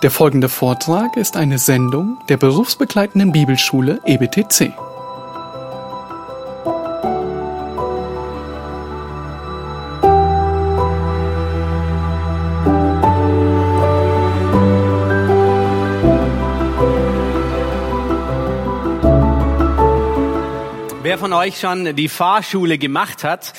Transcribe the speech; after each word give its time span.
Der 0.00 0.12
folgende 0.12 0.48
Vortrag 0.48 1.16
ist 1.16 1.36
eine 1.36 1.58
Sendung 1.58 2.18
der 2.28 2.36
berufsbegleitenden 2.36 3.32
Bibelschule 3.32 4.00
EBTC. 4.04 4.72
Wer 21.02 21.18
von 21.18 21.32
euch 21.32 21.58
schon 21.58 21.96
die 21.96 22.08
Fahrschule 22.08 22.78
gemacht 22.78 23.24
hat, 23.24 23.52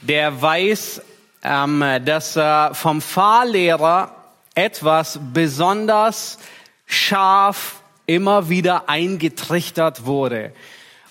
der 0.00 0.40
weiß, 0.40 1.02
ähm, 1.42 1.84
dass 2.06 2.34
äh, 2.36 2.72
vom 2.72 3.02
Fahrlehrer 3.02 4.25
etwas 4.56 5.20
besonders 5.32 6.38
scharf 6.86 7.82
immer 8.06 8.48
wieder 8.48 8.88
eingetrichtert 8.88 10.06
wurde. 10.06 10.52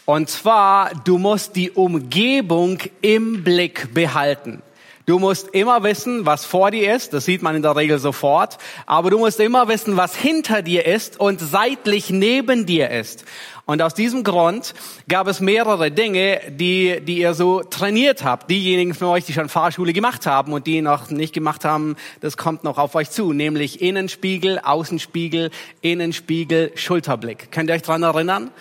Und 0.05 0.29
zwar, 0.29 0.91
du 1.03 1.17
musst 1.17 1.55
die 1.55 1.71
Umgebung 1.71 2.79
im 3.01 3.43
Blick 3.43 3.93
behalten. 3.93 4.61
Du 5.05 5.19
musst 5.19 5.49
immer 5.49 5.83
wissen, 5.83 6.25
was 6.25 6.45
vor 6.45 6.71
dir 6.71 6.95
ist, 6.95 7.13
das 7.13 7.25
sieht 7.25 7.43
man 7.43 7.55
in 7.55 7.61
der 7.61 7.75
Regel 7.75 7.99
sofort, 7.99 8.57
aber 8.87 9.11
du 9.11 9.19
musst 9.19 9.39
immer 9.39 9.67
wissen, 9.67 9.97
was 9.97 10.15
hinter 10.15 10.63
dir 10.63 10.87
ist 10.87 11.19
und 11.19 11.39
seitlich 11.39 12.09
neben 12.09 12.65
dir 12.65 12.89
ist. 12.89 13.23
Und 13.67 13.81
aus 13.81 13.95
diesem 13.95 14.23
Grund 14.23 14.75
gab 15.07 15.27
es 15.27 15.39
mehrere 15.39 15.91
Dinge, 15.91 16.39
die, 16.49 17.01
die 17.01 17.19
ihr 17.19 17.33
so 17.33 17.61
trainiert 17.63 18.23
habt. 18.23 18.49
Diejenigen 18.49 18.93
von 18.93 19.07
euch, 19.07 19.25
die 19.25 19.33
schon 19.33 19.49
Fahrschule 19.49 19.91
gemacht 19.91 20.27
haben 20.27 20.53
und 20.53 20.67
die 20.67 20.81
noch 20.81 21.09
nicht 21.09 21.33
gemacht 21.33 21.65
haben, 21.65 21.95
das 22.21 22.37
kommt 22.37 22.63
noch 22.63 22.77
auf 22.77 22.93
euch 22.93 23.09
zu, 23.09 23.33
nämlich 23.33 23.81
Innenspiegel, 23.81 24.59
Außenspiegel, 24.59 25.49
Innenspiegel, 25.81 26.71
Schulterblick. 26.75 27.51
Könnt 27.51 27.71
ihr 27.71 27.75
euch 27.75 27.81
dran 27.81 28.03
erinnern? 28.03 28.51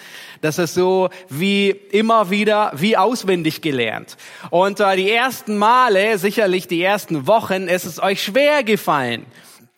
Das 0.45 0.59
ist 0.59 0.75
so 0.75 1.09
wie 1.31 1.71
immer 1.71 2.29
wieder, 2.29 2.71
wie 2.75 2.99
auswendig 2.99 3.63
gelernt. 3.63 4.19
Und 4.51 4.79
äh, 4.79 4.95
die 4.95 5.11
ersten 5.11 5.57
Male, 5.57 6.19
sicherlich 6.19 6.69
die 6.69 6.83
ersten 6.83 7.27
Wochen, 7.27 7.67
ist 7.67 7.87
es 7.87 7.99
euch 7.99 8.23
schwer 8.23 8.63
gefallen. 8.63 9.25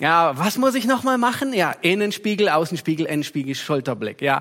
Ja, 0.00 0.36
was 0.36 0.58
muss 0.58 0.74
ich 0.74 0.84
nochmal 0.84 1.18
machen? 1.18 1.52
Ja, 1.52 1.70
Innenspiegel, 1.82 2.48
Außenspiegel, 2.48 3.06
Endspiegel, 3.06 3.54
Schulterblick. 3.54 4.20
Ja, 4.20 4.40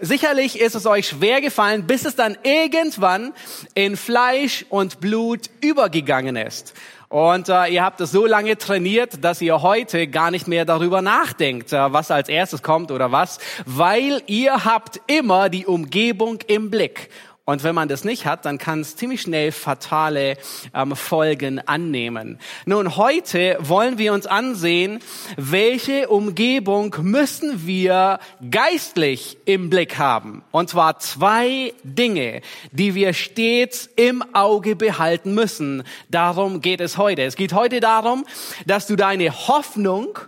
sicherlich 0.00 0.60
ist 0.60 0.76
es 0.76 0.86
euch 0.86 1.08
schwer 1.08 1.40
gefallen, 1.40 1.84
bis 1.84 2.04
es 2.04 2.14
dann 2.14 2.38
irgendwann 2.44 3.32
in 3.74 3.96
Fleisch 3.96 4.64
und 4.68 5.00
Blut 5.00 5.50
übergegangen 5.60 6.36
ist. 6.36 6.74
Und 7.08 7.48
äh, 7.48 7.68
ihr 7.68 7.84
habt 7.84 8.00
es 8.00 8.10
so 8.10 8.26
lange 8.26 8.58
trainiert, 8.58 9.24
dass 9.24 9.40
ihr 9.40 9.62
heute 9.62 10.08
gar 10.08 10.30
nicht 10.30 10.48
mehr 10.48 10.64
darüber 10.64 11.02
nachdenkt, 11.02 11.72
äh, 11.72 11.92
was 11.92 12.10
als 12.10 12.28
erstes 12.28 12.62
kommt 12.62 12.90
oder 12.90 13.12
was, 13.12 13.38
weil 13.64 14.22
ihr 14.26 14.64
habt 14.64 15.00
immer 15.06 15.48
die 15.48 15.66
Umgebung 15.66 16.38
im 16.48 16.70
Blick. 16.70 17.10
Und 17.48 17.62
wenn 17.62 17.76
man 17.76 17.86
das 17.86 18.02
nicht 18.02 18.26
hat, 18.26 18.44
dann 18.44 18.58
kann 18.58 18.80
es 18.80 18.96
ziemlich 18.96 19.22
schnell 19.22 19.52
fatale 19.52 20.36
ähm, 20.74 20.96
Folgen 20.96 21.60
annehmen. 21.60 22.40
Nun, 22.64 22.96
heute 22.96 23.56
wollen 23.60 23.98
wir 23.98 24.14
uns 24.14 24.26
ansehen, 24.26 24.98
welche 25.36 26.08
Umgebung 26.08 26.92
müssen 27.02 27.64
wir 27.64 28.18
geistlich 28.50 29.38
im 29.44 29.70
Blick 29.70 29.96
haben. 29.96 30.42
Und 30.50 30.70
zwar 30.70 30.98
zwei 30.98 31.72
Dinge, 31.84 32.40
die 32.72 32.96
wir 32.96 33.12
stets 33.12 33.88
im 33.94 34.24
Auge 34.34 34.74
behalten 34.74 35.32
müssen. 35.32 35.84
Darum 36.10 36.60
geht 36.60 36.80
es 36.80 36.98
heute. 36.98 37.22
Es 37.22 37.36
geht 37.36 37.52
heute 37.52 37.78
darum, 37.78 38.26
dass 38.66 38.88
du 38.88 38.96
deine 38.96 39.30
Hoffnung 39.46 40.18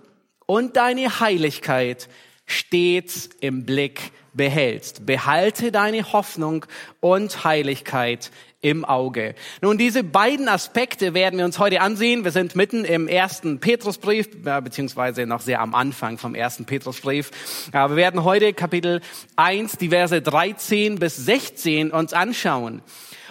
und 0.47 0.77
deine 0.77 1.19
Heiligkeit 1.19 2.09
stets 2.49 3.31
im 3.41 3.65
Blick 3.65 4.11
behältst. 4.35 5.07
Behalte 5.07 5.71
deine 5.71 6.13
Hoffnung 6.13 6.65
und 7.01 7.45
Heiligkeit 7.45 8.31
im 8.61 8.85
Auge. 8.85 9.37
Nun, 9.61 9.79
diese 9.79 10.03
beiden 10.03 10.49
Aspekte 10.49 11.15
werden 11.15 11.39
wir 11.39 11.45
uns 11.45 11.61
heute 11.61 11.81
ansehen. 11.81 12.25
Wir 12.25 12.33
sind 12.33 12.57
mitten 12.57 12.85
im 12.85 13.07
ersten 13.07 13.61
Petrusbrief, 13.61 14.29
beziehungsweise 14.43 15.27
noch 15.27 15.41
sehr 15.41 15.61
am 15.61 15.75
Anfang 15.75 16.19
vom 16.19 16.35
ersten 16.35 16.65
Petrusbrief. 16.65 17.31
Wir 17.71 17.95
werden 17.95 18.25
heute 18.25 18.53
Kapitel 18.55 19.01
1, 19.37 19.77
die 19.77 19.91
Verse 19.91 20.21
13 20.21 20.99
bis 20.99 21.17
16 21.17 21.93
uns 21.93 22.13
anschauen. 22.13 22.83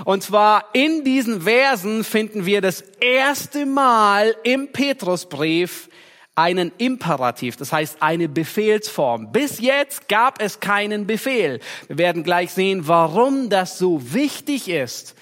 Und 0.06 0.24
zwar 0.24 0.66
in 0.74 1.04
diesen 1.04 1.42
Versen 1.42 2.04
finden 2.04 2.46
wir 2.46 2.62
das 2.62 2.82
erste 3.02 3.66
Mal 3.66 4.36
im 4.44 4.72
Petrusbrief 4.72 5.90
einen 6.38 6.72
Imperativ, 6.78 7.58
das 7.58 7.74
heißt 7.74 8.02
eine 8.02 8.30
Befehlsform. 8.30 9.32
Bis 9.32 9.60
jetzt 9.60 10.08
gab 10.08 10.40
es 10.40 10.60
keinen 10.60 11.08
Befehl. 11.08 11.60
Wir 11.88 11.98
werden 11.98 12.24
gleich 12.24 12.52
sehen, 12.52 12.88
warum 12.88 13.50
das 13.50 13.80
so 13.80 14.14
wichtig 14.14 14.70
ist. 14.70 15.16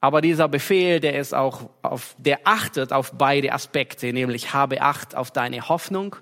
Aber 0.00 0.20
dieser 0.20 0.48
Befehl, 0.48 1.00
der 1.00 1.18
ist 1.18 1.34
auch 1.34 1.70
auf, 1.82 2.14
der 2.16 2.40
achtet 2.44 2.92
auf 2.92 3.12
beide 3.18 3.52
Aspekte, 3.52 4.12
nämlich 4.12 4.54
habe 4.54 4.82
Acht 4.82 5.16
auf 5.16 5.32
deine 5.32 5.68
Hoffnung 5.68 6.14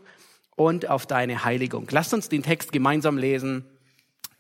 und 0.56 0.88
auf 0.88 1.04
deine 1.04 1.44
Heiligung. 1.44 1.86
Lasst 1.91 2.15
uns 2.15 2.31
den 2.31 2.42
Text 2.42 2.72
gemeinsam 2.72 3.19
lesen. 3.19 3.66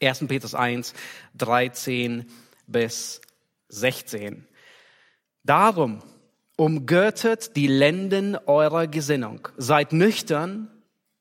1. 0.02 0.26
Petrus 0.28 0.54
1, 0.54 0.94
13 1.34 2.24
bis 2.66 3.20
16. 3.68 4.46
Darum, 5.44 6.02
umgürtet 6.56 7.54
die 7.54 7.66
Lenden 7.66 8.36
eurer 8.46 8.86
Gesinnung, 8.86 9.48
seid 9.58 9.92
nüchtern 9.92 10.68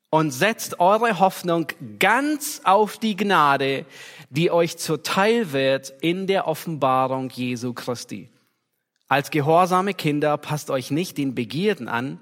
und 0.10 0.32
setzt 0.32 0.80
eure 0.80 1.20
Hoffnung 1.20 1.68
ganz 2.00 2.62
auf 2.64 2.98
die 2.98 3.18
Gnade, 3.18 3.86
die 4.30 4.50
euch 4.50 4.78
zuteil 4.78 5.52
wird 5.52 5.94
in 6.02 6.26
der 6.26 6.48
Offenbarung 6.48 7.30
Jesu 7.30 7.74
Christi. 7.74 8.30
Als 9.08 9.30
gehorsame 9.30 9.94
Kinder 9.94 10.38
passt 10.38 10.70
euch 10.70 10.90
nicht 10.90 11.18
den 11.18 11.36
Begierden 11.36 11.90
an, 11.90 12.20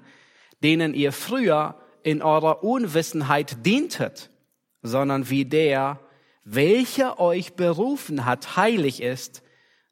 denen 0.62 0.92
ihr 0.92 1.12
früher 1.12 1.76
in 2.02 2.20
eurer 2.20 2.64
Unwissenheit 2.64 3.64
dientet, 3.64 4.30
sondern 4.82 5.30
wie 5.30 5.44
der, 5.44 6.00
welcher 6.44 7.20
euch 7.20 7.54
berufen 7.54 8.26
hat, 8.26 8.56
heilig 8.56 9.00
ist, 9.00 9.42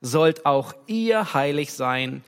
sollt 0.00 0.44
auch 0.44 0.74
ihr 0.86 1.32
heilig 1.34 1.72
sein 1.72 2.24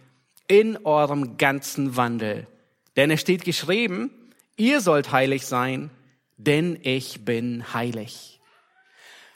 in 0.61 0.79
eurem 0.85 1.37
ganzen 1.37 1.97
Wandel. 1.97 2.47
Denn 2.95 3.11
es 3.11 3.21
steht 3.21 3.45
geschrieben, 3.45 4.11
ihr 4.57 4.81
sollt 4.81 5.11
heilig 5.11 5.47
sein, 5.47 5.91
denn 6.37 6.79
ich 6.83 7.25
bin 7.25 7.75
heilig. 7.75 8.39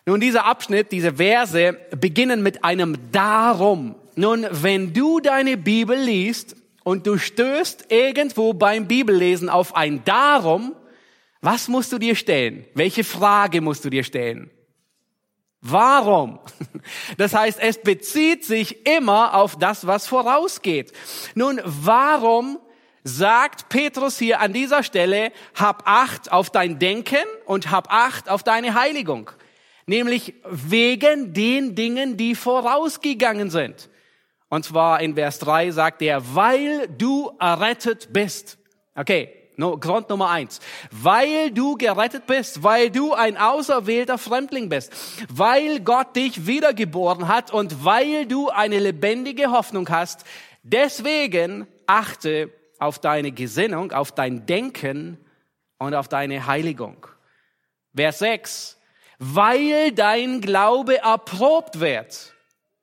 Nun, 0.07 0.21
dieser 0.21 0.45
Abschnitt, 0.45 0.93
diese 0.93 1.15
Verse 1.15 1.77
beginnen 1.91 2.43
mit 2.45 2.63
einem 2.63 2.97
Darum. 3.11 3.97
Nun, 4.15 4.47
wenn 4.51 4.93
du 4.93 5.19
deine 5.19 5.57
Bibel 5.57 5.99
liest 5.99 6.55
und 6.85 7.07
du 7.09 7.19
stößt 7.19 7.87
irgendwo 7.91 8.55
beim 8.55 8.87
Bibellesen 8.87 9.49
auf 9.49 9.75
ein 9.75 10.05
Darum, 10.05 10.77
was 11.41 11.67
musst 11.67 11.93
du 11.93 11.99
dir 11.99 12.15
stellen? 12.15 12.65
Welche 12.75 13.03
Frage 13.03 13.61
musst 13.61 13.85
du 13.85 13.91
dir 13.91 14.05
stellen? 14.05 14.51
Warum? 15.61 16.39
Das 17.17 17.35
heißt, 17.35 17.59
es 17.61 17.83
bezieht 17.83 18.45
sich 18.45 18.87
immer 18.87 19.35
auf 19.35 19.59
das, 19.59 19.87
was 19.87 20.07
vorausgeht. 20.07 20.93
Nun, 21.35 21.61
warum 21.65 22.59
sagt 23.03 23.69
Petrus 23.69 24.19
hier 24.19 24.41
an 24.41 24.53
dieser 24.53 24.83
Stelle, 24.83 25.33
hab 25.55 25.83
Acht 25.87 26.31
auf 26.31 26.51
dein 26.51 26.79
Denken 26.79 27.25
und 27.47 27.71
hab 27.71 27.93
Acht 27.93 28.29
auf 28.29 28.43
deine 28.43 28.75
Heiligung? 28.75 29.31
Nämlich 29.87 30.35
wegen 30.45 31.33
den 31.33 31.75
Dingen, 31.75 32.17
die 32.17 32.35
vorausgegangen 32.35 33.51
sind. 33.51 33.89
Und 34.51 34.65
zwar 34.65 35.01
in 35.01 35.15
Vers 35.15 35.39
3 35.41 35.71
sagt 35.71 36.03
er, 36.03 36.35
weil 36.35 36.89
du 36.89 37.33
errettet 37.39 38.13
bist. 38.13 38.59
Okay, 38.95 39.38
No, 39.59 39.77
Grund 39.77 40.09
Nummer 40.09 40.31
eins. 40.31 40.61
Weil 40.93 41.51
du 41.51 41.77
gerettet 41.77 42.29
bist, 42.29 42.63
weil 42.63 42.91
du 42.91 43.13
ein 43.13 43.37
auserwählter 43.37 44.17
Fremdling 44.17 44.69
bist, 44.69 44.93
weil 45.29 45.81
Gott 45.81 46.15
dich 46.15 46.47
wiedergeboren 46.47 47.27
hat 47.27 47.53
und 47.53 47.85
weil 47.85 48.27
du 48.27 48.51
eine 48.51 48.79
lebendige 48.79 49.51
Hoffnung 49.51 49.89
hast, 49.91 50.25
deswegen 50.63 51.67
achte 51.89 52.53
auf 52.79 53.01
deine 53.01 53.33
Gesinnung, 53.33 53.91
auf 53.91 54.13
dein 54.13 54.47
Denken 54.47 55.19
und 55.79 55.93
auf 55.93 56.07
deine 56.07 56.47
Heiligung. 56.47 57.09
Vers 57.97 58.21
6. 58.21 58.79
Weil 59.19 59.91
dein 59.91 60.41
Glaube 60.41 60.99
erprobt 60.99 61.81
wird. 61.81 62.33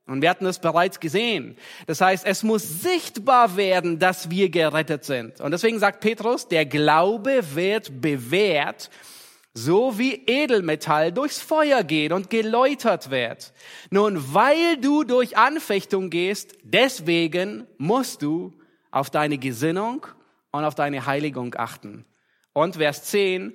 Und 0.07 0.21
wir 0.21 0.29
hatten 0.29 0.45
es 0.45 0.59
bereits 0.59 0.99
gesehen. 0.99 1.57
Das 1.87 1.99
heißt, 1.99 2.25
es 2.25 2.43
muss 2.43 2.81
sichtbar 2.81 3.57
werden, 3.57 3.97
dass 3.97 4.29
wir 4.29 4.49
gerettet 4.49 5.03
sind. 5.03 5.41
Und 5.41 5.51
deswegen 5.51 5.79
sagt 5.79 6.01
Petrus, 6.01 6.47
der 6.47 6.65
Glaube 6.65 7.55
wird 7.55 8.01
bewährt, 8.01 8.91
so 9.55 9.97
wie 9.97 10.13
Edelmetall 10.27 11.11
durchs 11.11 11.41
Feuer 11.41 11.83
geht 11.83 12.11
und 12.11 12.29
geläutert 12.29 13.09
wird. 13.09 13.51
Nun, 13.89 14.33
weil 14.33 14.77
du 14.77 15.05
durch 15.05 15.37
Anfechtung 15.37 16.11
gehst, 16.11 16.55
deswegen 16.63 17.65
musst 17.77 18.21
du 18.21 18.53
auf 18.91 19.09
deine 19.09 19.39
Gesinnung 19.39 20.05
und 20.51 20.65
auf 20.65 20.75
deine 20.75 21.05
Heiligung 21.07 21.55
achten. 21.57 22.05
Und 22.53 22.75
Vers 22.75 23.05
10, 23.05 23.53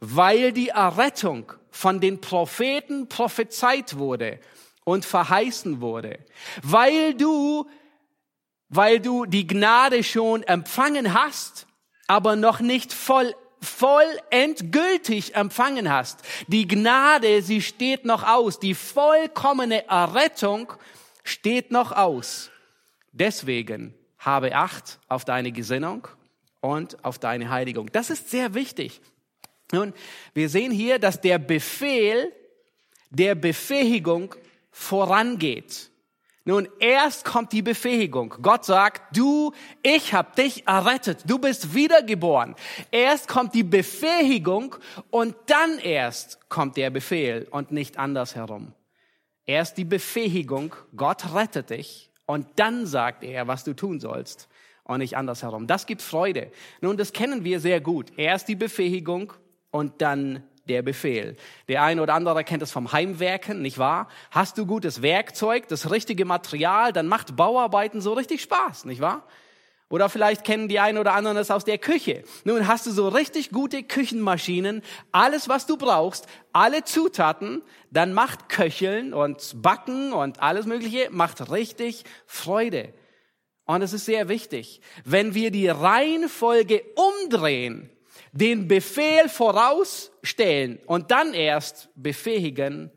weil 0.00 0.52
die 0.52 0.70
Errettung 0.70 1.52
von 1.70 2.00
den 2.00 2.20
Propheten 2.20 3.08
prophezeit 3.08 3.98
wurde 3.98 4.40
und 4.86 5.04
verheißen 5.04 5.80
wurde, 5.80 6.20
weil 6.62 7.14
du, 7.14 7.68
weil 8.68 9.00
du 9.00 9.26
die 9.26 9.44
Gnade 9.44 10.04
schon 10.04 10.44
empfangen 10.44 11.12
hast, 11.12 11.66
aber 12.06 12.36
noch 12.36 12.60
nicht 12.60 12.92
voll 12.92 13.34
voll 13.60 14.04
endgültig 14.30 15.34
empfangen 15.34 15.90
hast. 15.90 16.20
Die 16.46 16.68
Gnade, 16.68 17.42
sie 17.42 17.62
steht 17.62 18.04
noch 18.04 18.22
aus. 18.22 18.60
Die 18.60 18.74
vollkommene 18.74 19.88
Errettung 19.88 20.72
steht 21.24 21.72
noch 21.72 21.90
aus. 21.90 22.50
Deswegen 23.12 23.94
habe 24.18 24.54
Acht 24.54 25.00
auf 25.08 25.24
deine 25.24 25.50
Gesinnung 25.50 26.06
und 26.60 27.02
auf 27.04 27.18
deine 27.18 27.50
Heiligung. 27.50 27.90
Das 27.90 28.10
ist 28.10 28.30
sehr 28.30 28.54
wichtig. 28.54 29.00
Nun, 29.72 29.94
wir 30.34 30.48
sehen 30.48 30.70
hier, 30.70 31.00
dass 31.00 31.20
der 31.20 31.38
Befehl 31.38 32.30
der 33.10 33.34
Befähigung 33.34 34.34
vorangeht. 34.76 35.90
Nun, 36.44 36.68
erst 36.78 37.24
kommt 37.24 37.52
die 37.52 37.62
Befähigung. 37.62 38.34
Gott 38.42 38.66
sagt, 38.66 39.16
du, 39.16 39.52
ich 39.82 40.12
habe 40.12 40.36
dich 40.36 40.68
errettet, 40.68 41.20
du 41.26 41.38
bist 41.38 41.74
wiedergeboren. 41.74 42.54
Erst 42.92 43.26
kommt 43.26 43.54
die 43.54 43.64
Befähigung 43.64 44.76
und 45.10 45.34
dann 45.46 45.78
erst 45.78 46.48
kommt 46.50 46.76
der 46.76 46.90
Befehl 46.90 47.48
und 47.50 47.72
nicht 47.72 47.98
andersherum. 47.98 48.74
Erst 49.46 49.78
die 49.78 49.86
Befähigung, 49.86 50.74
Gott 50.94 51.34
rettet 51.34 51.70
dich 51.70 52.10
und 52.26 52.46
dann 52.56 52.86
sagt 52.86 53.24
er, 53.24 53.48
was 53.48 53.64
du 53.64 53.74
tun 53.74 53.98
sollst 53.98 54.48
und 54.84 54.98
nicht 54.98 55.16
andersherum. 55.16 55.66
Das 55.66 55.86
gibt 55.86 56.02
Freude. 56.02 56.52
Nun, 56.82 56.98
das 56.98 57.14
kennen 57.14 57.44
wir 57.44 57.60
sehr 57.60 57.80
gut. 57.80 58.12
Erst 58.18 58.46
die 58.48 58.56
Befähigung 58.56 59.32
und 59.70 60.02
dann 60.02 60.44
der 60.68 60.82
Befehl. 60.82 61.36
Der 61.68 61.82
eine 61.82 62.02
oder 62.02 62.14
andere 62.14 62.44
kennt 62.44 62.62
es 62.62 62.72
vom 62.72 62.92
Heimwerken, 62.92 63.62
nicht 63.62 63.78
wahr? 63.78 64.08
Hast 64.30 64.58
du 64.58 64.66
gutes 64.66 65.02
Werkzeug, 65.02 65.68
das 65.68 65.90
richtige 65.90 66.24
Material, 66.24 66.92
dann 66.92 67.06
macht 67.06 67.36
Bauarbeiten 67.36 68.00
so 68.00 68.12
richtig 68.12 68.42
Spaß, 68.42 68.84
nicht 68.84 69.00
wahr? 69.00 69.24
Oder 69.88 70.08
vielleicht 70.08 70.42
kennen 70.42 70.66
die 70.66 70.80
einen 70.80 70.98
oder 70.98 71.14
anderen 71.14 71.36
es 71.36 71.52
aus 71.52 71.64
der 71.64 71.78
Küche. 71.78 72.24
Nun 72.44 72.66
hast 72.66 72.86
du 72.86 72.90
so 72.90 73.08
richtig 73.08 73.50
gute 73.50 73.84
Küchenmaschinen, 73.84 74.82
alles 75.12 75.48
was 75.48 75.66
du 75.66 75.76
brauchst, 75.76 76.26
alle 76.52 76.82
Zutaten, 76.82 77.62
dann 77.92 78.12
macht 78.12 78.48
Köcheln 78.48 79.14
und 79.14 79.62
Backen 79.62 80.12
und 80.12 80.42
alles 80.42 80.66
Mögliche, 80.66 81.08
macht 81.12 81.52
richtig 81.52 82.02
Freude. 82.26 82.92
Und 83.64 83.82
es 83.82 83.92
ist 83.92 84.06
sehr 84.06 84.28
wichtig, 84.28 84.80
wenn 85.04 85.34
wir 85.34 85.52
die 85.52 85.68
Reihenfolge 85.68 86.82
umdrehen, 86.96 87.90
den 88.36 88.68
Befehl 88.68 89.28
vorausstellen 89.28 90.78
und 90.86 91.10
dann 91.10 91.34
erst 91.34 91.88
befähigen, 91.94 92.90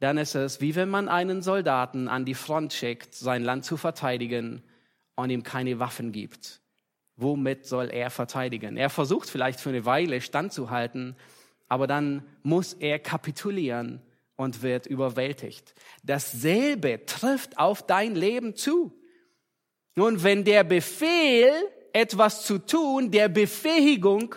dann 0.00 0.18
ist 0.18 0.34
es 0.34 0.60
wie 0.60 0.74
wenn 0.74 0.88
man 0.88 1.08
einen 1.08 1.42
Soldaten 1.42 2.08
an 2.08 2.24
die 2.24 2.34
Front 2.34 2.72
schickt, 2.72 3.14
sein 3.14 3.44
Land 3.44 3.64
zu 3.64 3.76
verteidigen 3.76 4.62
und 5.14 5.30
ihm 5.30 5.42
keine 5.42 5.78
Waffen 5.78 6.10
gibt. 6.12 6.60
Womit 7.16 7.66
soll 7.66 7.90
er 7.90 8.10
verteidigen? 8.10 8.76
Er 8.76 8.90
versucht 8.90 9.28
vielleicht 9.28 9.60
für 9.60 9.68
eine 9.68 9.84
Weile 9.84 10.20
standzuhalten, 10.20 11.16
aber 11.68 11.86
dann 11.86 12.24
muss 12.42 12.72
er 12.72 12.98
kapitulieren 12.98 14.00
und 14.36 14.62
wird 14.62 14.86
überwältigt. 14.86 15.74
Dasselbe 16.02 17.04
trifft 17.06 17.58
auf 17.58 17.86
dein 17.86 18.14
Leben 18.14 18.56
zu. 18.56 18.98
Nun, 19.94 20.22
wenn 20.22 20.44
der 20.44 20.64
Befehl, 20.64 21.52
etwas 21.92 22.46
zu 22.46 22.58
tun, 22.58 23.10
der 23.10 23.28
Befähigung 23.28 24.34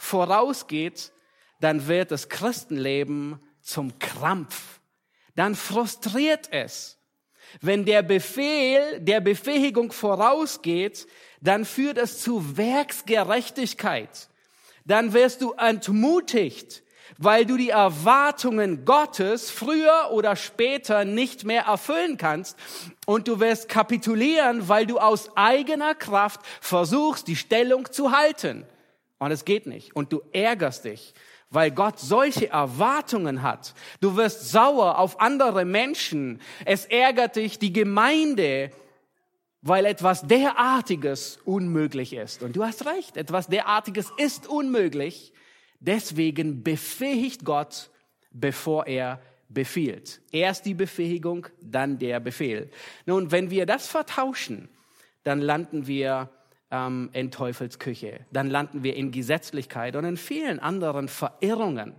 vorausgeht, 0.00 1.12
dann 1.60 1.86
wird 1.86 2.10
das 2.10 2.28
Christenleben 2.28 3.38
zum 3.60 3.98
Krampf. 3.98 4.80
Dann 5.36 5.54
frustriert 5.54 6.48
es. 6.52 6.98
Wenn 7.60 7.84
der 7.84 8.02
Befehl 8.02 9.00
der 9.00 9.20
Befähigung 9.20 9.92
vorausgeht, 9.92 11.06
dann 11.40 11.64
führt 11.64 11.98
es 11.98 12.20
zu 12.20 12.56
Werksgerechtigkeit. 12.56 14.28
Dann 14.86 15.12
wirst 15.12 15.42
du 15.42 15.52
entmutigt, 15.52 16.82
weil 17.18 17.44
du 17.44 17.56
die 17.56 17.70
Erwartungen 17.70 18.84
Gottes 18.84 19.50
früher 19.50 20.10
oder 20.12 20.36
später 20.36 21.04
nicht 21.04 21.44
mehr 21.44 21.64
erfüllen 21.64 22.16
kannst. 22.16 22.56
Und 23.04 23.28
du 23.28 23.40
wirst 23.40 23.68
kapitulieren, 23.68 24.68
weil 24.68 24.86
du 24.86 24.98
aus 24.98 25.36
eigener 25.36 25.94
Kraft 25.94 26.40
versuchst, 26.60 27.28
die 27.28 27.36
Stellung 27.36 27.92
zu 27.92 28.12
halten. 28.12 28.64
Und 29.20 29.30
es 29.30 29.44
geht 29.44 29.66
nicht. 29.66 29.94
Und 29.94 30.12
du 30.12 30.22
ärgerst 30.32 30.86
dich, 30.86 31.14
weil 31.50 31.70
Gott 31.70 32.00
solche 32.00 32.48
Erwartungen 32.48 33.42
hat. 33.42 33.74
Du 34.00 34.16
wirst 34.16 34.50
sauer 34.50 34.98
auf 34.98 35.20
andere 35.20 35.64
Menschen. 35.64 36.40
Es 36.64 36.86
ärgert 36.86 37.36
dich 37.36 37.58
die 37.58 37.72
Gemeinde, 37.72 38.70
weil 39.60 39.84
etwas 39.84 40.22
derartiges 40.22 41.38
unmöglich 41.44 42.14
ist. 42.14 42.42
Und 42.42 42.56
du 42.56 42.64
hast 42.64 42.86
recht, 42.86 43.18
etwas 43.18 43.48
derartiges 43.48 44.10
ist 44.16 44.46
unmöglich. 44.46 45.34
Deswegen 45.80 46.62
befähigt 46.62 47.44
Gott, 47.44 47.90
bevor 48.30 48.86
er 48.86 49.20
befiehlt. 49.50 50.22
Erst 50.32 50.64
die 50.64 50.74
Befähigung, 50.74 51.46
dann 51.60 51.98
der 51.98 52.20
Befehl. 52.20 52.70
Nun, 53.04 53.32
wenn 53.32 53.50
wir 53.50 53.66
das 53.66 53.86
vertauschen, 53.86 54.70
dann 55.24 55.40
landen 55.40 55.86
wir 55.86 56.30
ähm, 56.70 57.10
in 57.12 57.30
Teufelsküche. 57.30 58.20
Dann 58.32 58.48
landen 58.48 58.82
wir 58.82 58.96
in 58.96 59.10
Gesetzlichkeit 59.10 59.96
und 59.96 60.04
in 60.04 60.16
vielen 60.16 60.58
anderen 60.58 61.08
Verirrungen. 61.08 61.94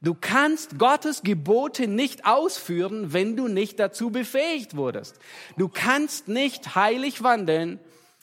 Du 0.00 0.14
kannst 0.20 0.78
Gottes 0.78 1.22
Gebote 1.22 1.86
nicht 1.86 2.26
ausführen, 2.26 3.12
wenn 3.12 3.36
du 3.36 3.46
nicht 3.46 3.78
dazu 3.78 4.10
befähigt 4.10 4.76
wurdest. 4.76 5.18
Du 5.56 5.68
kannst 5.68 6.26
nicht 6.26 6.74
heilig 6.74 7.22
wandeln, 7.22 7.78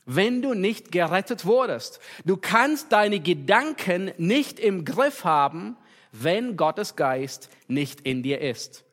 wenn 0.05 0.41
du 0.41 0.53
nicht 0.53 0.91
gerettet 0.91 1.45
wurdest. 1.45 2.01
Du 2.25 2.35
kannst 2.35 2.91
deine 2.91 3.19
Gedanken 3.21 4.11
nicht 4.17 4.59
im 4.59 4.83
Griff 4.83 5.23
haben, 5.23 5.77
wenn 6.11 6.57
Gottes 6.57 6.95
Geist 6.95 7.49
nicht 7.67 8.01
in 8.01 8.23
dir 8.23 8.41
ist. 8.41 8.83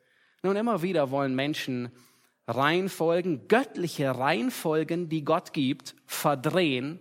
Nun 0.43 0.55
immer 0.55 0.81
wieder 0.81 1.11
wollen 1.11 1.35
Menschen 1.35 1.91
Reihenfolgen, 2.47 3.47
göttliche 3.47 4.17
Reihenfolgen, 4.17 5.09
die 5.09 5.23
Gott 5.25 5.53
gibt, 5.53 5.95
verdrehen 6.05 6.99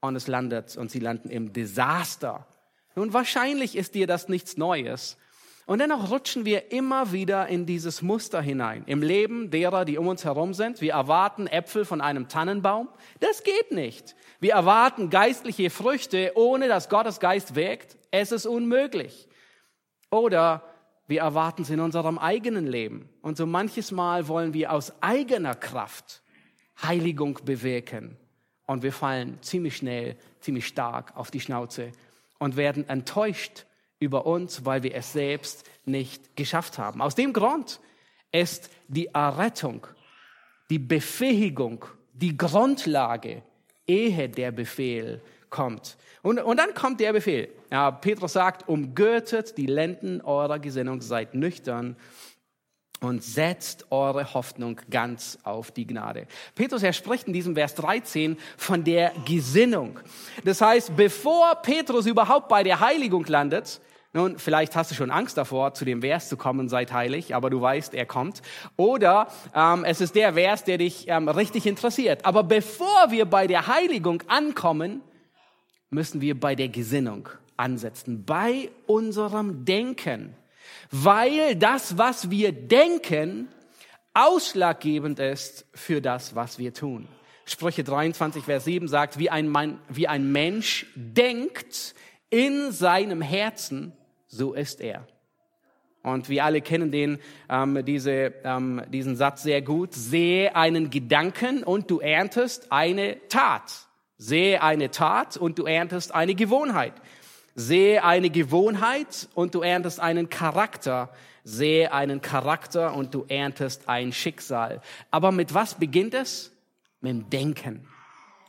und 0.00 0.16
es 0.16 0.28
landet 0.28 0.76
und 0.76 0.90
sie 0.90 1.00
landen 1.00 1.30
im 1.30 1.52
Desaster. 1.52 2.46
Nun, 2.94 3.12
wahrscheinlich 3.12 3.76
ist 3.76 3.94
dir 3.94 4.06
das 4.06 4.28
nichts 4.28 4.56
Neues. 4.56 5.18
Und 5.66 5.80
dennoch 5.80 6.12
rutschen 6.12 6.44
wir 6.44 6.70
immer 6.70 7.10
wieder 7.10 7.48
in 7.48 7.66
dieses 7.66 8.00
Muster 8.00 8.40
hinein. 8.40 8.84
Im 8.86 9.02
Leben 9.02 9.50
derer, 9.50 9.84
die 9.84 9.98
um 9.98 10.06
uns 10.06 10.24
herum 10.24 10.54
sind. 10.54 10.80
Wir 10.80 10.92
erwarten 10.92 11.48
Äpfel 11.48 11.84
von 11.84 12.00
einem 12.00 12.28
Tannenbaum. 12.28 12.88
Das 13.18 13.42
geht 13.42 13.72
nicht. 13.72 14.14
Wir 14.38 14.52
erwarten 14.52 15.10
geistliche 15.10 15.70
Früchte, 15.70 16.32
ohne 16.36 16.68
dass 16.68 16.88
Gottes 16.88 17.18
Geist 17.18 17.56
wirkt. 17.56 17.98
Es 18.12 18.30
ist 18.30 18.46
unmöglich. 18.46 19.28
Oder 20.08 20.62
wir 21.06 21.20
erwarten 21.20 21.62
es 21.62 21.70
in 21.70 21.80
unserem 21.80 22.18
eigenen 22.18 22.66
Leben. 22.66 23.08
Und 23.22 23.36
so 23.36 23.46
manches 23.46 23.92
Mal 23.92 24.28
wollen 24.28 24.54
wir 24.54 24.72
aus 24.72 24.92
eigener 25.02 25.54
Kraft 25.54 26.22
Heiligung 26.82 27.38
bewirken. 27.44 28.16
Und 28.66 28.82
wir 28.82 28.92
fallen 28.92 29.38
ziemlich 29.42 29.76
schnell, 29.76 30.16
ziemlich 30.40 30.66
stark 30.66 31.16
auf 31.16 31.30
die 31.30 31.40
Schnauze 31.40 31.92
und 32.38 32.56
werden 32.56 32.88
enttäuscht 32.88 33.66
über 34.00 34.26
uns, 34.26 34.64
weil 34.64 34.82
wir 34.82 34.94
es 34.94 35.12
selbst 35.12 35.64
nicht 35.84 36.36
geschafft 36.36 36.78
haben. 36.78 37.00
Aus 37.00 37.14
dem 37.14 37.32
Grund 37.32 37.80
ist 38.32 38.70
die 38.88 39.06
Errettung, 39.06 39.86
die 40.68 40.80
Befähigung, 40.80 41.84
die 42.12 42.36
Grundlage, 42.36 43.42
ehe 43.86 44.28
der 44.28 44.50
Befehl 44.50 45.22
kommt. 45.56 45.96
Und, 46.20 46.38
und 46.38 46.58
dann 46.58 46.74
kommt 46.74 47.00
der 47.00 47.14
Befehl. 47.14 47.48
Ja, 47.72 47.90
Petrus 47.90 48.34
sagt, 48.34 48.68
umgürtet 48.68 49.56
die 49.56 49.64
Lenden 49.64 50.20
eurer 50.20 50.58
Gesinnung, 50.58 51.00
seid 51.00 51.34
nüchtern 51.34 51.96
und 53.00 53.24
setzt 53.24 53.86
eure 53.90 54.34
Hoffnung 54.34 54.78
ganz 54.90 55.38
auf 55.44 55.70
die 55.70 55.86
Gnade. 55.86 56.26
Petrus, 56.54 56.82
er 56.82 56.92
spricht 56.92 57.26
in 57.26 57.32
diesem 57.32 57.54
Vers 57.54 57.74
13 57.76 58.36
von 58.58 58.84
der 58.84 59.12
Gesinnung. 59.26 59.98
Das 60.44 60.60
heißt, 60.60 60.94
bevor 60.94 61.54
Petrus 61.62 62.04
überhaupt 62.04 62.48
bei 62.48 62.62
der 62.62 62.80
Heiligung 62.80 63.24
landet, 63.24 63.80
nun, 64.12 64.38
vielleicht 64.38 64.76
hast 64.76 64.90
du 64.90 64.94
schon 64.94 65.10
Angst 65.10 65.38
davor, 65.38 65.72
zu 65.72 65.86
dem 65.86 66.02
Vers 66.02 66.28
zu 66.28 66.36
kommen, 66.36 66.68
seid 66.68 66.92
heilig, 66.92 67.34
aber 67.34 67.48
du 67.48 67.60
weißt, 67.62 67.94
er 67.94 68.06
kommt. 68.06 68.42
Oder 68.76 69.28
ähm, 69.54 69.84
es 69.84 70.00
ist 70.02 70.14
der 70.14 70.34
Vers, 70.34 70.64
der 70.64 70.78
dich 70.78 71.06
ähm, 71.08 71.28
richtig 71.28 71.66
interessiert. 71.66 72.24
Aber 72.26 72.42
bevor 72.42 73.10
wir 73.10 73.26
bei 73.26 73.46
der 73.46 73.66
Heiligung 73.66 74.22
ankommen, 74.26 75.02
müssen 75.90 76.20
wir 76.20 76.38
bei 76.38 76.54
der 76.54 76.68
Gesinnung 76.68 77.28
ansetzen, 77.56 78.24
bei 78.24 78.70
unserem 78.86 79.64
Denken, 79.64 80.34
weil 80.90 81.56
das, 81.56 81.96
was 81.98 82.30
wir 82.30 82.52
denken, 82.52 83.48
ausschlaggebend 84.14 85.18
ist 85.18 85.66
für 85.74 86.00
das, 86.00 86.34
was 86.34 86.58
wir 86.58 86.72
tun. 86.72 87.08
Sprüche 87.44 87.84
23, 87.84 88.42
Vers 88.42 88.64
7 88.64 88.88
sagt, 88.88 89.18
wie 89.18 89.30
ein, 89.30 89.48
Mann, 89.48 89.78
wie 89.88 90.08
ein 90.08 90.32
Mensch 90.32 90.86
denkt 90.96 91.94
in 92.28 92.72
seinem 92.72 93.22
Herzen, 93.22 93.92
so 94.26 94.52
ist 94.52 94.80
er. 94.80 95.06
Und 96.02 96.28
wir 96.28 96.44
alle 96.44 96.60
kennen 96.60 96.90
den, 96.90 97.18
ähm, 97.48 97.84
diese, 97.84 98.32
ähm, 98.44 98.82
diesen 98.92 99.16
Satz 99.16 99.42
sehr 99.42 99.60
gut. 99.60 99.92
Sehe 99.92 100.54
einen 100.54 100.90
Gedanken 100.90 101.64
und 101.64 101.90
du 101.90 101.98
erntest 101.98 102.70
eine 102.70 103.26
Tat. 103.28 103.85
Sehe 104.18 104.62
eine 104.62 104.90
Tat 104.90 105.36
und 105.36 105.58
du 105.58 105.64
erntest 105.64 106.14
eine 106.14 106.34
Gewohnheit. 106.34 106.94
Sehe 107.54 108.04
eine 108.04 108.30
Gewohnheit 108.30 109.28
und 109.34 109.54
du 109.54 109.62
erntest 109.62 110.00
einen 110.00 110.28
Charakter. 110.28 111.10
Sehe 111.44 111.92
einen 111.92 112.20
Charakter 112.20 112.94
und 112.94 113.14
du 113.14 113.24
erntest 113.28 113.88
ein 113.88 114.12
Schicksal. 114.12 114.80
Aber 115.10 115.32
mit 115.32 115.54
was 115.54 115.74
beginnt 115.74 116.14
es? 116.14 116.52
Mit 117.00 117.12
dem 117.12 117.30
Denken. 117.30 117.88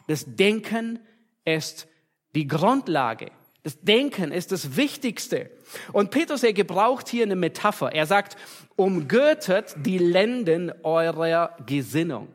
Das 0.07 0.25
Denken 0.25 0.99
ist 1.45 1.87
die 2.35 2.47
Grundlage. 2.47 3.31
Das 3.63 3.81
Denken 3.81 4.31
ist 4.31 4.53
das 4.53 4.77
Wichtigste. 4.77 5.51
Und 5.91 6.11
Petrus, 6.11 6.43
er 6.43 6.53
gebraucht 6.53 7.09
hier 7.09 7.23
eine 7.23 7.35
Metapher. 7.35 7.91
Er 7.91 8.05
sagt, 8.05 8.37
umgürtet 8.77 9.75
die 9.85 9.97
Lenden 9.97 10.71
eurer 10.83 11.57
Gesinnung. 11.65 12.29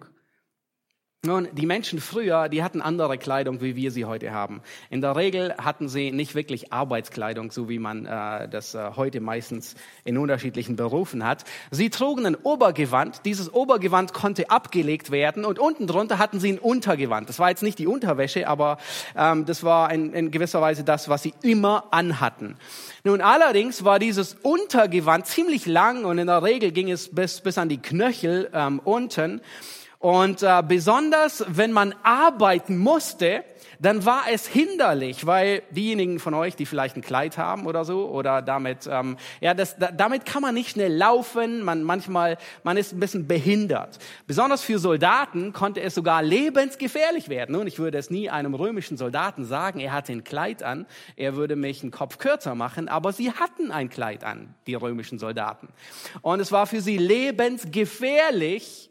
Nun, 1.25 1.47
die 1.53 1.67
Menschen 1.67 2.01
früher, 2.01 2.49
die 2.49 2.65
hatten 2.65 2.83
andere 2.83 3.17
Kleidung, 3.17 3.61
wie 3.61 3.77
wir 3.77 3.93
sie 3.93 4.07
heute 4.07 4.33
haben. 4.33 4.61
In 4.91 5.01
der 5.01 5.15
Regel 5.15 5.55
hatten 5.57 5.89
sie 5.89 6.11
nicht 6.11 6.35
wirklich 6.35 6.73
Arbeitskleidung, 6.73 7.53
so 7.53 7.69
wie 7.69 7.79
man 7.79 8.07
äh, 8.07 8.49
das 8.49 8.75
äh, 8.75 8.91
heute 8.97 9.21
meistens 9.21 9.77
in 10.03 10.19
unterschiedlichen 10.19 10.75
Berufen 10.75 11.25
hat. 11.25 11.45
Sie 11.71 11.91
trugen 11.91 12.27
ein 12.27 12.35
Obergewand. 12.35 13.25
Dieses 13.25 13.55
Obergewand 13.55 14.13
konnte 14.13 14.51
abgelegt 14.51 15.13
werden 15.13 15.45
und 15.45 15.61
unten 15.61 15.87
drunter 15.87 16.19
hatten 16.19 16.41
sie 16.41 16.55
ein 16.55 16.59
Untergewand. 16.59 17.29
Das 17.29 17.39
war 17.39 17.51
jetzt 17.51 17.63
nicht 17.63 17.79
die 17.79 17.87
Unterwäsche, 17.87 18.49
aber 18.49 18.79
ähm, 19.17 19.47
das 19.47 19.63
war 19.63 19.93
in, 19.93 20.13
in 20.15 20.33
gewisser 20.33 20.61
Weise 20.61 20.83
das, 20.83 21.09
was 21.09 21.23
sie 21.23 21.35
immer 21.43 21.85
anhatten. 21.93 22.57
Nun 23.05 23.21
allerdings 23.21 23.85
war 23.85 24.01
dieses 24.01 24.35
Untergewand 24.43 25.29
ziemlich 25.29 25.67
lang 25.67 26.05
und 26.05 26.19
in 26.19 26.27
der 26.27 26.43
Regel 26.43 26.73
ging 26.73 26.91
es 26.91 27.15
bis, 27.15 27.43
bis 27.43 27.59
an 27.59 27.69
die 27.69 27.79
Knöchel 27.81 28.51
ähm, 28.53 28.81
unten. 28.83 29.41
Und 30.03 30.43
äh, 30.43 30.65
besonders, 30.67 31.45
wenn 31.47 31.71
man 31.71 31.95
arbeiten 32.03 32.77
musste, 32.77 33.45
dann 33.79 34.05
war 34.05 34.25
es 34.29 34.49
hinderlich, 34.49 35.27
weil 35.27 35.63
diejenigen 35.71 36.19
von 36.19 36.35
euch, 36.35 36.57
die 36.57 36.67
vielleicht 36.67 36.97
ein 36.97 37.03
Kleid 37.03 37.39
haben 37.39 37.67
oder 37.67 37.85
so, 37.85 38.09
oder 38.09 38.43
damit, 38.43 38.89
ähm, 38.91 39.17
ja, 39.41 39.55
das, 39.55 39.79
da, 39.79 39.93
damit 39.93 40.27
kann 40.27 40.43
man 40.43 40.57
nicht 40.57 40.71
schnell 40.71 40.93
laufen. 40.93 41.63
Man 41.63 41.85
manchmal, 41.85 42.37
man 42.65 42.77
ist 42.77 42.93
ein 42.93 42.99
bisschen 42.99 43.29
behindert. 43.29 44.01
Besonders 44.27 44.63
für 44.63 44.81
Soldaten 44.81 45.53
konnte 45.53 45.81
es 45.81 45.95
sogar 45.95 46.21
lebensgefährlich 46.21 47.29
werden. 47.29 47.55
Und 47.55 47.69
ich 47.69 47.79
würde 47.79 47.97
es 47.97 48.11
nie 48.11 48.29
einem 48.29 48.55
römischen 48.55 48.97
Soldaten 48.97 49.45
sagen, 49.45 49.79
er 49.79 49.93
hatte 49.93 50.11
ein 50.11 50.25
Kleid 50.25 50.65
an, 50.65 50.85
er 51.15 51.37
würde 51.37 51.55
mich 51.55 51.81
einen 51.83 51.93
Kopf 51.93 52.19
kürzer 52.19 52.57
machen, 52.57 52.89
aber 52.89 53.13
sie 53.13 53.31
hatten 53.31 53.71
ein 53.71 53.89
Kleid 53.89 54.25
an, 54.25 54.57
die 54.67 54.75
römischen 54.75 55.21
Soldaten. 55.21 55.69
Und 56.23 56.41
es 56.41 56.51
war 56.51 56.67
für 56.67 56.81
sie 56.81 56.99
lebensgefährlich, 56.99 58.89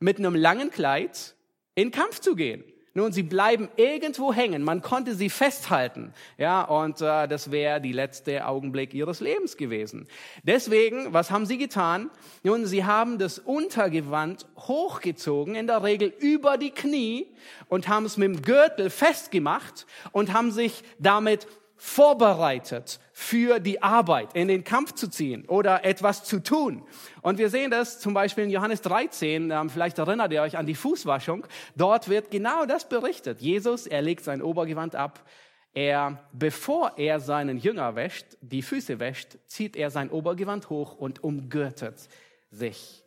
mit 0.00 0.18
einem 0.18 0.34
langen 0.34 0.70
Kleid 0.70 1.34
in 1.74 1.90
Kampf 1.92 2.20
zu 2.20 2.34
gehen. 2.34 2.64
Nun, 2.92 3.12
sie 3.12 3.22
bleiben 3.22 3.68
irgendwo 3.76 4.32
hängen. 4.32 4.64
Man 4.64 4.82
konnte 4.82 5.14
sie 5.14 5.30
festhalten. 5.30 6.12
Ja, 6.38 6.62
und 6.62 7.00
äh, 7.00 7.28
das 7.28 7.52
wäre 7.52 7.80
die 7.80 7.92
letzte 7.92 8.44
Augenblick 8.44 8.94
ihres 8.94 9.20
Lebens 9.20 9.56
gewesen. 9.56 10.08
Deswegen, 10.42 11.12
was 11.12 11.30
haben 11.30 11.46
sie 11.46 11.56
getan? 11.56 12.10
Nun, 12.42 12.66
sie 12.66 12.84
haben 12.84 13.18
das 13.18 13.38
Untergewand 13.38 14.44
hochgezogen, 14.56 15.54
in 15.54 15.68
der 15.68 15.84
Regel 15.84 16.12
über 16.18 16.58
die 16.58 16.72
Knie 16.72 17.28
und 17.68 17.86
haben 17.86 18.06
es 18.06 18.16
mit 18.16 18.34
dem 18.34 18.42
Gürtel 18.42 18.90
festgemacht 18.90 19.86
und 20.10 20.32
haben 20.32 20.50
sich 20.50 20.82
damit 20.98 21.46
vorbereitet 21.82 23.00
für 23.10 23.58
die 23.58 23.82
Arbeit, 23.82 24.34
in 24.34 24.48
den 24.48 24.64
Kampf 24.64 24.92
zu 24.92 25.08
ziehen 25.08 25.46
oder 25.46 25.82
etwas 25.82 26.24
zu 26.24 26.42
tun. 26.42 26.82
Und 27.22 27.38
wir 27.38 27.48
sehen 27.48 27.70
das 27.70 27.98
zum 28.00 28.12
Beispiel 28.12 28.44
in 28.44 28.50
Johannes 28.50 28.82
13, 28.82 29.50
ähm, 29.50 29.70
vielleicht 29.70 29.96
erinnert 29.96 30.30
ihr 30.30 30.42
euch 30.42 30.58
an 30.58 30.66
die 30.66 30.74
Fußwaschung. 30.74 31.46
Dort 31.76 32.10
wird 32.10 32.30
genau 32.30 32.66
das 32.66 32.86
berichtet. 32.86 33.40
Jesus, 33.40 33.86
er 33.86 34.02
legt 34.02 34.24
sein 34.24 34.42
Obergewand 34.42 34.94
ab. 34.94 35.26
Er, 35.72 36.22
bevor 36.32 36.98
er 36.98 37.18
seinen 37.18 37.56
Jünger 37.56 37.96
wäscht, 37.96 38.26
die 38.42 38.60
Füße 38.60 39.00
wäscht, 39.00 39.38
zieht 39.46 39.74
er 39.74 39.90
sein 39.90 40.10
Obergewand 40.10 40.68
hoch 40.68 40.94
und 40.94 41.24
umgürtet 41.24 42.08
sich. 42.50 43.02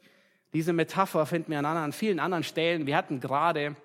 Diese 0.51 0.73
Metapher 0.73 1.27
finden 1.27 1.51
wir 1.51 1.59
an, 1.59 1.65
an 1.65 1.91
vielen 1.91 2.19
anderen 2.19 2.43
Stellen. 2.43 2.87
Wir 2.87 2.97
hatten 2.97 3.19
gerade 3.19 3.75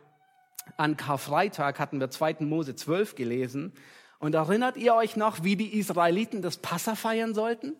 an 0.78 0.97
Karfreitag 0.97 1.78
hatten 1.78 2.00
wir 2.00 2.09
2. 2.09 2.37
Mose 2.40 2.75
12 2.75 3.16
gelesen. 3.16 3.75
Und 4.19 4.35
erinnert 4.35 4.77
ihr 4.77 4.95
euch 4.95 5.17
noch, 5.17 5.45
wie 5.45 5.57
die 5.57 5.79
Israeliten 5.79 6.43
das 6.43 6.57
Passa 6.57 6.95
feiern 6.95 7.35
sollten? 7.35 7.77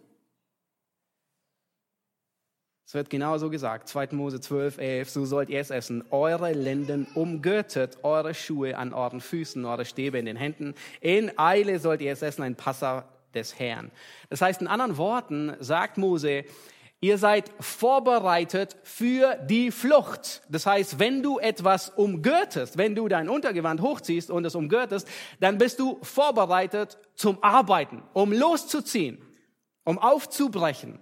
Es 2.89 2.95
wird 2.95 3.11
genauso 3.11 3.51
gesagt, 3.51 3.87
2. 3.89 4.09
Mose 4.13 4.41
12, 4.41 4.79
11, 4.79 5.11
so 5.11 5.27
sollt 5.27 5.51
ihr 5.51 5.61
es 5.61 5.69
essen. 5.69 6.05
Eure 6.11 6.53
Lenden 6.53 7.07
umgürtet, 7.15 7.99
eure 8.03 8.33
Schuhe 8.33 8.79
an 8.79 8.95
euren 8.95 9.21
Füßen, 9.21 9.63
eure 9.67 9.85
Stäbe 9.85 10.19
in 10.19 10.25
den 10.25 10.37
Händen. 10.37 10.75
In 11.03 11.39
Eile 11.39 11.81
sollt 11.81 12.01
ihr 12.01 12.13
es 12.13 12.23
essen, 12.23 12.43
ein 12.43 12.55
Passa 12.55 13.05
des 13.35 13.59
Herrn. 13.59 13.91
Das 14.31 14.41
heißt, 14.41 14.63
in 14.63 14.69
anderen 14.69 14.97
Worten 14.97 15.55
sagt 15.61 15.99
Mose, 15.99 16.45
Ihr 17.01 17.17
seid 17.17 17.53
vorbereitet 17.61 18.77
für 18.83 19.37
die 19.37 19.71
Flucht. 19.71 20.43
Das 20.49 20.67
heißt, 20.67 20.99
wenn 20.99 21.23
du 21.23 21.39
etwas 21.39 21.91
umgürtest, 21.91 22.77
wenn 22.77 22.97
du 22.97 23.07
dein 23.07 23.29
Untergewand 23.29 23.81
hochziehst 23.81 24.33
und 24.33 24.45
es 24.45 24.57
umgürtest, 24.57 25.07
dann 25.39 25.59
bist 25.59 25.79
du 25.79 25.99
vorbereitet 26.03 26.99
zum 27.15 27.43
Arbeiten, 27.43 28.03
um 28.15 28.33
loszuziehen, 28.33 29.19
um 29.85 29.99
aufzubrechen. 29.99 30.99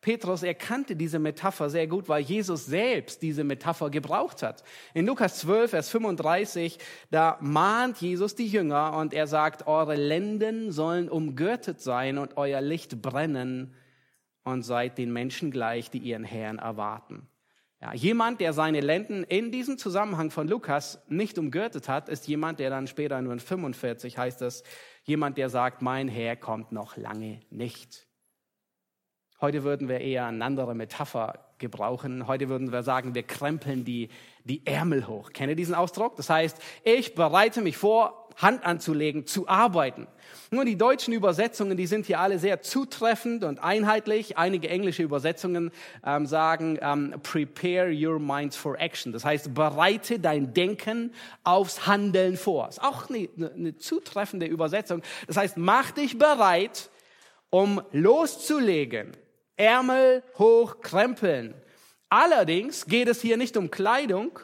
Petrus 0.00 0.42
erkannte 0.42 0.96
diese 0.96 1.18
Metapher 1.18 1.68
sehr 1.68 1.86
gut, 1.86 2.08
weil 2.08 2.22
Jesus 2.22 2.64
selbst 2.64 3.20
diese 3.20 3.44
Metapher 3.44 3.90
gebraucht 3.90 4.42
hat. 4.42 4.62
In 4.94 5.06
Lukas 5.06 5.38
12, 5.40 5.70
Vers 5.70 5.88
35, 5.90 6.78
da 7.10 7.38
mahnt 7.40 7.98
Jesus 7.98 8.34
die 8.34 8.46
Jünger 8.46 8.96
und 8.96 9.12
er 9.12 9.26
sagt, 9.26 9.66
eure 9.66 9.94
Lenden 9.94 10.72
sollen 10.72 11.10
umgürtet 11.10 11.82
sein 11.82 12.16
und 12.16 12.36
euer 12.38 12.62
Licht 12.62 13.02
brennen 13.02 13.74
und 14.44 14.62
seid 14.62 14.98
den 14.98 15.12
Menschen 15.12 15.50
gleich, 15.50 15.90
die 15.90 15.98
ihren 15.98 16.24
Herrn 16.24 16.58
erwarten. 16.58 17.28
Ja, 17.80 17.92
jemand, 17.92 18.40
der 18.40 18.52
seine 18.52 18.80
Lenden 18.80 19.24
in 19.24 19.50
diesem 19.50 19.76
Zusammenhang 19.76 20.30
von 20.30 20.48
Lukas 20.48 21.02
nicht 21.08 21.36
umgürtet 21.36 21.88
hat, 21.88 22.08
ist 22.08 22.26
jemand, 22.26 22.58
der 22.58 22.70
dann 22.70 22.86
später 22.86 23.20
nur 23.20 23.32
in 23.32 23.40
45 23.40 24.16
heißt 24.16 24.40
es, 24.42 24.62
jemand, 25.02 25.36
der 25.36 25.50
sagt, 25.50 25.82
mein 25.82 26.08
Herr 26.08 26.36
kommt 26.36 26.72
noch 26.72 26.96
lange 26.96 27.40
nicht. 27.50 28.06
Heute 29.40 29.64
würden 29.64 29.88
wir 29.88 30.00
eher 30.00 30.26
eine 30.26 30.42
andere 30.42 30.74
Metapher 30.74 31.44
gebrauchen. 31.58 32.26
Heute 32.26 32.48
würden 32.48 32.72
wir 32.72 32.82
sagen, 32.82 33.14
wir 33.14 33.22
krempeln 33.22 33.84
die, 33.84 34.08
die 34.44 34.66
Ärmel 34.66 35.06
hoch. 35.06 35.32
Kennt 35.32 35.50
ihr 35.50 35.56
diesen 35.56 35.74
Ausdruck? 35.74 36.16
Das 36.16 36.30
heißt, 36.30 36.58
ich 36.84 37.14
bereite 37.14 37.60
mich 37.60 37.76
vor, 37.76 38.23
Hand 38.36 38.64
anzulegen, 38.64 39.26
zu 39.26 39.48
arbeiten. 39.48 40.06
Nur 40.50 40.64
die 40.64 40.76
deutschen 40.76 41.12
Übersetzungen, 41.14 41.76
die 41.76 41.86
sind 41.86 42.06
hier 42.06 42.20
alle 42.20 42.38
sehr 42.38 42.62
zutreffend 42.62 43.44
und 43.44 43.62
einheitlich. 43.62 44.38
Einige 44.38 44.68
englische 44.68 45.02
Übersetzungen 45.02 45.70
ähm, 46.04 46.26
sagen, 46.26 46.78
ähm, 46.80 47.14
prepare 47.22 47.92
your 47.92 48.18
minds 48.18 48.56
for 48.56 48.78
action. 48.78 49.12
Das 49.12 49.24
heißt, 49.24 49.54
bereite 49.54 50.18
dein 50.18 50.54
Denken 50.54 51.12
aufs 51.42 51.86
Handeln 51.86 52.36
vor. 52.36 52.68
Ist 52.68 52.82
auch 52.82 53.08
eine, 53.08 53.28
eine 53.36 53.76
zutreffende 53.76 54.46
Übersetzung. 54.46 55.02
Das 55.26 55.36
heißt, 55.36 55.56
mach 55.56 55.90
dich 55.90 56.18
bereit, 56.18 56.90
um 57.50 57.80
loszulegen. 57.92 59.12
Ärmel 59.56 60.22
hoch 60.38 60.80
krempeln. 60.80 61.54
Allerdings 62.08 62.86
geht 62.86 63.08
es 63.08 63.20
hier 63.20 63.36
nicht 63.36 63.56
um 63.56 63.70
Kleidung, 63.70 64.38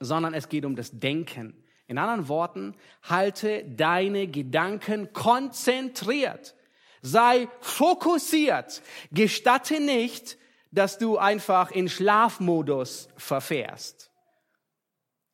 sondern 0.00 0.34
es 0.34 0.48
geht 0.48 0.64
um 0.64 0.76
das 0.76 0.90
Denken. 0.92 1.62
In 1.86 1.98
anderen 1.98 2.28
Worten, 2.28 2.74
halte 3.02 3.64
deine 3.64 4.26
Gedanken 4.26 5.12
konzentriert. 5.12 6.54
Sei 7.02 7.48
fokussiert. 7.60 8.82
Gestatte 9.12 9.80
nicht, 9.80 10.38
dass 10.72 10.98
du 10.98 11.16
einfach 11.16 11.70
in 11.70 11.88
Schlafmodus 11.88 13.08
verfährst. 13.16 14.10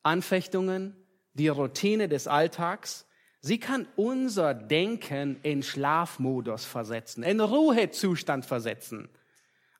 Anfechtungen, 0.03 0.95
die 1.33 1.47
Routine 1.47 2.07
des 2.07 2.27
Alltags, 2.27 3.07
sie 3.41 3.59
kann 3.59 3.87
unser 3.95 4.53
Denken 4.53 5.39
in 5.41 5.63
Schlafmodus 5.63 6.65
versetzen, 6.65 7.23
in 7.23 7.39
Ruhezustand 7.39 8.45
versetzen. 8.45 9.09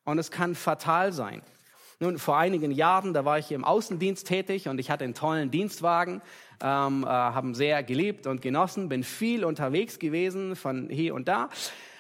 Und 0.06 0.18
es 0.18 0.32
kann 0.32 0.56
fatal 0.56 1.14
sein. 1.14 1.44
Nun, 2.04 2.20
vor 2.20 2.38
einigen 2.38 2.72
Jahren, 2.72 3.14
da 3.14 3.24
war 3.24 3.40
ich 3.40 3.50
im 3.54 3.64
Außendienst 3.64 4.28
tätig 4.28 4.68
und 4.68 4.78
ich 4.78 4.92
hatte 4.92 5.06
einen 5.06 5.14
tollen 5.14 5.52
Dienstwagen 5.52 6.22
ähm, 6.62 7.06
äh, 7.06 7.08
haben 7.08 7.56
sehr 7.56 7.82
geliebt 7.82 8.28
und 8.28 8.42
genossen, 8.42 8.90
bin 8.90 9.06
viel 9.06 9.46
unterwegs 9.46 10.00
gewesen 10.00 10.58
von 10.58 10.90
hier 10.90 11.16
und 11.16 11.30
da. 11.30 11.48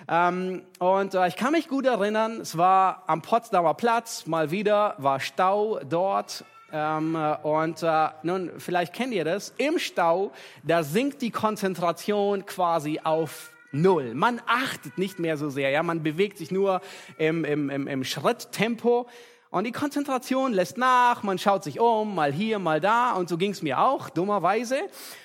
Ähm, 0.10 0.64
und 0.80 1.14
äh, 1.14 1.30
ich 1.30 1.38
kann 1.38 1.54
mich 1.54 1.70
gut 1.70 1.86
erinnern, 1.86 2.42
es 2.42 2.58
war 2.58 3.04
am 3.08 3.22
Potsdamer 3.22 3.76
Platz, 3.76 4.28
mal 4.28 4.52
wieder 4.52 4.96
war 4.98 5.22
Stau 5.22 5.80
dort 5.88 6.44
Ähm, 6.74 7.16
und 7.44 7.82
äh, 7.82 8.10
nun, 8.24 8.52
vielleicht 8.58 8.94
kennt 8.94 9.14
ihr 9.14 9.24
das. 9.24 9.54
Im 9.58 9.80
Stau, 9.80 10.34
da 10.64 10.84
sinkt 10.84 11.22
die 11.22 11.32
Konzentration 11.32 12.46
quasi 12.46 13.00
auf 13.02 13.54
Null. 13.74 14.14
Man 14.14 14.40
achtet 14.46 15.00
nicht 15.00 15.18
mehr 15.18 15.36
so 15.36 15.50
sehr. 15.50 15.72
Ja, 15.72 15.82
man 15.82 16.04
bewegt 16.04 16.38
sich 16.38 16.52
nur 16.52 16.80
im, 17.18 17.44
im, 17.44 17.70
im, 17.72 17.88
im 17.88 18.04
Schritttempo. 18.04 19.08
Und 19.54 19.66
die 19.66 19.72
Konzentration 19.72 20.52
lässt 20.52 20.80
nach, 20.80 21.22
man 21.22 21.38
schaut 21.38 21.64
sich 21.64 21.80
um, 21.80 22.16
mal 22.16 22.34
hier, 22.34 22.58
mal 22.58 22.82
da. 22.82 23.12
Und 23.12 23.30
so 23.30 23.38
ging 23.38 23.52
es 23.52 23.62
mir 23.62 23.80
auch, 23.80 24.10
dummerweise. 24.10 24.80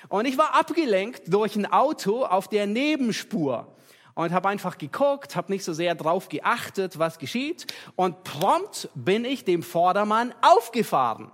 Und 0.07 0.25
ich 0.25 0.37
war 0.37 0.53
abgelenkt 0.53 1.33
durch 1.33 1.55
ein 1.55 1.65
Auto 1.65 2.25
auf 2.25 2.47
der 2.47 2.67
Nebenspur 2.67 3.65
und 4.13 4.31
habe 4.31 4.47
einfach 4.49 4.77
geguckt, 4.77 5.35
habe 5.35 5.51
nicht 5.51 5.63
so 5.63 5.73
sehr 5.73 5.95
drauf 5.95 6.29
geachtet, 6.29 6.99
was 6.99 7.17
geschieht. 7.17 7.73
Und 7.95 8.23
prompt 8.23 8.89
bin 8.93 9.25
ich 9.25 9.45
dem 9.45 9.63
Vordermann 9.63 10.31
aufgefahren. 10.41 11.31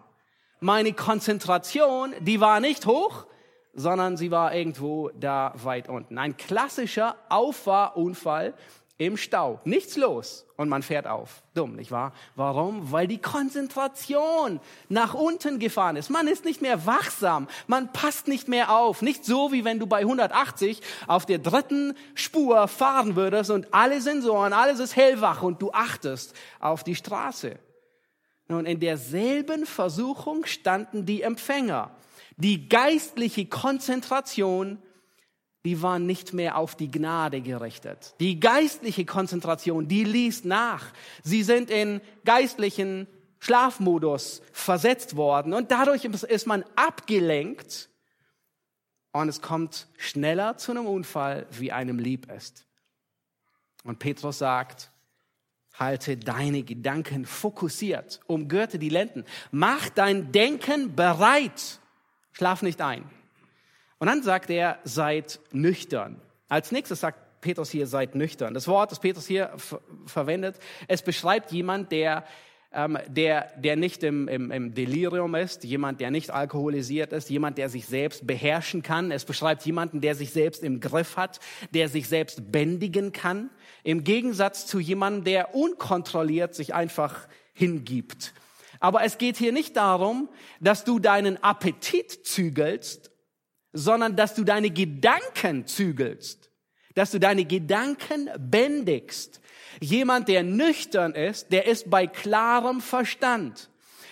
Meine 0.62 0.94
Konzentration, 0.94 2.14
die 2.22 2.40
war 2.40 2.62
nicht 2.62 2.86
hoch, 2.86 3.26
sondern 3.74 4.16
sie 4.16 4.32
war 4.32 4.56
irgendwo 4.56 5.10
da 5.20 5.52
weit 5.62 5.90
unten. 5.90 6.18
Ein 6.18 6.38
klassischer 6.38 7.18
Auffahrunfall 7.28 8.54
im 8.98 9.18
Stau. 9.18 9.60
Nichts 9.66 9.98
los 9.98 10.46
und 10.56 10.70
man 10.70 10.82
fährt 10.82 11.06
auf. 11.06 11.44
Dumm, 11.54 11.76
nicht 11.76 11.92
wahr? 11.92 12.14
Warum? 12.36 12.92
Weil 12.92 13.08
die 13.08 13.18
Konzentration 13.18 14.62
nach 14.88 15.14
unten 15.14 15.60
gefahren 15.60 15.98
ist. 15.98 16.10
Man 16.10 16.28
ist 16.28 16.46
nicht 16.46 16.62
mehr 16.62 16.86
wachsam. 16.86 17.48
Man 17.68 17.92
passt 17.92 18.28
nicht 18.28 18.48
mehr 18.48 18.72
auf. 18.72 19.02
Nicht 19.02 19.26
so, 19.26 19.52
wie 19.52 19.66
wenn 19.66 19.80
du 19.80 19.88
bei 19.88 20.00
180 20.00 20.82
auf 21.08 21.26
der 21.26 21.40
dritten 21.40 21.94
Spur 22.14 22.68
fahren 22.70 23.18
würdest 23.18 23.52
und 23.52 23.74
alle 23.74 24.00
Sensoren, 24.00 24.54
alles 24.54 24.80
ist 24.80 24.96
hellwach 24.96 25.44
und 25.44 25.62
du 25.62 25.72
achtest 25.72 26.34
auf 26.60 26.84
die 26.84 26.96
Straße. 26.96 27.60
Nun, 28.48 28.66
in 28.66 28.80
derselben 28.80 29.66
Versuchung 29.66 30.46
standen 30.46 31.06
die 31.06 31.22
Empfänger. 31.22 31.92
Die 32.38 32.70
geistliche 32.70 33.46
Konzentration 33.46 34.78
die 35.66 35.82
waren 35.82 36.06
nicht 36.06 36.32
mehr 36.32 36.58
auf 36.58 36.76
die 36.76 36.92
Gnade 36.92 37.42
gerichtet. 37.42 38.14
Die 38.20 38.40
geistliche 38.40 39.04
Konzentration, 39.04 39.88
die 39.88 40.04
ließ 40.04 40.46
nach. 40.46 40.86
Sie 41.24 41.42
sind 41.42 41.72
in 41.72 42.02
geistlichen 42.24 43.08
Schlafmodus 43.40 44.42
versetzt 44.54 45.16
worden 45.16 45.54
und 45.54 45.72
dadurch 45.72 46.06
ist 46.06 46.48
man 46.48 46.64
abgelenkt 46.76 47.90
und 49.12 49.28
es 49.28 49.42
kommt 49.42 49.88
schneller 49.98 50.58
zu 50.58 50.72
einem 50.72 50.86
Unfall, 50.86 51.48
wie 51.52 51.72
einem 51.72 52.00
lieb 52.00 52.32
ist. 52.32 52.66
Und 53.84 54.00
Petrus 54.00 54.40
sagt, 54.40 54.92
halte 55.74 56.18
deine 56.18 56.64
Gedanken 56.64 57.26
fokussiert, 57.26 58.20
umgürte 58.28 58.78
die 58.78 58.90
Lenden, 58.90 59.26
mach 59.52 59.90
dein 59.90 60.32
Denken 60.32 60.96
bereit, 60.96 61.80
schlaf 62.34 62.62
nicht 62.62 62.82
ein. 62.82 63.10
Und 64.06 64.12
dann 64.12 64.22
sagt 64.22 64.52
er, 64.52 64.78
seid 64.84 65.40
nüchtern. 65.52 66.22
Als 66.48 66.72
nächstes 66.72 67.00
sagt 67.00 67.42
Petrus 67.42 67.72
hier, 67.72 67.88
seid 67.88 68.14
nüchtern. 68.14 68.54
Das 68.54 68.68
Wort, 68.68 68.92
das 68.92 69.00
Petrus 69.00 69.26
hier 69.26 69.52
verwendet, 70.06 70.60
es 70.88 71.02
beschreibt 71.02 71.52
jemand, 71.52 71.92
der 71.92 72.24
ähm, 72.72 73.00
der, 73.08 73.52
der 73.58 73.76
nicht 73.76 74.04
im, 74.04 74.28
im, 74.28 74.52
im 74.52 74.76
Delirium 74.76 75.34
ist, 75.34 75.64
jemand, 75.64 76.02
der 76.02 76.12
nicht 76.12 76.30
alkoholisiert 76.30 77.14
ist, 77.14 77.32
jemand, 77.32 77.58
der 77.58 77.68
sich 77.68 77.88
selbst 77.88 78.28
beherrschen 78.28 78.84
kann. 78.84 79.10
Es 79.10 79.26
beschreibt 79.26 79.66
jemanden, 79.66 80.02
der 80.02 80.14
sich 80.14 80.30
selbst 80.30 80.62
im 80.62 80.82
Griff 80.82 81.18
hat, 81.18 81.40
der 81.74 81.90
sich 81.90 82.08
selbst 82.08 82.52
bändigen 82.52 83.12
kann, 83.12 83.50
im 83.84 84.04
Gegensatz 84.04 84.68
zu 84.68 84.80
jemandem, 84.80 85.24
der 85.24 85.56
unkontrolliert 85.56 86.54
sich 86.54 86.76
einfach 86.76 87.28
hingibt. 87.54 88.36
Aber 88.80 89.04
es 89.04 89.18
geht 89.18 89.38
hier 89.38 89.52
nicht 89.52 89.76
darum, 89.76 90.30
dass 90.60 90.84
du 90.84 91.00
deinen 91.00 91.42
Appetit 91.42 92.12
zügelst 92.28 93.10
sondern 93.76 94.16
dass 94.16 94.34
du 94.34 94.44
deine 94.44 94.72
Gedanken 94.72 95.68
zügelst, 95.68 96.50
dass 96.96 97.12
du 97.12 97.20
deine 97.20 97.46
Gedanken 97.46 98.30
bändigst. 98.40 99.42
Jemand, 99.82 100.30
der 100.30 100.44
nüchtern 100.44 101.14
ist, 101.14 101.52
der 101.52 101.68
ist 101.68 101.90
bei 101.90 102.08
klarem 102.08 102.80
Verstand. 102.82 103.70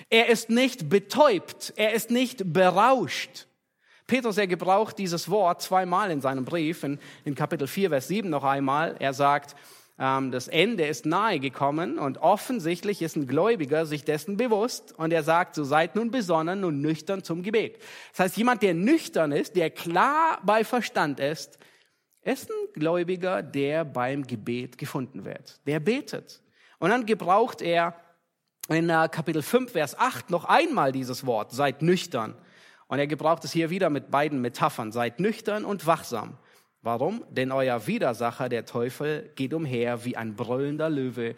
Er 0.09 0.27
ist 0.27 0.49
nicht 0.49 0.89
betäubt, 0.89 1.73
er 1.77 1.93
ist 1.93 2.11
nicht 2.11 2.53
berauscht. 2.53 3.47
Petrus, 4.05 4.37
er 4.37 4.47
gebraucht 4.47 4.97
dieses 4.97 5.29
Wort 5.29 5.61
zweimal 5.61 6.11
in 6.11 6.19
seinem 6.19 6.43
Brief, 6.43 6.83
in, 6.83 6.99
in 7.23 7.35
Kapitel 7.35 7.67
4, 7.67 7.89
Vers 7.89 8.09
7 8.09 8.29
noch 8.29 8.43
einmal. 8.43 8.97
Er 8.99 9.13
sagt, 9.13 9.55
das 9.97 10.47
Ende 10.47 10.85
ist 10.85 11.05
nahe 11.05 11.39
gekommen 11.39 11.99
und 11.99 12.17
offensichtlich 12.17 13.01
ist 13.03 13.15
ein 13.15 13.27
Gläubiger 13.27 13.85
sich 13.85 14.03
dessen 14.03 14.37
bewusst 14.37 14.93
und 14.97 15.13
er 15.13 15.21
sagt, 15.21 15.53
so 15.53 15.63
seid 15.63 15.95
nun 15.95 16.09
besonnen 16.09 16.63
und 16.63 16.81
nüchtern 16.81 17.23
zum 17.23 17.43
Gebet. 17.43 17.77
Das 18.11 18.21
heißt, 18.21 18.37
jemand, 18.37 18.63
der 18.63 18.73
nüchtern 18.73 19.31
ist, 19.31 19.55
der 19.55 19.69
klar 19.69 20.39
bei 20.43 20.63
Verstand 20.63 21.19
ist, 21.19 21.59
ist 22.23 22.49
ein 22.49 22.73
Gläubiger, 22.73 23.43
der 23.43 23.85
beim 23.85 24.25
Gebet 24.25 24.77
gefunden 24.77 25.25
wird. 25.25 25.59
Der 25.67 25.79
betet. 25.79 26.41
Und 26.79 26.89
dann 26.89 27.05
gebraucht 27.05 27.61
er 27.61 27.95
in 28.69 28.89
äh, 28.89 29.09
Kapitel 29.11 29.41
5, 29.41 29.73
Vers 29.73 29.97
8 29.97 30.29
noch 30.29 30.45
einmal 30.45 30.91
dieses 30.91 31.25
Wort, 31.25 31.51
seid 31.51 31.81
nüchtern. 31.81 32.35
Und 32.87 32.99
er 32.99 33.07
gebraucht 33.07 33.43
es 33.43 33.51
hier 33.51 33.69
wieder 33.69 33.89
mit 33.89 34.09
beiden 34.09 34.41
Metaphern, 34.41 34.91
seid 34.91 35.19
nüchtern 35.19 35.65
und 35.65 35.85
wachsam. 35.85 36.37
Warum? 36.83 37.23
Denn 37.29 37.53
euer 37.53 37.87
Widersacher, 37.87 38.49
der 38.49 38.65
Teufel, 38.65 39.31
geht 39.35 39.53
umher 39.53 40.03
wie 40.03 40.17
ein 40.17 40.35
brüllender 40.35 40.89
Löwe 40.89 41.35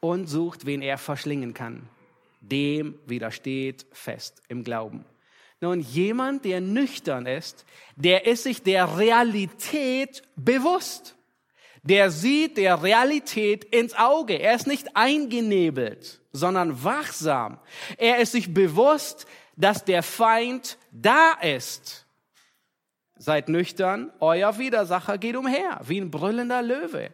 und 0.00 0.26
sucht, 0.26 0.66
wen 0.66 0.82
er 0.82 0.98
verschlingen 0.98 1.54
kann. 1.54 1.88
Dem 2.40 2.98
widersteht 3.06 3.86
fest 3.92 4.42
im 4.48 4.64
Glauben. 4.64 5.04
Nun, 5.60 5.80
jemand, 5.80 6.44
der 6.44 6.60
nüchtern 6.60 7.26
ist, 7.26 7.64
der 7.96 8.26
ist 8.26 8.42
sich 8.42 8.62
der 8.62 8.98
Realität 8.98 10.22
bewusst. 10.34 11.14
Der 11.84 12.10
sieht 12.10 12.56
der 12.56 12.82
Realität 12.82 13.64
ins 13.64 13.94
Auge. 13.94 14.34
Er 14.34 14.54
ist 14.54 14.66
nicht 14.66 14.96
eingenebelt, 14.96 16.20
sondern 16.32 16.82
wachsam. 16.82 17.58
Er 17.96 18.18
ist 18.18 18.32
sich 18.32 18.52
bewusst, 18.52 19.26
dass 19.56 19.84
der 19.84 20.02
Feind 20.02 20.76
da 20.90 21.32
ist. 21.40 22.07
Seid 23.18 23.48
nüchtern, 23.48 24.12
euer 24.20 24.58
Widersacher 24.58 25.18
geht 25.18 25.36
umher, 25.36 25.80
wie 25.84 26.00
ein 26.00 26.10
brüllender 26.10 26.62
Löwe. 26.62 27.10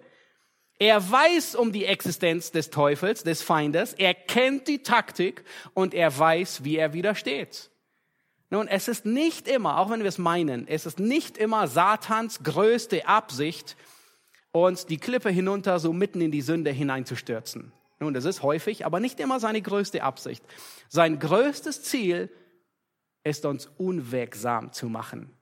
Er 0.78 1.10
weiß 1.10 1.54
um 1.54 1.72
die 1.72 1.86
Existenz 1.86 2.50
des 2.50 2.68
Teufels, 2.68 3.22
des 3.22 3.42
Feindes, 3.42 3.94
er 3.94 4.12
kennt 4.12 4.68
die 4.68 4.82
Taktik 4.82 5.44
und 5.72 5.94
er 5.94 6.16
weiß, 6.16 6.64
wie 6.64 6.76
er 6.76 6.92
widersteht. 6.92 7.70
Nun, 8.50 8.68
es 8.68 8.86
ist 8.88 9.06
nicht 9.06 9.48
immer, 9.48 9.78
auch 9.78 9.90
wenn 9.90 10.00
wir 10.00 10.08
es 10.08 10.18
meinen, 10.18 10.68
es 10.68 10.84
ist 10.84 11.00
nicht 11.00 11.38
immer 11.38 11.68
Satans 11.68 12.42
größte 12.42 13.08
Absicht, 13.08 13.76
uns 14.52 14.84
die 14.84 14.98
Klippe 14.98 15.30
hinunter 15.30 15.78
so 15.78 15.92
mitten 15.92 16.20
in 16.20 16.30
die 16.30 16.42
Sünde 16.42 16.70
hineinzustürzen. 16.70 17.72
Nun, 17.98 18.12
das 18.12 18.26
ist 18.26 18.42
häufig, 18.42 18.84
aber 18.84 19.00
nicht 19.00 19.20
immer 19.20 19.40
seine 19.40 19.62
größte 19.62 20.02
Absicht. 20.02 20.44
Sein 20.88 21.18
größtes 21.18 21.82
Ziel 21.82 22.30
ist 23.22 23.46
uns 23.46 23.70
unwirksam 23.78 24.72
zu 24.72 24.88
machen 24.88 25.33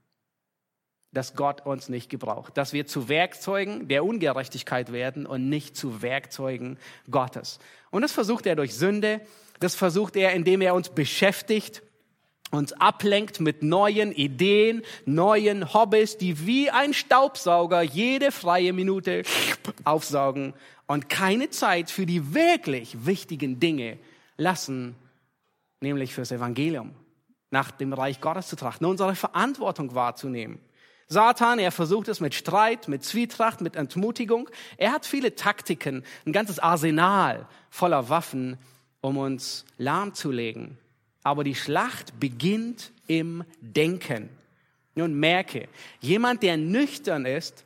dass 1.13 1.35
Gott 1.35 1.65
uns 1.67 1.89
nicht 1.89 2.09
gebraucht, 2.09 2.57
dass 2.57 2.73
wir 2.73 2.87
zu 2.87 3.09
Werkzeugen 3.09 3.89
der 3.89 4.05
Ungerechtigkeit 4.05 4.93
werden 4.93 5.27
und 5.27 5.49
nicht 5.49 5.77
zu 5.77 6.03
Werkzeugen 6.03 6.79
Gottes. 7.11 7.59
Und 7.91 8.03
das 8.03 8.13
versucht 8.13 8.47
er 8.47 8.57
durch 8.57 8.75
Sünde, 8.75 9.21
das 9.61 9.75
versucht 9.75 10.17
er, 10.17 10.33
indem 10.33 10.63
er 10.63 10.75
uns 10.75 10.89
beschäftigt, 10.89 11.83
uns 12.51 12.73
ablenkt 12.73 13.41
mit 13.41 13.63
neuen 13.63 14.13
Ideen, 14.13 14.83
neuen 15.05 15.73
Hobbys, 15.73 16.19
die 16.19 16.47
wie 16.47 16.71
ein 16.71 16.93
Staubsauger 16.95 17.83
jede 17.83 18.33
freie 18.33 18.73
Minute 18.73 19.23
aufsaugen 19.85 20.55
und 20.87 21.09
keine 21.09 21.51
Zeit 21.51 21.91
für 21.91 22.07
die 22.07 22.35
wirklich 22.35 23.07
wichtigen 23.07 23.61
Dinge 23.61 23.99
lassen, 24.37 24.95
nämlich 25.81 26.15
fürs 26.15 26.33
Evangelium, 26.33 26.95
nach 27.51 27.71
dem 27.71 27.93
Reich 27.93 28.21
Gottes 28.21 28.49
zu 28.49 28.57
trachten, 28.57 28.87
unsere 28.87 29.15
Verantwortung 29.15 29.95
wahrzunehmen. 29.95 30.61
Satan, 31.13 31.59
er 31.59 31.71
versucht 31.71 32.09
es 32.09 32.21
mit 32.21 32.35
Streit, 32.35 32.89
mit 32.89 33.05
Zwietracht, 33.05 33.61
mit 33.61 33.77
Entmutigung. 33.77 34.49
Er 34.79 34.93
hat 34.93 35.07
viele 35.07 35.35
Taktiken, 35.35 36.05
ein 36.27 36.33
ganzes 36.33 36.59
Arsenal 36.59 37.47
voller 37.71 38.09
Waffen, 38.09 38.59
um 39.01 39.19
uns 39.19 39.65
lahmzulegen. 39.79 40.79
Aber 41.23 41.45
die 41.45 41.55
Schlacht 41.55 42.19
beginnt 42.19 42.93
im 43.07 43.45
Denken. 43.61 44.31
Nun 44.95 45.15
merke, 45.15 45.69
jemand, 46.01 46.43
der 46.43 46.57
nüchtern 46.57 47.27
ist, 47.27 47.65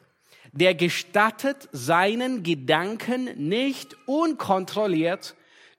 der 0.53 0.75
gestattet 0.75 1.69
seinen 1.73 2.43
Gedanken 2.43 3.49
nicht 3.49 3.97
unkontrolliert 4.07 5.35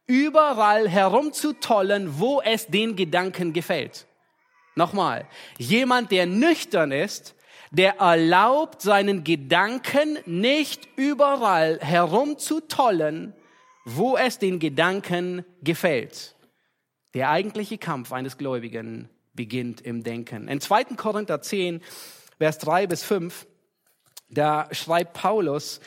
überall 0.05 0.87
herumzutollen, 0.87 2.19
wo 2.19 2.41
es 2.41 2.67
den 2.67 2.95
Gedanken 2.95 3.53
gefällt. 3.53 4.05
Nochmal, 4.75 5.27
jemand, 5.57 6.11
der 6.11 6.25
nüchtern 6.25 6.91
ist, 6.91 7.35
der 7.71 7.97
erlaubt 7.97 8.81
seinen 8.81 9.23
Gedanken 9.23 10.17
nicht 10.25 10.87
überall 10.95 11.79
herumzutollen, 11.79 13.33
wo 13.85 14.17
es 14.17 14.39
den 14.39 14.59
Gedanken 14.59 15.45
gefällt. 15.61 16.35
Der 17.13 17.29
eigentliche 17.29 17.77
Kampf 17.77 18.11
eines 18.11 18.37
Gläubigen 18.37 19.09
beginnt 19.33 19.81
im 19.81 20.03
Denken. 20.03 20.47
In 20.47 20.61
2. 20.61 20.95
Korinther 20.95 21.41
10, 21.41 21.81
Vers 22.37 22.57
3 22.59 22.87
bis 22.87 23.03
5, 23.03 23.47
da 24.29 24.67
schreibt 24.71 25.13
Paulus 25.13 25.79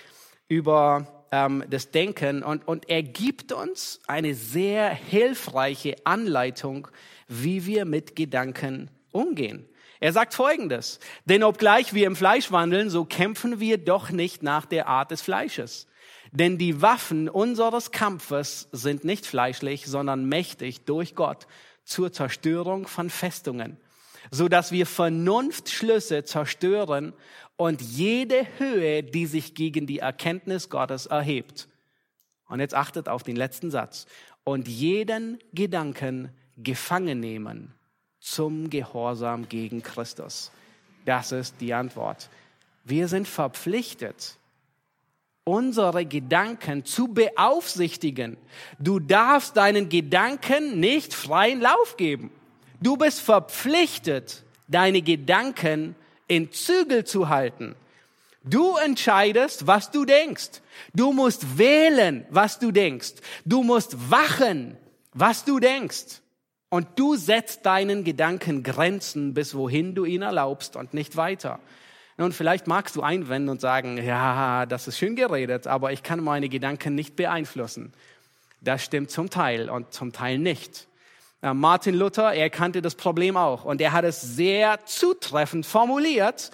über 0.48 1.26
ähm, 1.30 1.64
das 1.68 1.90
Denken 1.90 2.42
und, 2.42 2.66
und 2.66 2.88
er 2.88 3.02
gibt 3.02 3.52
uns 3.52 4.00
eine 4.06 4.34
sehr 4.34 4.90
hilfreiche 4.90 5.96
Anleitung, 6.04 6.88
wie 7.28 7.66
wir 7.66 7.84
mit 7.84 8.16
Gedanken 8.16 8.90
umgehen. 9.12 9.68
Er 10.00 10.14
sagt 10.14 10.32
Folgendes, 10.32 10.98
denn 11.26 11.42
obgleich 11.42 11.92
wir 11.92 12.06
im 12.06 12.16
Fleisch 12.16 12.50
wandeln, 12.50 12.88
so 12.88 13.04
kämpfen 13.04 13.60
wir 13.60 13.76
doch 13.76 14.10
nicht 14.10 14.42
nach 14.42 14.64
der 14.64 14.88
Art 14.88 15.10
des 15.10 15.20
Fleisches. 15.20 15.86
Denn 16.32 16.56
die 16.56 16.80
Waffen 16.80 17.28
unseres 17.28 17.90
Kampfes 17.90 18.68
sind 18.72 19.04
nicht 19.04 19.26
fleischlich, 19.26 19.86
sondern 19.86 20.24
mächtig 20.24 20.86
durch 20.86 21.14
Gott 21.14 21.46
zur 21.84 22.12
Zerstörung 22.12 22.86
von 22.86 23.10
Festungen, 23.10 23.76
so 24.30 24.48
dass 24.48 24.72
wir 24.72 24.86
Vernunftschlüsse 24.86 26.24
zerstören 26.24 27.12
und 27.56 27.82
jede 27.82 28.46
Höhe, 28.58 29.02
die 29.02 29.26
sich 29.26 29.54
gegen 29.54 29.86
die 29.86 29.98
Erkenntnis 29.98 30.70
Gottes 30.70 31.06
erhebt. 31.06 31.68
Und 32.48 32.60
jetzt 32.60 32.74
achtet 32.74 33.08
auf 33.08 33.22
den 33.22 33.36
letzten 33.36 33.70
Satz. 33.70 34.06
Und 34.44 34.66
jeden 34.66 35.38
Gedanken 35.52 36.30
gefangen 36.56 37.20
nehmen 37.20 37.74
zum 38.20 38.70
Gehorsam 38.70 39.48
gegen 39.48 39.82
Christus. 39.82 40.50
Das 41.04 41.32
ist 41.32 41.56
die 41.60 41.74
Antwort. 41.74 42.28
Wir 42.84 43.08
sind 43.08 43.26
verpflichtet, 43.26 44.36
unsere 45.44 46.04
Gedanken 46.04 46.84
zu 46.84 47.08
beaufsichtigen. 47.08 48.36
Du 48.78 49.00
darfst 49.00 49.56
deinen 49.56 49.88
Gedanken 49.88 50.78
nicht 50.78 51.14
freien 51.14 51.60
Lauf 51.60 51.96
geben. 51.96 52.30
Du 52.80 52.96
bist 52.96 53.20
verpflichtet, 53.20 54.44
deine 54.68 55.02
Gedanken 55.02 55.96
in 56.28 56.52
Zügel 56.52 57.04
zu 57.04 57.28
halten. 57.28 57.74
Du 58.44 58.76
entscheidest, 58.76 59.66
was 59.66 59.90
du 59.90 60.04
denkst. 60.04 60.62
Du 60.94 61.12
musst 61.12 61.58
wählen, 61.58 62.24
was 62.30 62.58
du 62.58 62.70
denkst. 62.70 63.14
Du 63.44 63.62
musst 63.62 64.10
wachen, 64.10 64.76
was 65.12 65.44
du 65.44 65.58
denkst. 65.58 66.19
Und 66.70 66.86
du 66.96 67.16
setzt 67.16 67.66
deinen 67.66 68.04
Gedanken 68.04 68.62
Grenzen, 68.62 69.34
bis 69.34 69.54
wohin 69.54 69.94
du 69.94 70.04
ihn 70.04 70.22
erlaubst 70.22 70.76
und 70.76 70.94
nicht 70.94 71.16
weiter. 71.16 71.58
Nun, 72.16 72.32
vielleicht 72.32 72.66
magst 72.66 72.94
du 72.96 73.02
einwenden 73.02 73.48
und 73.48 73.60
sagen, 73.60 73.98
ja, 73.98 74.66
das 74.66 74.86
ist 74.86 74.96
schön 74.96 75.16
geredet, 75.16 75.66
aber 75.66 75.92
ich 75.92 76.02
kann 76.02 76.22
meine 76.22 76.48
Gedanken 76.48 76.94
nicht 76.94 77.16
beeinflussen. 77.16 77.92
Das 78.60 78.84
stimmt 78.84 79.10
zum 79.10 79.30
Teil 79.30 79.68
und 79.68 79.92
zum 79.92 80.12
Teil 80.12 80.38
nicht. 80.38 80.86
Martin 81.40 81.94
Luther, 81.94 82.34
er 82.34 82.50
kannte 82.50 82.82
das 82.82 82.94
Problem 82.94 83.36
auch 83.36 83.64
und 83.64 83.80
er 83.80 83.92
hat 83.92 84.04
es 84.04 84.20
sehr 84.20 84.84
zutreffend 84.84 85.66
formuliert 85.66 86.50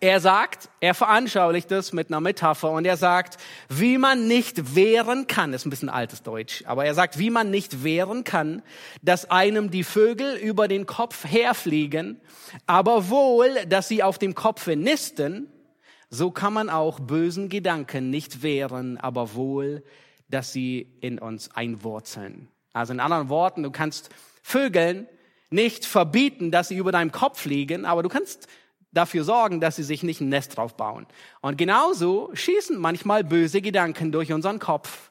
er 0.00 0.18
sagt, 0.20 0.70
er 0.80 0.94
veranschaulicht 0.94 1.70
es 1.72 1.92
mit 1.92 2.08
einer 2.08 2.22
Metapher 2.22 2.70
und 2.70 2.86
er 2.86 2.96
sagt, 2.96 3.36
wie 3.68 3.98
man 3.98 4.26
nicht 4.26 4.74
wehren 4.74 5.26
kann, 5.26 5.52
ist 5.52 5.66
ein 5.66 5.70
bisschen 5.70 5.90
altes 5.90 6.22
Deutsch, 6.22 6.64
aber 6.66 6.86
er 6.86 6.94
sagt, 6.94 7.18
wie 7.18 7.28
man 7.28 7.50
nicht 7.50 7.84
wehren 7.84 8.24
kann, 8.24 8.62
dass 9.02 9.30
einem 9.30 9.70
die 9.70 9.84
Vögel 9.84 10.36
über 10.36 10.68
den 10.68 10.86
Kopf 10.86 11.26
herfliegen, 11.26 12.18
aber 12.66 13.10
wohl, 13.10 13.54
dass 13.68 13.88
sie 13.88 14.02
auf 14.02 14.18
dem 14.18 14.34
Kopfe 14.34 14.74
nisten, 14.74 15.48
so 16.08 16.30
kann 16.30 16.54
man 16.54 16.70
auch 16.70 16.98
bösen 16.98 17.50
Gedanken 17.50 18.08
nicht 18.08 18.42
wehren, 18.42 18.96
aber 18.96 19.34
wohl, 19.34 19.84
dass 20.28 20.52
sie 20.52 20.94
in 21.00 21.18
uns 21.18 21.54
einwurzeln. 21.54 22.48
Also 22.72 22.94
in 22.94 23.00
anderen 23.00 23.28
Worten, 23.28 23.62
du 23.62 23.70
kannst 23.70 24.08
Vögeln 24.42 25.08
nicht 25.50 25.84
verbieten, 25.84 26.50
dass 26.50 26.68
sie 26.68 26.76
über 26.76 26.90
deinem 26.90 27.12
Kopf 27.12 27.40
fliegen, 27.40 27.84
aber 27.84 28.02
du 28.02 28.08
kannst 28.08 28.48
dafür 28.92 29.24
sorgen, 29.24 29.60
dass 29.60 29.76
sie 29.76 29.82
sich 29.82 30.02
nicht 30.02 30.20
ein 30.20 30.28
Nest 30.28 30.56
drauf 30.56 30.76
bauen. 30.76 31.06
Und 31.40 31.58
genauso 31.58 32.30
schießen 32.34 32.76
manchmal 32.76 33.24
böse 33.24 33.60
Gedanken 33.62 34.12
durch 34.12 34.32
unseren 34.32 34.58
Kopf. 34.58 35.10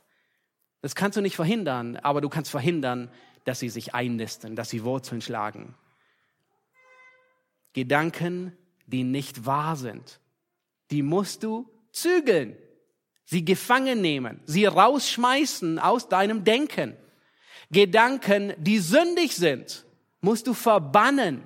Das 0.82 0.96
kannst 0.96 1.18
du 1.18 1.22
nicht 1.22 1.36
verhindern, 1.36 1.98
aber 1.98 2.22
du 2.22 2.30
kannst 2.30 2.52
verhindern, 2.52 3.12
dass 3.46 3.60
sie 3.60 3.70
sich 3.70 3.94
einnisten, 3.94 4.56
dass 4.56 4.70
sie 4.70 4.84
Wurzeln 4.84 5.22
schlagen. 5.22 5.76
Gedanken, 7.74 8.58
die 8.86 9.04
nicht 9.04 9.46
wahr 9.46 9.76
sind, 9.76 10.20
die 10.92 11.04
musst 11.04 11.44
du 11.44 11.70
zügeln, 11.92 12.58
sie 13.26 13.46
gefangen 13.46 14.02
nehmen, 14.02 14.42
sie 14.46 14.66
rausschmeißen 14.66 15.80
aus 15.80 16.10
deinem 16.10 16.44
Denken. 16.44 16.98
Gedanken, 17.72 18.54
die 18.58 18.80
sündig 18.80 19.36
sind, 19.36 19.86
musst 20.22 20.48
du 20.48 20.54
verbannen, 20.54 21.44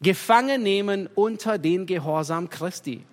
gefangen 0.00 0.62
nehmen 0.62 1.08
unter 1.14 1.58
den 1.58 1.86
Gehorsam 1.86 2.50
Christi. 2.50 3.04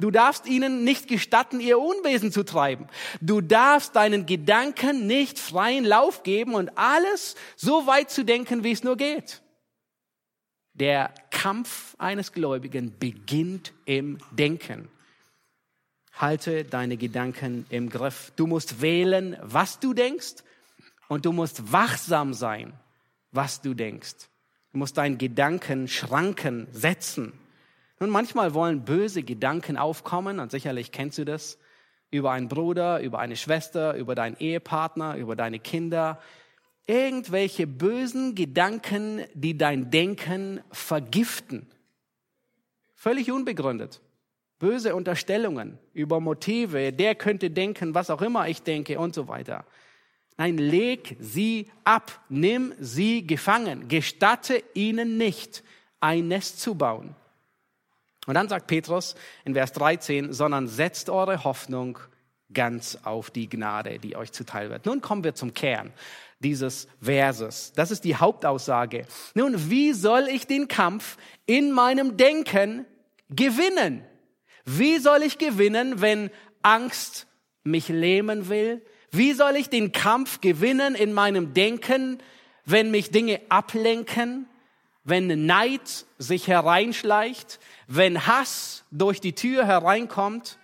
Du 0.00 0.10
darfst 0.10 0.46
ihnen 0.46 0.82
nicht 0.82 1.08
gestatten, 1.08 1.60
ihr 1.60 1.78
Unwesen 1.78 2.32
zu 2.32 2.42
treiben. 2.42 2.86
Du 3.20 3.42
darfst 3.42 3.94
deinen 3.96 4.24
Gedanken 4.24 5.06
nicht 5.06 5.38
freien 5.38 5.84
Lauf 5.84 6.22
geben 6.22 6.54
und 6.54 6.76
alles 6.78 7.36
so 7.56 7.86
weit 7.86 8.10
zu 8.10 8.24
denken, 8.24 8.64
wie 8.64 8.72
es 8.72 8.82
nur 8.82 8.96
geht. 8.96 9.42
Der 10.72 11.12
Kampf 11.30 11.94
eines 11.98 12.32
Gläubigen 12.32 12.98
beginnt 12.98 13.74
im 13.84 14.16
Denken. 14.30 14.88
Halte 16.14 16.64
deine 16.64 16.96
Gedanken 16.96 17.66
im 17.68 17.90
Griff. 17.90 18.32
Du 18.36 18.46
musst 18.46 18.80
wählen, 18.80 19.36
was 19.42 19.80
du 19.80 19.92
denkst 19.92 20.36
und 21.08 21.26
du 21.26 21.32
musst 21.32 21.72
wachsam 21.72 22.32
sein, 22.32 22.72
was 23.32 23.60
du 23.60 23.74
denkst. 23.74 24.28
Du 24.72 24.78
musst 24.78 24.96
deinen 24.96 25.18
Gedanken 25.18 25.88
Schranken 25.88 26.68
setzen. 26.72 27.32
Nun, 27.98 28.10
manchmal 28.10 28.54
wollen 28.54 28.84
böse 28.84 29.22
Gedanken 29.22 29.76
aufkommen, 29.76 30.38
und 30.38 30.50
sicherlich 30.50 30.92
kennst 30.92 31.18
du 31.18 31.24
das, 31.24 31.58
über 32.10 32.30
einen 32.32 32.48
Bruder, 32.48 33.00
über 33.00 33.18
eine 33.18 33.36
Schwester, 33.36 33.94
über 33.94 34.14
deinen 34.14 34.36
Ehepartner, 34.38 35.16
über 35.16 35.36
deine 35.36 35.58
Kinder. 35.58 36.20
Irgendwelche 36.86 37.66
bösen 37.66 38.34
Gedanken, 38.34 39.24
die 39.34 39.56
dein 39.56 39.90
Denken 39.90 40.60
vergiften. 40.72 41.70
Völlig 42.94 43.30
unbegründet. 43.30 44.00
Böse 44.58 44.94
Unterstellungen 44.94 45.78
über 45.94 46.20
Motive, 46.20 46.92
der 46.92 47.14
könnte 47.14 47.50
denken, 47.50 47.94
was 47.94 48.10
auch 48.10 48.22
immer 48.22 48.48
ich 48.48 48.62
denke 48.62 48.98
und 48.98 49.14
so 49.14 49.26
weiter. 49.26 49.64
Nein, 50.40 50.56
leg 50.56 51.18
sie 51.20 51.70
ab, 51.84 52.18
nimm 52.30 52.72
sie 52.80 53.26
gefangen, 53.26 53.88
gestatte 53.88 54.64
ihnen 54.72 55.18
nicht, 55.18 55.62
ein 56.00 56.28
Nest 56.28 56.60
zu 56.62 56.76
bauen. 56.76 57.14
Und 58.24 58.36
dann 58.36 58.48
sagt 58.48 58.66
Petrus 58.66 59.16
in 59.44 59.52
Vers 59.52 59.72
13, 59.74 60.32
sondern 60.32 60.66
setzt 60.66 61.10
eure 61.10 61.44
Hoffnung 61.44 61.98
ganz 62.54 62.96
auf 63.04 63.30
die 63.30 63.50
Gnade, 63.50 63.98
die 63.98 64.16
euch 64.16 64.32
zuteil 64.32 64.70
wird. 64.70 64.86
Nun 64.86 65.02
kommen 65.02 65.24
wir 65.24 65.34
zum 65.34 65.52
Kern 65.52 65.92
dieses 66.38 66.88
Verses. 67.02 67.74
Das 67.76 67.90
ist 67.90 68.04
die 68.04 68.16
Hauptaussage. 68.16 69.04
Nun, 69.34 69.68
wie 69.68 69.92
soll 69.92 70.26
ich 70.26 70.46
den 70.46 70.68
Kampf 70.68 71.18
in 71.44 71.70
meinem 71.70 72.16
Denken 72.16 72.86
gewinnen? 73.28 74.06
Wie 74.64 75.00
soll 75.00 75.22
ich 75.22 75.36
gewinnen, 75.36 76.00
wenn 76.00 76.30
Angst 76.62 77.26
mich 77.62 77.88
lähmen 77.88 78.48
will, 78.48 78.80
wie 79.10 79.32
soll 79.32 79.56
ich 79.56 79.68
den 79.68 79.92
Kampf 79.92 80.40
gewinnen 80.40 80.94
in 80.94 81.12
meinem 81.12 81.52
Denken, 81.54 82.22
wenn 82.64 82.90
mich 82.90 83.10
Dinge 83.10 83.40
ablenken, 83.48 84.46
wenn 85.04 85.46
Neid 85.46 86.06
sich 86.18 86.46
hereinschleicht, 86.46 87.58
wenn 87.88 88.26
Hass 88.26 88.84
durch 88.90 89.20
die 89.20 89.34
Tür 89.34 89.66
hereinkommt? 89.66 90.58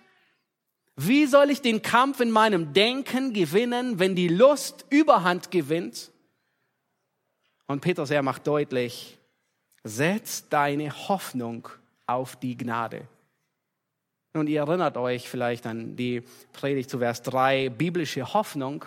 Wie 0.95 1.25
soll 1.25 1.51
ich 1.51 1.61
den 1.61 1.81
Kampf 1.81 2.21
in 2.21 2.31
meinem 2.31 2.73
Denken 2.73 3.33
gewinnen, 3.33 3.99
wenn 3.99 4.15
die 4.15 4.29
Lust 4.29 4.85
Überhand 4.89 5.51
gewinnt? 5.51 6.11
Und 7.67 7.81
Petrus, 7.81 8.09
er 8.09 8.23
macht 8.23 8.47
deutlich, 8.47 9.19
setz 9.83 10.47
deine 10.49 10.91
Hoffnung 11.07 11.67
auf 12.07 12.37
die 12.37 12.57
Gnade. 12.57 13.07
Und 14.37 14.47
ihr 14.47 14.61
erinnert 14.61 14.97
euch 14.97 15.27
vielleicht 15.29 15.65
an 15.65 15.95
die 15.95 16.23
Predigt 16.53 16.89
zu 16.89 16.99
Vers 16.99 17.21
3. 17.23 17.69
Biblische 17.69 18.33
Hoffnung 18.33 18.85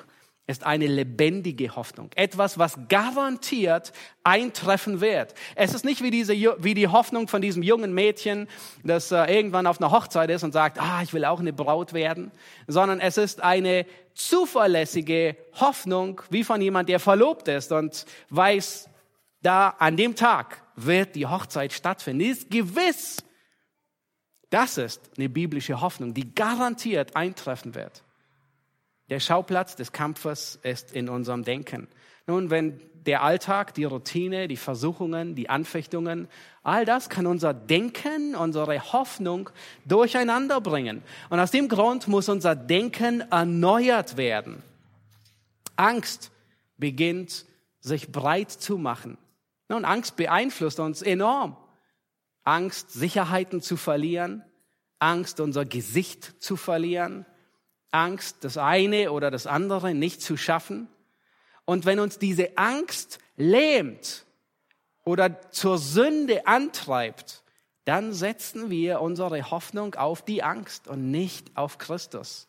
ist 0.51 0.65
eine 0.65 0.87
lebendige 0.87 1.77
Hoffnung. 1.77 2.11
Etwas, 2.17 2.59
was 2.59 2.79
garantiert 2.89 3.93
eintreffen 4.25 5.01
wird. 5.01 5.35
Es 5.55 5.75
ist 5.75 5.85
nicht 5.85 6.03
wie, 6.03 6.11
diese, 6.11 6.35
wie 6.35 6.75
die 6.75 6.89
Hoffnung 6.89 7.29
von 7.29 7.41
diesem 7.41 7.63
jungen 7.63 7.95
Mädchen, 7.95 8.49
das 8.83 9.13
äh, 9.13 9.25
irgendwann 9.33 9.67
auf 9.67 9.81
einer 9.81 9.93
Hochzeit 9.93 10.29
ist 10.31 10.43
und 10.43 10.53
sagt, 10.53 10.81
ah, 10.81 11.03
ich 11.03 11.13
will 11.13 11.25
auch 11.25 11.41
eine 11.41 11.53
Braut 11.53 11.93
werden, 11.93 12.33
sondern 12.67 13.01
es 13.01 13.17
ist 13.17 13.43
eine 13.43 13.87
zuverlässige 14.15 15.37
Hoffnung, 15.55 16.21
wie 16.31 16.43
von 16.43 16.61
jemand, 16.61 16.89
der 16.89 16.99
verlobt 16.99 17.47
ist 17.47 17.71
und 17.71 18.05
weiß, 18.31 18.91
da 19.43 19.69
an 19.79 19.97
dem 19.97 20.17
Tag 20.17 20.63
wird 20.75 21.15
die 21.15 21.27
Hochzeit 21.27 21.73
stattfinden. 21.73 22.21
Die 22.21 22.31
ist 22.31 22.51
gewiss. 22.51 23.19
Das 24.51 24.79
ist 24.79 25.01
eine 25.17 25.29
biblische 25.29 25.81
Hoffnung, 25.81 26.13
die 26.13 26.35
garantiert 26.35 27.17
eintreffen 27.17 27.75
wird. 27.75 28.03
Der 29.09 29.21
Schauplatz 29.21 29.77
des 29.77 29.93
Kampfes 29.93 30.59
ist 30.63 30.93
in 30.93 31.09
unserem 31.09 31.45
Denken. 31.45 31.89
Nun, 32.27 32.51
wenn 32.51 32.81
der 33.07 33.23
Alltag, 33.23 33.75
die 33.75 33.85
Routine, 33.85 34.47
die 34.47 34.57
Versuchungen, 34.57 35.35
die 35.35 35.49
Anfechtungen, 35.49 36.29
all 36.63 36.85
das 36.85 37.09
kann 37.09 37.27
unser 37.27 37.55
Denken, 37.55 38.35
unsere 38.35 38.93
Hoffnung 38.93 39.51
durcheinander 39.85 40.61
bringen. 40.61 41.03
Und 41.31 41.41
aus 41.41 41.51
dem 41.51 41.69
Grund 41.69 42.09
muss 42.09 42.29
unser 42.29 42.55
Denken 42.55 43.23
erneuert 43.31 44.17
werden. 44.17 44.63
Angst 45.77 46.31
beginnt 46.77 47.47
sich 47.81 48.13
breit 48.13 48.51
zu 48.51 48.79
machen. 48.79 49.17
Und 49.69 49.85
Angst 49.85 50.17
beeinflusst 50.17 50.81
uns 50.81 51.01
enorm. 51.01 51.57
Angst, 52.51 52.91
Sicherheiten 52.91 53.63
zu 53.63 53.77
verlieren, 53.77 54.45
Angst, 54.99 55.39
unser 55.39 55.65
Gesicht 55.65 56.43
zu 56.43 56.57
verlieren, 56.57 57.25
Angst, 57.93 58.39
das 58.43 58.59
eine 58.59 59.13
oder 59.13 59.31
das 59.31 59.47
andere 59.47 59.95
nicht 59.95 60.21
zu 60.21 60.37
schaffen. 60.37 60.89
Und 61.65 61.87
wenn 61.87 62.01
uns 62.01 62.19
diese 62.19 62.59
Angst 62.59 63.21
lähmt 63.37 64.27
oder 65.05 65.49
zur 65.53 65.79
Sünde 65.79 66.49
antreibt, 66.49 67.45
dann 67.85 68.13
setzen 68.13 68.69
wir 68.69 69.01
unsere 69.01 69.53
Hoffnung 69.53 69.95
auf 69.95 70.25
die 70.25 70.43
Angst 70.43 70.89
und 70.89 71.09
nicht 71.13 71.57
auf 71.57 71.79
Christus. 71.79 72.49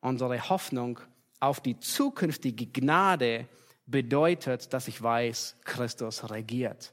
Unsere 0.00 0.48
Hoffnung 0.48 0.98
auf 1.38 1.60
die 1.60 1.78
zukünftige 1.78 2.66
Gnade 2.66 3.46
bedeutet, 3.86 4.72
dass 4.72 4.88
ich 4.88 5.00
weiß, 5.00 5.58
Christus 5.62 6.28
regiert. 6.28 6.92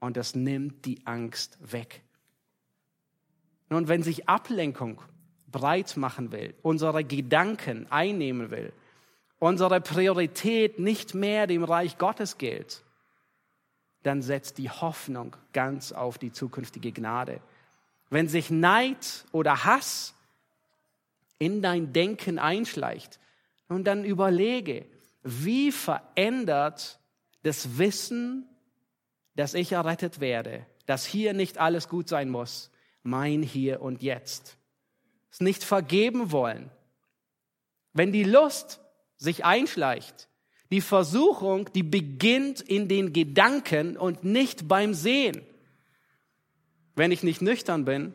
Und 0.00 0.16
das 0.16 0.34
nimmt 0.34 0.84
die 0.84 1.06
Angst 1.06 1.58
weg. 1.60 2.02
Nun, 3.68 3.86
wenn 3.86 4.02
sich 4.02 4.28
Ablenkung 4.28 5.00
breit 5.52 5.96
machen 5.96 6.32
will, 6.32 6.54
unsere 6.62 7.04
Gedanken 7.04 7.86
einnehmen 7.90 8.50
will, 8.50 8.72
unsere 9.38 9.80
Priorität 9.80 10.78
nicht 10.78 11.14
mehr 11.14 11.46
dem 11.46 11.64
Reich 11.64 11.98
Gottes 11.98 12.38
gilt, 12.38 12.82
dann 14.02 14.22
setzt 14.22 14.58
die 14.58 14.70
Hoffnung 14.70 15.36
ganz 15.52 15.92
auf 15.92 16.18
die 16.18 16.32
zukünftige 16.32 16.90
Gnade. 16.90 17.40
Wenn 18.08 18.28
sich 18.28 18.50
Neid 18.50 19.24
oder 19.30 19.64
Hass 19.64 20.14
in 21.38 21.62
dein 21.62 21.92
Denken 21.92 22.38
einschleicht, 22.38 23.20
und 23.70 23.84
dann 23.84 24.04
überlege, 24.04 24.84
wie 25.22 25.72
verändert 25.72 26.98
das 27.44 27.78
Wissen, 27.78 28.46
dass 29.34 29.54
ich 29.54 29.72
errettet 29.72 30.20
werde, 30.20 30.66
dass 30.86 31.06
hier 31.06 31.32
nicht 31.32 31.58
alles 31.58 31.88
gut 31.88 32.08
sein 32.08 32.30
muss, 32.30 32.70
mein 33.02 33.42
Hier 33.42 33.80
und 33.80 34.02
Jetzt 34.02 34.56
es 35.30 35.40
nicht 35.40 35.64
vergeben 35.64 36.32
wollen. 36.32 36.70
Wenn 37.92 38.12
die 38.12 38.24
Lust 38.24 38.80
sich 39.16 39.44
einschleicht, 39.44 40.28
die 40.70 40.80
Versuchung, 40.80 41.72
die 41.72 41.82
beginnt 41.82 42.60
in 42.60 42.88
den 42.88 43.12
Gedanken 43.12 43.96
und 43.96 44.22
nicht 44.22 44.68
beim 44.68 44.94
Sehen. 44.94 45.42
Wenn 46.94 47.10
ich 47.10 47.22
nicht 47.22 47.42
nüchtern 47.42 47.84
bin, 47.84 48.14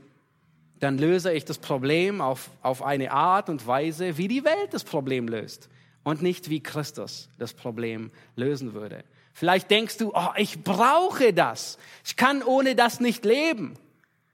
dann 0.80 0.98
löse 0.98 1.34
ich 1.34 1.46
das 1.46 1.58
Problem 1.58 2.22
auf, 2.22 2.50
auf 2.62 2.82
eine 2.82 3.12
Art 3.12 3.50
und 3.50 3.66
Weise, 3.66 4.18
wie 4.18 4.28
die 4.28 4.46
Welt 4.46 4.74
das 4.74 4.84
Problem 4.84 5.28
löst 5.28 5.70
und 6.04 6.22
nicht 6.22 6.50
wie 6.50 6.62
Christus 6.62 7.30
das 7.38 7.54
Problem 7.54 8.12
lösen 8.36 8.74
würde. 8.74 9.04
Vielleicht 9.36 9.70
denkst 9.70 9.98
du, 9.98 10.12
oh, 10.16 10.30
ich 10.36 10.64
brauche 10.64 11.34
das. 11.34 11.78
Ich 12.04 12.16
kann 12.16 12.42
ohne 12.42 12.74
das 12.74 13.00
nicht 13.00 13.24
leben. 13.24 13.78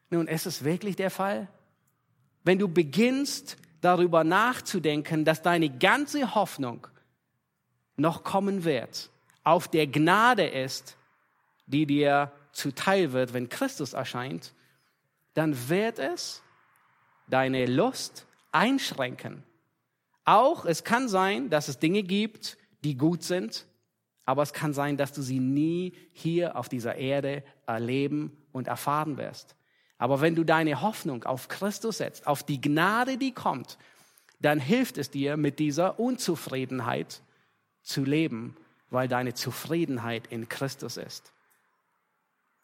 Nun, 0.10 0.28
ist 0.28 0.46
es 0.46 0.64
wirklich 0.64 0.96
der 0.96 1.12
Fall? 1.12 1.50
wenn 2.44 2.60
du 2.60 2.68
beginnst 2.68 3.58
darüber 3.82 4.24
nachzudenken, 4.24 5.26
dass 5.26 5.42
deine 5.42 5.70
ganze 5.70 6.36
Hoffnung 6.36 6.88
noch 7.98 8.24
kommen 8.24 8.64
wird, 8.64 9.10
auf 9.44 9.68
der 9.68 9.88
Gnade 9.88 10.48
ist, 10.48 10.98
die 11.66 11.86
dir 11.86 12.32
zuteil 12.52 13.12
wird, 13.14 13.34
wenn 13.34 13.50
Christus 13.50 13.94
erscheint, 13.94 14.54
dann 15.34 15.70
wird 15.70 16.00
es 16.00 16.42
deine 17.28 17.66
Lust 17.66 18.26
einschränken. 18.52 19.44
Auch 20.26 20.66
es 20.66 20.84
kann 20.84 21.08
sein, 21.08 21.50
dass 21.50 21.68
es 21.68 21.80
Dinge 21.80 22.04
gibt, 22.04 22.58
die 22.84 22.98
gut 22.98 23.24
sind, 23.24 23.66
aber 24.26 24.44
es 24.44 24.54
kann 24.54 24.74
sein, 24.74 24.98
dass 24.98 25.14
du 25.14 25.22
sie 25.22 25.40
nie 25.40 25.94
hier 26.14 26.56
auf 26.56 26.70
dieser 26.70 26.96
Erde 26.96 27.44
erleben 27.66 28.38
und 28.52 28.68
erfahren 28.68 29.18
wirst. 29.18 29.56
Aber 29.98 30.22
wenn 30.22 30.36
du 30.36 30.44
deine 30.44 30.82
Hoffnung 30.82 31.24
auf 31.26 31.48
Christus 31.48 31.98
setzt, 31.98 32.28
auf 32.28 32.44
die 32.44 32.60
Gnade, 32.60 33.18
die 33.18 33.34
kommt, 33.34 33.78
dann 34.40 34.60
hilft 34.60 34.98
es 34.98 35.12
dir, 35.12 35.38
mit 35.38 35.60
dieser 35.60 36.00
Unzufriedenheit 36.00 37.22
zu 37.84 38.04
leben, 38.04 38.58
weil 38.90 39.08
deine 39.08 39.34
Zufriedenheit 39.34 40.28
in 40.28 40.50
Christus 40.50 40.98
ist. 40.98 41.32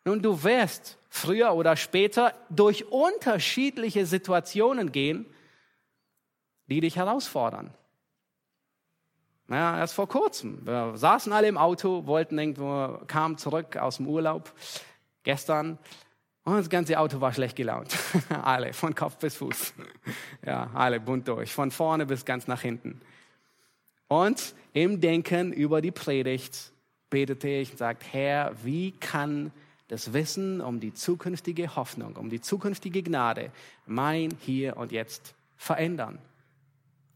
Nun, 0.04 0.22
du 0.22 0.44
wirst 0.44 0.98
früher 1.10 1.54
oder 1.54 1.76
später 1.76 2.34
durch 2.50 2.86
unterschiedliche 2.92 4.06
Situationen 4.06 4.92
gehen, 4.92 5.26
die 6.68 6.82
dich 6.82 6.96
herausfordern. 6.96 7.74
Naja, 9.48 9.80
erst 9.80 9.94
vor 9.94 10.08
kurzem. 10.08 10.66
Wir 10.66 10.94
saßen 10.96 11.32
alle 11.32 11.48
im 11.48 11.58
Auto, 11.58 12.06
wollten 12.06 12.38
irgendwo, 12.38 13.00
kamen 13.08 13.38
zurück 13.38 13.78
aus 13.78 13.98
dem 13.98 14.08
Urlaub. 14.08 14.52
Gestern 15.24 15.78
und 16.48 16.56
das 16.56 16.70
ganze 16.70 16.98
Auto 16.98 17.20
war 17.20 17.34
schlecht 17.34 17.58
gelaunt. 17.58 17.94
alle, 18.42 18.72
von 18.72 18.96
Kopf 18.96 19.18
bis 19.18 19.36
Fuß. 19.36 19.74
ja, 20.46 20.70
alle 20.74 21.02
bunt 21.02 21.28
durch, 21.28 21.52
von 21.52 21.72
vorne 21.72 22.06
bis 22.06 22.24
ganz 22.24 22.48
nach 22.48 22.62
hinten. 22.62 23.02
Und 24.08 24.56
im 24.72 25.02
Denken 25.02 25.52
über 25.52 25.82
die 25.82 25.92
Predigt 25.92 26.72
betete 27.10 27.50
ich 27.50 27.72
und 27.72 27.78
sagte, 27.78 28.06
Herr, 28.12 28.54
wie 28.64 28.92
kann 28.94 29.52
das 29.90 30.14
Wissen 30.14 30.62
um 30.62 30.80
die 30.80 30.94
zukünftige 30.94 31.76
Hoffnung, 31.76 32.16
um 32.16 32.30
die 32.30 32.40
zukünftige 32.40 33.04
Gnade 33.04 33.52
mein 33.86 34.32
Hier 34.40 34.78
und 34.78 34.94
Jetzt 34.94 35.36
verändern? 35.58 36.18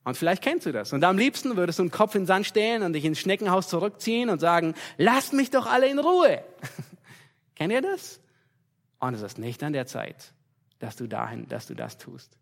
Und 0.03 0.17
vielleicht 0.17 0.41
kennst 0.41 0.65
du 0.65 0.71
das. 0.71 0.93
Und 0.93 1.03
am 1.03 1.17
liebsten 1.17 1.55
würdest 1.57 1.79
du 1.79 1.83
einen 1.83 1.91
Kopf 1.91 2.15
in 2.15 2.21
den 2.21 2.27
Sand 2.27 2.47
stellen 2.47 2.81
und 2.83 2.93
dich 2.93 3.05
ins 3.05 3.19
Schneckenhaus 3.19 3.67
zurückziehen 3.67 4.29
und 4.29 4.39
sagen, 4.39 4.73
lasst 4.97 5.33
mich 5.33 5.51
doch 5.51 5.67
alle 5.67 5.87
in 5.87 5.99
Ruhe. 5.99 6.43
Kennt 7.55 7.71
ihr 7.71 7.81
das? 7.81 8.19
Und 8.99 9.13
es 9.13 9.21
ist 9.21 9.37
nicht 9.37 9.61
an 9.63 9.73
der 9.73 9.85
Zeit, 9.85 10.33
dass 10.79 10.95
du 10.95 11.07
dahin, 11.07 11.47
dass 11.47 11.67
du 11.67 11.75
das 11.75 11.97
tust. 11.97 12.37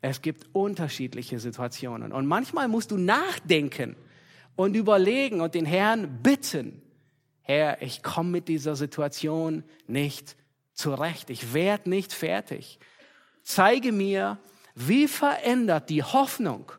Es 0.00 0.22
gibt 0.22 0.46
unterschiedliche 0.54 1.40
Situationen. 1.40 2.12
Und 2.12 2.26
manchmal 2.26 2.68
musst 2.68 2.90
du 2.90 2.96
nachdenken 2.96 3.96
und 4.54 4.76
überlegen 4.76 5.40
und 5.40 5.54
den 5.54 5.66
Herrn 5.66 6.22
bitten, 6.22 6.80
Herr, 7.42 7.82
ich 7.82 8.02
komme 8.02 8.30
mit 8.30 8.48
dieser 8.48 8.76
Situation 8.76 9.62
nicht 9.86 10.36
zurecht. 10.72 11.30
Ich 11.30 11.54
werde 11.54 11.90
nicht 11.90 12.12
fertig. 12.12 12.78
Zeige 13.42 13.92
mir, 13.92 14.38
wie 14.76 15.08
verändert 15.08 15.88
die 15.88 16.02
Hoffnung, 16.02 16.70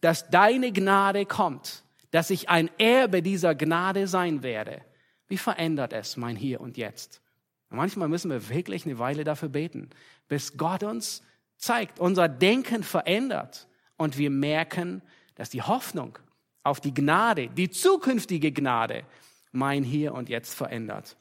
dass 0.00 0.30
deine 0.30 0.72
Gnade 0.72 1.26
kommt, 1.26 1.84
dass 2.10 2.30
ich 2.30 2.48
ein 2.48 2.70
Erbe 2.78 3.22
dieser 3.22 3.54
Gnade 3.54 4.08
sein 4.08 4.42
werde. 4.42 4.80
Wie 5.28 5.36
verändert 5.36 5.92
es 5.92 6.16
mein 6.16 6.34
Hier 6.34 6.60
und 6.60 6.78
Jetzt? 6.78 7.20
Manchmal 7.68 8.08
müssen 8.08 8.30
wir 8.30 8.48
wirklich 8.48 8.86
eine 8.86 8.98
Weile 8.98 9.22
dafür 9.22 9.50
beten, 9.50 9.90
bis 10.28 10.56
Gott 10.56 10.82
uns 10.82 11.22
zeigt, 11.58 12.00
unser 12.00 12.28
Denken 12.28 12.82
verändert 12.82 13.68
und 13.96 14.16
wir 14.16 14.30
merken, 14.30 15.02
dass 15.34 15.50
die 15.50 15.62
Hoffnung 15.62 16.18
auf 16.62 16.80
die 16.80 16.94
Gnade, 16.94 17.48
die 17.48 17.68
zukünftige 17.68 18.50
Gnade, 18.50 19.04
mein 19.52 19.82
Hier 19.82 20.14
und 20.14 20.30
Jetzt 20.30 20.54
verändert. 20.54 21.16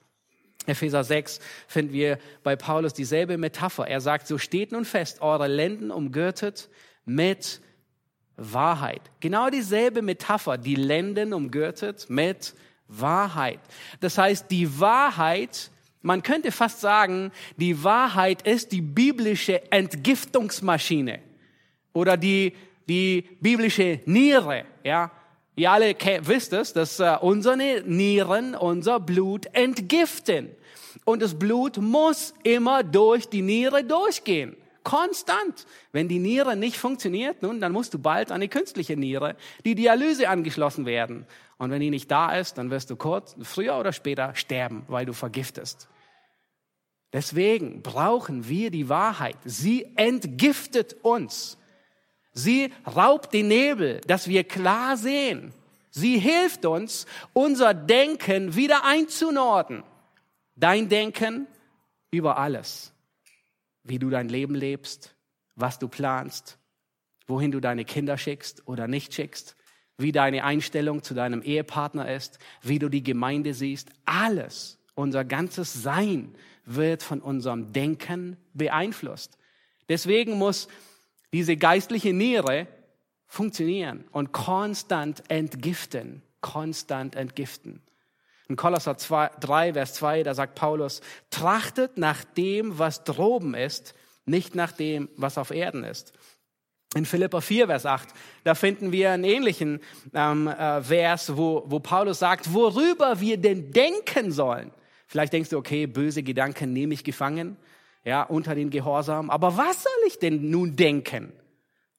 Epheser 0.67 1.03
6 1.03 1.39
finden 1.67 1.93
wir 1.93 2.17
bei 2.43 2.55
Paulus 2.55 2.93
dieselbe 2.93 3.37
Metapher. 3.37 3.87
Er 3.87 4.01
sagt, 4.01 4.27
so 4.27 4.37
steht 4.37 4.71
nun 4.71 4.85
fest, 4.85 5.21
eure 5.21 5.47
Lenden 5.47 5.91
umgürtet 5.91 6.69
mit 7.05 7.61
Wahrheit. 8.37 9.01
Genau 9.19 9.49
dieselbe 9.49 10.01
Metapher, 10.01 10.57
die 10.57 10.75
Lenden 10.75 11.33
umgürtet 11.33 12.07
mit 12.09 12.53
Wahrheit. 12.87 13.59
Das 13.99 14.17
heißt, 14.17 14.51
die 14.51 14.79
Wahrheit 14.79 15.71
man 16.05 16.21
könnte 16.21 16.51
fast 16.51 16.81
sagen, 16.81 17.31
die 17.57 17.83
Wahrheit 17.83 18.43
ist 18.43 18.71
die 18.71 18.81
biblische 18.81 19.71
Entgiftungsmaschine 19.71 21.19
oder 21.93 22.15
die, 22.15 22.53
die 22.87 23.27
biblische 23.41 24.01
Niere, 24.05 24.65
ja. 24.83 25.09
Ihr 25.55 25.71
alle 25.71 25.95
wisst 26.21 26.53
es, 26.53 26.73
dass 26.73 26.99
uh, 26.99 27.17
unsere 27.21 27.57
Nieren 27.85 28.55
unser 28.55 28.99
Blut 28.99 29.45
entgiften. 29.53 30.49
Und 31.05 31.21
das 31.21 31.37
Blut 31.39 31.77
muss 31.77 32.33
immer 32.43 32.83
durch 32.83 33.29
die 33.29 33.41
Niere 33.41 33.83
durchgehen. 33.83 34.57
Konstant. 34.83 35.65
Wenn 35.91 36.07
die 36.07 36.19
Niere 36.19 36.55
nicht 36.55 36.77
funktioniert, 36.77 37.41
nun, 37.41 37.59
dann 37.59 37.71
musst 37.71 37.93
du 37.93 37.99
bald 37.99 38.31
eine 38.31 38.47
künstliche 38.47 38.95
Niere, 38.95 39.35
die 39.65 39.75
Dialyse 39.75 40.29
angeschlossen 40.29 40.85
werden. 40.85 41.25
Und 41.57 41.71
wenn 41.71 41.79
die 41.79 41.89
nicht 41.89 42.11
da 42.11 42.35
ist, 42.35 42.57
dann 42.57 42.69
wirst 42.69 42.89
du 42.89 42.95
kurz, 42.95 43.35
früher 43.41 43.77
oder 43.77 43.93
später 43.93 44.35
sterben, 44.35 44.83
weil 44.87 45.05
du 45.05 45.13
vergiftest. 45.13 45.87
Deswegen 47.13 47.81
brauchen 47.81 48.49
wir 48.49 48.71
die 48.71 48.89
Wahrheit. 48.89 49.37
Sie 49.45 49.85
entgiftet 49.95 50.97
uns. 51.01 51.57
Sie 52.35 52.71
raubt 52.85 53.33
den 53.33 53.47
Nebel, 53.47 54.01
dass 54.01 54.27
wir 54.27 54.43
klar 54.43 54.97
sehen. 54.97 55.53
Sie 55.89 56.19
hilft 56.19 56.65
uns, 56.65 57.05
unser 57.31 57.73
Denken 57.73 58.55
wieder 58.55 58.83
einzunorden. 58.83 59.83
Dein 60.57 60.89
Denken 60.89 61.47
über 62.11 62.37
alles. 62.37 62.91
Wie 63.83 63.99
du 63.99 64.09
dein 64.09 64.27
Leben 64.27 64.53
lebst, 64.53 65.15
was 65.55 65.79
du 65.79 65.87
planst, 65.87 66.57
wohin 67.25 67.51
du 67.51 67.61
deine 67.61 67.85
Kinder 67.85 68.17
schickst 68.17 68.67
oder 68.67 68.89
nicht 68.89 69.13
schickst, 69.13 69.55
wie 69.97 70.11
deine 70.11 70.43
Einstellung 70.43 71.03
zu 71.03 71.13
deinem 71.13 71.41
Ehepartner 71.41 72.13
ist, 72.13 72.37
wie 72.61 72.79
du 72.79 72.89
die 72.89 73.03
Gemeinde 73.03 73.53
siehst. 73.53 73.89
Alles, 74.03 74.77
unser 74.93 75.23
ganzes 75.23 75.73
Sein 75.73 76.35
wird 76.65 77.01
von 77.01 77.21
unserem 77.21 77.71
Denken 77.71 78.35
beeinflusst. 78.53 79.37
Deswegen 79.87 80.37
muss 80.37 80.67
diese 81.33 81.57
geistliche 81.57 82.13
Niere 82.13 82.67
funktionieren 83.27 84.05
und 84.11 84.31
konstant 84.31 85.23
entgiften, 85.29 86.21
konstant 86.41 87.15
entgiften. 87.15 87.81
In 88.47 88.55
Kolosser 88.55 88.97
2, 88.97 89.31
3, 89.39 89.73
Vers 89.73 89.93
2, 89.95 90.23
da 90.23 90.33
sagt 90.33 90.55
Paulus, 90.55 91.01
trachtet 91.31 91.97
nach 91.97 92.23
dem, 92.23 92.77
was 92.77 93.03
droben 93.03 93.55
ist, 93.55 93.95
nicht 94.25 94.55
nach 94.55 94.71
dem, 94.71 95.09
was 95.17 95.37
auf 95.37 95.51
Erden 95.51 95.83
ist. 95.83 96.13
In 96.95 97.05
Philippa 97.05 97.41
4, 97.41 97.67
Vers 97.67 97.85
8, 97.85 98.09
da 98.43 98.55
finden 98.55 98.91
wir 98.91 99.11
einen 99.11 99.23
ähnlichen 99.23 99.81
ähm, 100.13 100.47
äh, 100.47 100.81
Vers, 100.81 101.35
wo, 101.35 101.63
wo 101.65 101.79
Paulus 101.79 102.19
sagt, 102.19 102.53
worüber 102.53 103.19
wir 103.19 103.37
denn 103.37 103.71
denken 103.71 104.31
sollen. 104.31 104.71
Vielleicht 105.07 105.33
denkst 105.33 105.49
du, 105.49 105.57
okay, 105.57 105.87
böse 105.87 106.23
Gedanken 106.23 106.71
nehme 106.71 106.93
ich 106.93 107.03
gefangen, 107.03 107.57
ja, 108.05 108.23
unter 108.23 108.55
den 108.55 108.69
Gehorsam. 108.69 109.29
Aber 109.29 109.57
was 109.57 109.83
soll 109.83 110.07
ich 110.07 110.19
denn 110.19 110.49
nun 110.49 110.75
denken? 110.75 111.33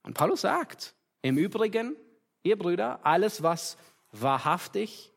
Und 0.03 0.15
Paulus 0.15 0.43
sagt, 0.43 0.95
im 1.21 1.37
Übrigen, 1.37 1.97
ihr 2.45 2.57
Brüder, 2.57 3.01
alles, 3.03 3.43
was 3.43 3.77
wahrhaftig, 4.13 5.13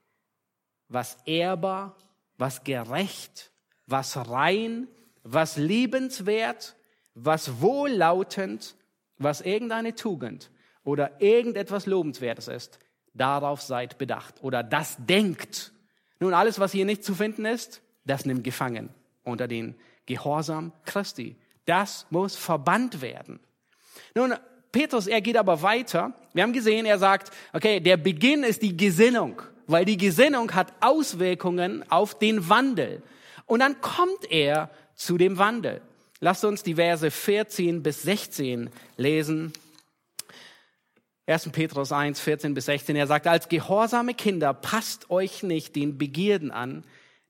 was 0.90 1.18
ehrbar, 1.26 1.96
was 2.38 2.64
gerecht, 2.64 3.52
was 3.86 4.18
rein, 4.30 4.88
was 5.24 5.58
liebenswert, 5.58 6.76
was 7.14 7.62
wohllautend, 7.62 8.76
was 9.18 9.42
irgendeine 9.42 9.94
Tugend 9.94 10.50
oder 10.84 11.22
irgendetwas 11.22 11.86
Lobenswertes 11.86 12.48
ist, 12.48 12.80
darauf 13.14 13.62
seid 13.62 14.00
bedacht 14.00 14.42
oder 14.42 14.64
das 14.64 14.98
denkt. 14.98 15.72
Nun, 16.20 16.34
alles, 16.34 16.60
was 16.60 16.72
hier 16.72 16.86
nicht 16.86 17.04
zu 17.04 17.14
finden 17.14 17.46
ist, 17.46 17.82
das 18.06 18.26
nimmt 18.26 18.44
gefangen 18.44 18.90
unter 19.24 19.48
den 19.48 19.76
Gehorsam 20.10 20.72
Christi. 20.86 21.36
Das 21.66 22.08
muss 22.10 22.36
verbannt 22.36 23.00
werden. 23.00 23.40
Nun, 24.16 24.34
Petrus, 24.72 25.06
er 25.06 25.22
geht 25.22 25.38
aber 25.38 25.62
weiter. 25.62 26.14
Wir 26.34 26.42
haben 26.42 26.52
gesehen, 26.52 26.88
er 26.88 26.98
sagt, 26.98 27.32
okay, 27.54 27.80
der 27.80 27.96
Beginn 27.96 28.44
ist 28.44 28.64
die 28.64 28.76
Gesinnung, 28.76 29.40
weil 29.68 29.86
die 29.86 29.98
Gesinnung 29.98 30.56
hat 30.56 30.74
Auswirkungen 30.80 31.86
auf 31.92 32.18
den 32.18 32.50
Wandel. 32.50 33.04
Und 33.46 33.60
dann 33.60 33.82
kommt 33.82 34.32
er 34.32 34.72
zu 34.96 35.20
dem 35.20 35.38
Wandel. 35.38 35.80
Lasst 36.20 36.44
uns 36.44 36.64
die 36.64 36.76
Verse 36.76 37.10
14 37.10 37.84
bis 37.84 38.02
16 38.02 38.72
lesen. 38.98 39.54
1. 41.28 41.50
Petrus 41.52 41.92
1, 41.92 42.20
14 42.20 42.56
bis 42.56 42.66
16. 42.66 42.96
Er 42.96 43.06
sagt, 43.06 43.28
als 43.28 43.48
gehorsame 43.48 44.16
Kinder 44.16 44.56
passt 44.56 45.12
euch 45.12 45.44
nicht 45.44 45.76
den 45.76 46.00
Begierden 46.00 46.50
an, 46.50 46.84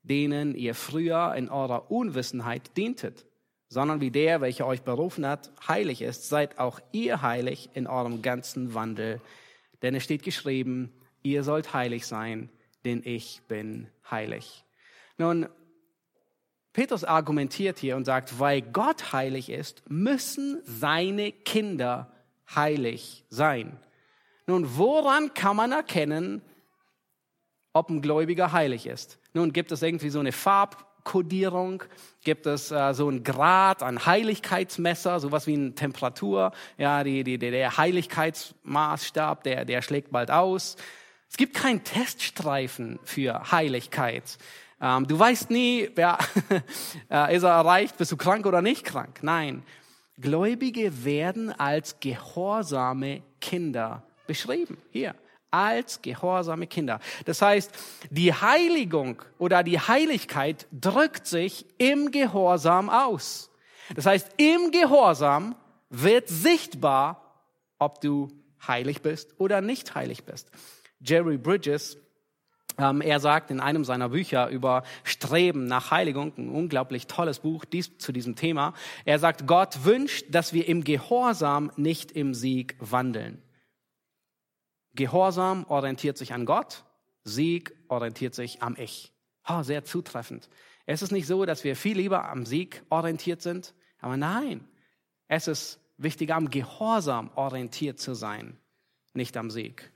denen 0.03 0.55
ihr 0.55 0.75
früher 0.75 1.33
in 1.35 1.49
eurer 1.49 1.91
Unwissenheit 1.91 2.75
dientet, 2.77 3.25
sondern 3.67 4.01
wie 4.01 4.11
der, 4.11 4.41
welcher 4.41 4.65
euch 4.65 4.81
berufen 4.81 5.25
hat, 5.25 5.51
heilig 5.67 6.01
ist, 6.01 6.27
seid 6.29 6.57
auch 6.57 6.79
ihr 6.91 7.21
heilig 7.21 7.69
in 7.73 7.87
eurem 7.87 8.21
ganzen 8.21 8.73
Wandel. 8.73 9.21
Denn 9.81 9.95
es 9.95 10.03
steht 10.03 10.23
geschrieben, 10.23 10.91
ihr 11.21 11.43
sollt 11.43 11.73
heilig 11.73 12.07
sein, 12.07 12.49
denn 12.85 13.01
ich 13.03 13.41
bin 13.47 13.87
heilig. 14.09 14.63
Nun, 15.17 15.47
Petrus 16.73 17.03
argumentiert 17.03 17.79
hier 17.79 17.95
und 17.95 18.05
sagt, 18.05 18.39
weil 18.39 18.61
Gott 18.61 19.11
heilig 19.11 19.49
ist, 19.49 19.83
müssen 19.89 20.61
seine 20.63 21.31
Kinder 21.31 22.11
heilig 22.55 23.25
sein. 23.29 23.77
Nun, 24.47 24.77
woran 24.77 25.33
kann 25.33 25.55
man 25.55 25.71
erkennen, 25.71 26.41
ob 27.79 27.89
ein 27.89 28.01
Gläubiger 28.01 28.51
heilig 28.51 28.85
ist? 28.85 29.19
Nun, 29.33 29.53
gibt 29.53 29.71
es 29.71 29.81
irgendwie 29.81 30.09
so 30.09 30.19
eine 30.19 30.31
Farbkodierung? 30.31 31.83
Gibt 32.23 32.45
es 32.45 32.71
äh, 32.71 32.93
so 32.93 33.07
einen 33.07 33.23
Grad, 33.23 33.81
ein 33.81 34.05
Heiligkeitsmesser, 34.05 35.19
sowas 35.19 35.47
wie 35.47 35.55
eine 35.55 35.73
Temperatur? 35.73 36.51
Ja, 36.77 37.03
die, 37.03 37.23
die, 37.23 37.37
der 37.37 37.77
Heiligkeitsmaßstab, 37.77 39.43
der, 39.43 39.65
der 39.65 39.81
schlägt 39.81 40.11
bald 40.11 40.29
aus. 40.29 40.75
Es 41.29 41.37
gibt 41.37 41.55
keinen 41.55 41.83
Teststreifen 41.83 42.99
für 43.03 43.51
Heiligkeit. 43.51 44.37
Ähm, 44.81 45.07
du 45.07 45.17
weißt 45.17 45.49
nie, 45.49 45.89
wer 45.95 46.17
äh, 47.11 47.35
ist 47.35 47.43
er 47.43 47.51
erreicht, 47.51 47.97
bist 47.97 48.11
du 48.11 48.17
krank 48.17 48.45
oder 48.45 48.61
nicht 48.61 48.83
krank. 48.83 49.19
Nein, 49.21 49.63
Gläubige 50.19 51.05
werden 51.05 51.51
als 51.51 51.99
gehorsame 51.99 53.21
Kinder 53.39 54.03
beschrieben. 54.27 54.77
Hier, 54.91 55.15
als 55.51 56.01
gehorsame 56.01 56.67
Kinder. 56.67 56.99
Das 57.25 57.41
heißt, 57.41 57.71
die 58.09 58.33
Heiligung 58.33 59.21
oder 59.37 59.63
die 59.63 59.79
Heiligkeit 59.79 60.67
drückt 60.71 61.27
sich 61.27 61.65
im 61.77 62.11
Gehorsam 62.11 62.89
aus. 62.89 63.49
Das 63.95 64.05
heißt, 64.05 64.29
im 64.37 64.71
Gehorsam 64.71 65.55
wird 65.89 66.29
sichtbar, 66.29 67.43
ob 67.79 68.01
du 68.01 68.29
heilig 68.67 69.01
bist 69.01 69.39
oder 69.39 69.61
nicht 69.61 69.95
heilig 69.95 70.25
bist. 70.25 70.51
Jerry 70.99 71.37
Bridges 71.37 71.97
ähm, 72.79 73.01
er 73.01 73.19
sagt 73.19 73.51
in 73.51 73.59
einem 73.59 73.83
seiner 73.83 74.09
Bücher 74.09 74.47
über 74.47 74.83
Streben 75.03 75.65
nach 75.65 75.91
Heiligung, 75.91 76.33
ein 76.37 76.49
unglaublich 76.49 77.07
tolles 77.07 77.39
Buch 77.39 77.65
dies, 77.65 77.97
zu 77.97 78.11
diesem 78.11 78.35
Thema. 78.35 78.73
Er 79.05 79.19
sagt, 79.19 79.47
Gott 79.47 79.83
wünscht, 79.83 80.27
dass 80.29 80.53
wir 80.53 80.67
im 80.67 80.83
Gehorsam, 80.83 81.71
nicht 81.75 82.11
im 82.11 82.33
Sieg 82.33 82.75
wandeln. 82.79 83.41
Gehorsam 84.99 85.65
orientiert 85.69 86.17
sich 86.17 86.33
an 86.33 86.45
Gott, 86.45 86.83
Sieg 87.23 87.73
orientiert 87.87 88.35
sich 88.35 88.61
am 88.61 88.75
Ich. 88.77 89.13
Oh, 89.47 89.63
sehr 89.63 89.85
zutreffend. 89.85 90.49
Es 90.85 91.01
ist 91.01 91.13
nicht 91.13 91.25
so, 91.25 91.45
dass 91.45 91.63
wir 91.63 91.77
viel 91.77 91.95
lieber 91.95 92.27
am 92.27 92.45
Sieg 92.45 92.83
orientiert 92.89 93.41
sind, 93.41 93.73
aber 94.01 94.17
nein, 94.17 94.67
es 95.29 95.47
ist 95.47 95.79
wichtiger, 95.97 96.35
am 96.35 96.49
Gehorsam 96.49 97.31
orientiert 97.35 97.97
zu 97.97 98.13
sein, 98.13 98.57
nicht 99.13 99.37
am 99.37 99.49
Sieg. 99.49 99.89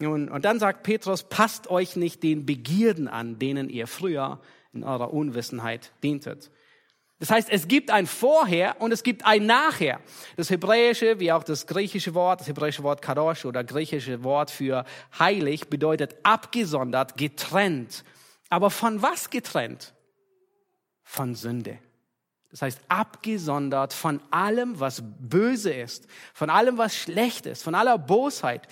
Nun, 0.00 0.28
und 0.28 0.44
dann 0.44 0.58
sagt 0.58 0.82
Petrus, 0.82 1.24
passt 1.24 1.70
euch 1.70 1.96
nicht 1.96 2.22
den 2.22 2.44
Begierden 2.44 3.08
an, 3.08 3.38
denen 3.38 3.70
ihr 3.70 3.86
früher 3.86 4.38
in 4.74 4.84
eurer 4.84 5.14
Unwissenheit 5.14 5.92
dientet. 6.02 6.50
Das 7.18 7.30
heißt, 7.30 7.48
es 7.50 7.66
gibt 7.66 7.90
ein 7.90 8.06
Vorher 8.06 8.80
und 8.80 8.92
es 8.92 9.02
gibt 9.02 9.24
ein 9.26 9.46
Nachher. 9.46 10.00
Das 10.36 10.50
hebräische, 10.50 11.18
wie 11.18 11.32
auch 11.32 11.42
das 11.42 11.66
griechische 11.66 12.14
Wort, 12.14 12.40
das 12.40 12.48
hebräische 12.48 12.84
Wort 12.84 13.02
kadosh 13.02 13.44
oder 13.44 13.64
griechische 13.64 14.22
Wort 14.22 14.50
für 14.50 14.84
heilig 15.18 15.68
bedeutet 15.68 16.14
abgesondert, 16.22 17.16
getrennt. 17.16 18.04
Aber 18.50 18.70
von 18.70 19.02
was 19.02 19.30
getrennt? 19.30 19.94
Von 21.02 21.34
Sünde. 21.34 21.78
Das 22.50 22.62
heißt, 22.62 22.80
abgesondert 22.88 23.92
von 23.92 24.22
allem, 24.30 24.78
was 24.78 25.02
böse 25.04 25.72
ist, 25.72 26.06
von 26.32 26.48
allem, 26.50 26.78
was 26.78 26.96
schlecht 26.96 27.46
ist, 27.46 27.62
von 27.62 27.74
aller 27.74 27.98
Bosheit. 27.98 28.66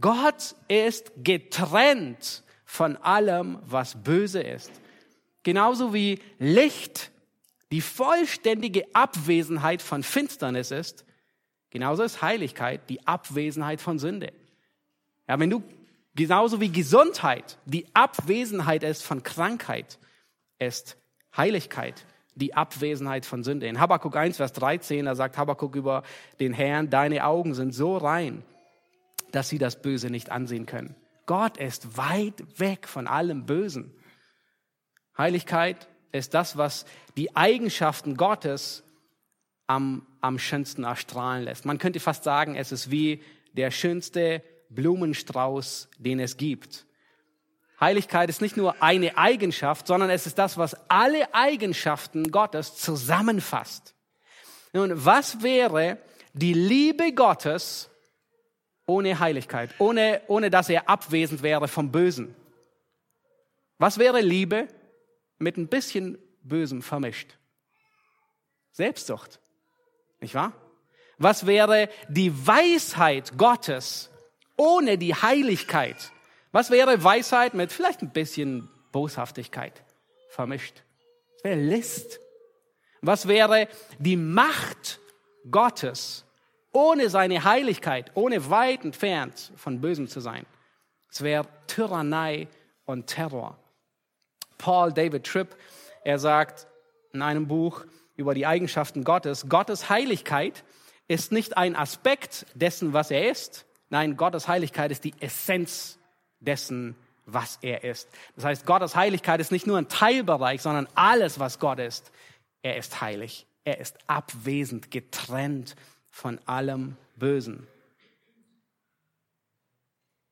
Gott 0.00 0.56
ist 0.68 1.12
getrennt 1.18 2.42
von 2.64 2.96
allem, 2.96 3.58
was 3.62 4.02
böse 4.02 4.40
ist. 4.40 4.72
Genauso 5.42 5.94
wie 5.94 6.20
Licht 6.38 7.09
die 7.72 7.80
vollständige 7.80 8.84
Abwesenheit 8.94 9.82
von 9.82 10.02
Finsternis 10.02 10.70
ist, 10.70 11.04
genauso 11.70 12.02
ist 12.02 12.22
Heiligkeit 12.22 12.88
die 12.88 13.06
Abwesenheit 13.06 13.80
von 13.80 13.98
Sünde. 13.98 14.32
Ja, 15.28 15.38
wenn 15.38 15.50
du 15.50 15.62
genauso 16.14 16.60
wie 16.60 16.70
Gesundheit 16.70 17.58
die 17.64 17.86
Abwesenheit 17.94 18.82
ist 18.82 19.02
von 19.02 19.22
Krankheit, 19.22 19.98
ist 20.58 20.96
Heiligkeit 21.36 22.04
die 22.34 22.54
Abwesenheit 22.54 23.26
von 23.26 23.44
Sünde. 23.44 23.66
In 23.66 23.78
Habakkuk 23.78 24.16
1, 24.16 24.38
Vers 24.38 24.52
13, 24.54 25.04
da 25.04 25.14
sagt 25.14 25.38
Habakkuk 25.38 25.76
über 25.76 26.02
den 26.40 26.52
Herrn, 26.52 26.90
deine 26.90 27.24
Augen 27.24 27.54
sind 27.54 27.72
so 27.72 27.96
rein, 27.96 28.42
dass 29.30 29.48
sie 29.48 29.58
das 29.58 29.80
Böse 29.80 30.10
nicht 30.10 30.30
ansehen 30.30 30.66
können. 30.66 30.96
Gott 31.26 31.58
ist 31.58 31.96
weit 31.96 32.58
weg 32.58 32.88
von 32.88 33.06
allem 33.06 33.46
Bösen. 33.46 33.94
Heiligkeit 35.16 35.88
ist 36.12 36.34
das, 36.34 36.56
was 36.56 36.84
die 37.16 37.34
Eigenschaften 37.36 38.16
Gottes 38.16 38.82
am, 39.66 40.06
am 40.20 40.38
schönsten 40.38 40.84
erstrahlen 40.84 41.44
lässt. 41.44 41.64
Man 41.64 41.78
könnte 41.78 42.00
fast 42.00 42.24
sagen, 42.24 42.56
es 42.56 42.72
ist 42.72 42.90
wie 42.90 43.22
der 43.52 43.70
schönste 43.70 44.42
Blumenstrauß, 44.70 45.88
den 45.98 46.20
es 46.20 46.36
gibt. 46.36 46.86
Heiligkeit 47.80 48.28
ist 48.28 48.42
nicht 48.42 48.56
nur 48.56 48.82
eine 48.82 49.16
Eigenschaft, 49.16 49.86
sondern 49.86 50.10
es 50.10 50.26
ist 50.26 50.38
das, 50.38 50.58
was 50.58 50.76
alle 50.90 51.34
Eigenschaften 51.34 52.30
Gottes 52.30 52.76
zusammenfasst. 52.76 53.94
Nun, 54.72 55.04
was 55.04 55.42
wäre, 55.42 55.98
die 56.32 56.52
Liebe 56.52 57.12
Gottes 57.12 57.88
ohne 58.86 59.18
Heiligkeit, 59.18 59.70
ohne, 59.78 60.20
ohne 60.26 60.50
dass 60.50 60.68
er 60.68 60.88
abwesend 60.88 61.42
wäre 61.42 61.68
vom 61.68 61.90
Bösen? 61.90 62.34
Was 63.78 63.98
wäre 63.98 64.20
Liebe 64.20 64.68
mit 65.40 65.56
ein 65.56 65.66
bisschen 65.66 66.18
Bösem 66.42 66.82
vermischt? 66.82 67.36
Selbstsucht, 68.72 69.40
nicht 70.20 70.34
wahr? 70.34 70.52
Was 71.18 71.46
wäre 71.46 71.88
die 72.08 72.46
Weisheit 72.46 73.36
Gottes 73.36 74.10
ohne 74.56 74.96
die 74.96 75.14
Heiligkeit? 75.14 76.12
Was 76.52 76.70
wäre 76.70 77.02
Weisheit 77.02 77.54
mit 77.54 77.72
vielleicht 77.72 78.02
ein 78.02 78.10
bisschen 78.10 78.68
Boshaftigkeit 78.92 79.82
vermischt? 80.30 80.82
Es 81.36 81.44
wäre 81.44 81.60
List. 81.60 82.20
Was 83.02 83.28
wäre 83.28 83.68
die 83.98 84.16
Macht 84.16 85.00
Gottes 85.50 86.24
ohne 86.72 87.10
seine 87.10 87.44
Heiligkeit, 87.44 88.12
ohne 88.14 88.48
weit 88.50 88.84
entfernt 88.84 89.52
von 89.56 89.80
Bösem 89.80 90.08
zu 90.08 90.20
sein? 90.20 90.46
Es 91.10 91.22
wäre 91.22 91.46
Tyrannei 91.66 92.48
und 92.86 93.06
Terror. 93.06 93.59
Paul 94.60 94.92
David 94.92 95.24
Tripp, 95.24 95.56
er 96.04 96.18
sagt 96.18 96.66
in 97.12 97.22
einem 97.22 97.48
Buch 97.48 97.84
über 98.16 98.34
die 98.34 98.46
Eigenschaften 98.46 99.04
Gottes, 99.04 99.48
Gottes 99.48 99.88
Heiligkeit 99.88 100.64
ist 101.08 101.32
nicht 101.32 101.56
ein 101.56 101.74
Aspekt 101.74 102.46
dessen, 102.54 102.92
was 102.92 103.10
er 103.10 103.30
ist. 103.30 103.66
Nein, 103.88 104.16
Gottes 104.16 104.46
Heiligkeit 104.46 104.92
ist 104.92 105.02
die 105.02 105.14
Essenz 105.18 105.98
dessen, 106.38 106.94
was 107.26 107.58
er 107.62 107.84
ist. 107.84 108.08
Das 108.36 108.44
heißt, 108.44 108.66
Gottes 108.66 108.94
Heiligkeit 108.94 109.40
ist 109.40 109.50
nicht 109.50 109.66
nur 109.66 109.78
ein 109.78 109.88
Teilbereich, 109.88 110.62
sondern 110.62 110.86
alles, 110.94 111.40
was 111.40 111.58
Gott 111.58 111.78
ist. 111.78 112.12
Er 112.62 112.76
ist 112.76 113.00
heilig. 113.00 113.46
Er 113.64 113.78
ist 113.78 113.96
abwesend, 114.06 114.90
getrennt 114.90 115.74
von 116.10 116.38
allem 116.46 116.96
Bösen. 117.16 117.66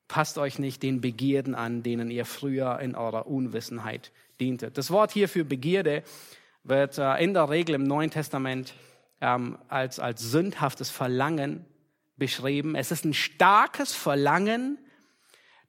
Passt 0.09 0.37
euch 0.37 0.59
nicht 0.59 0.83
den 0.83 0.99
Begierden 0.99 1.55
an, 1.55 1.83
denen 1.83 2.11
ihr 2.11 2.25
früher 2.25 2.79
in 2.79 2.95
eurer 2.95 3.27
Unwissenheit 3.27 4.11
dientet. 4.41 4.77
Das 4.77 4.91
Wort 4.91 5.13
hier 5.13 5.29
für 5.29 5.45
Begierde 5.45 6.03
wird 6.65 6.97
äh, 6.97 7.23
in 7.23 7.33
der 7.33 7.49
Regel 7.49 7.75
im 7.75 7.85
Neuen 7.85 8.11
Testament 8.11 8.73
ähm, 9.21 9.57
als, 9.69 9.99
als 9.99 10.21
sündhaftes 10.21 10.89
Verlangen 10.89 11.65
beschrieben. 12.17 12.75
Es 12.75 12.91
ist 12.91 13.05
ein 13.05 13.13
starkes 13.13 13.93
Verlangen 13.93 14.77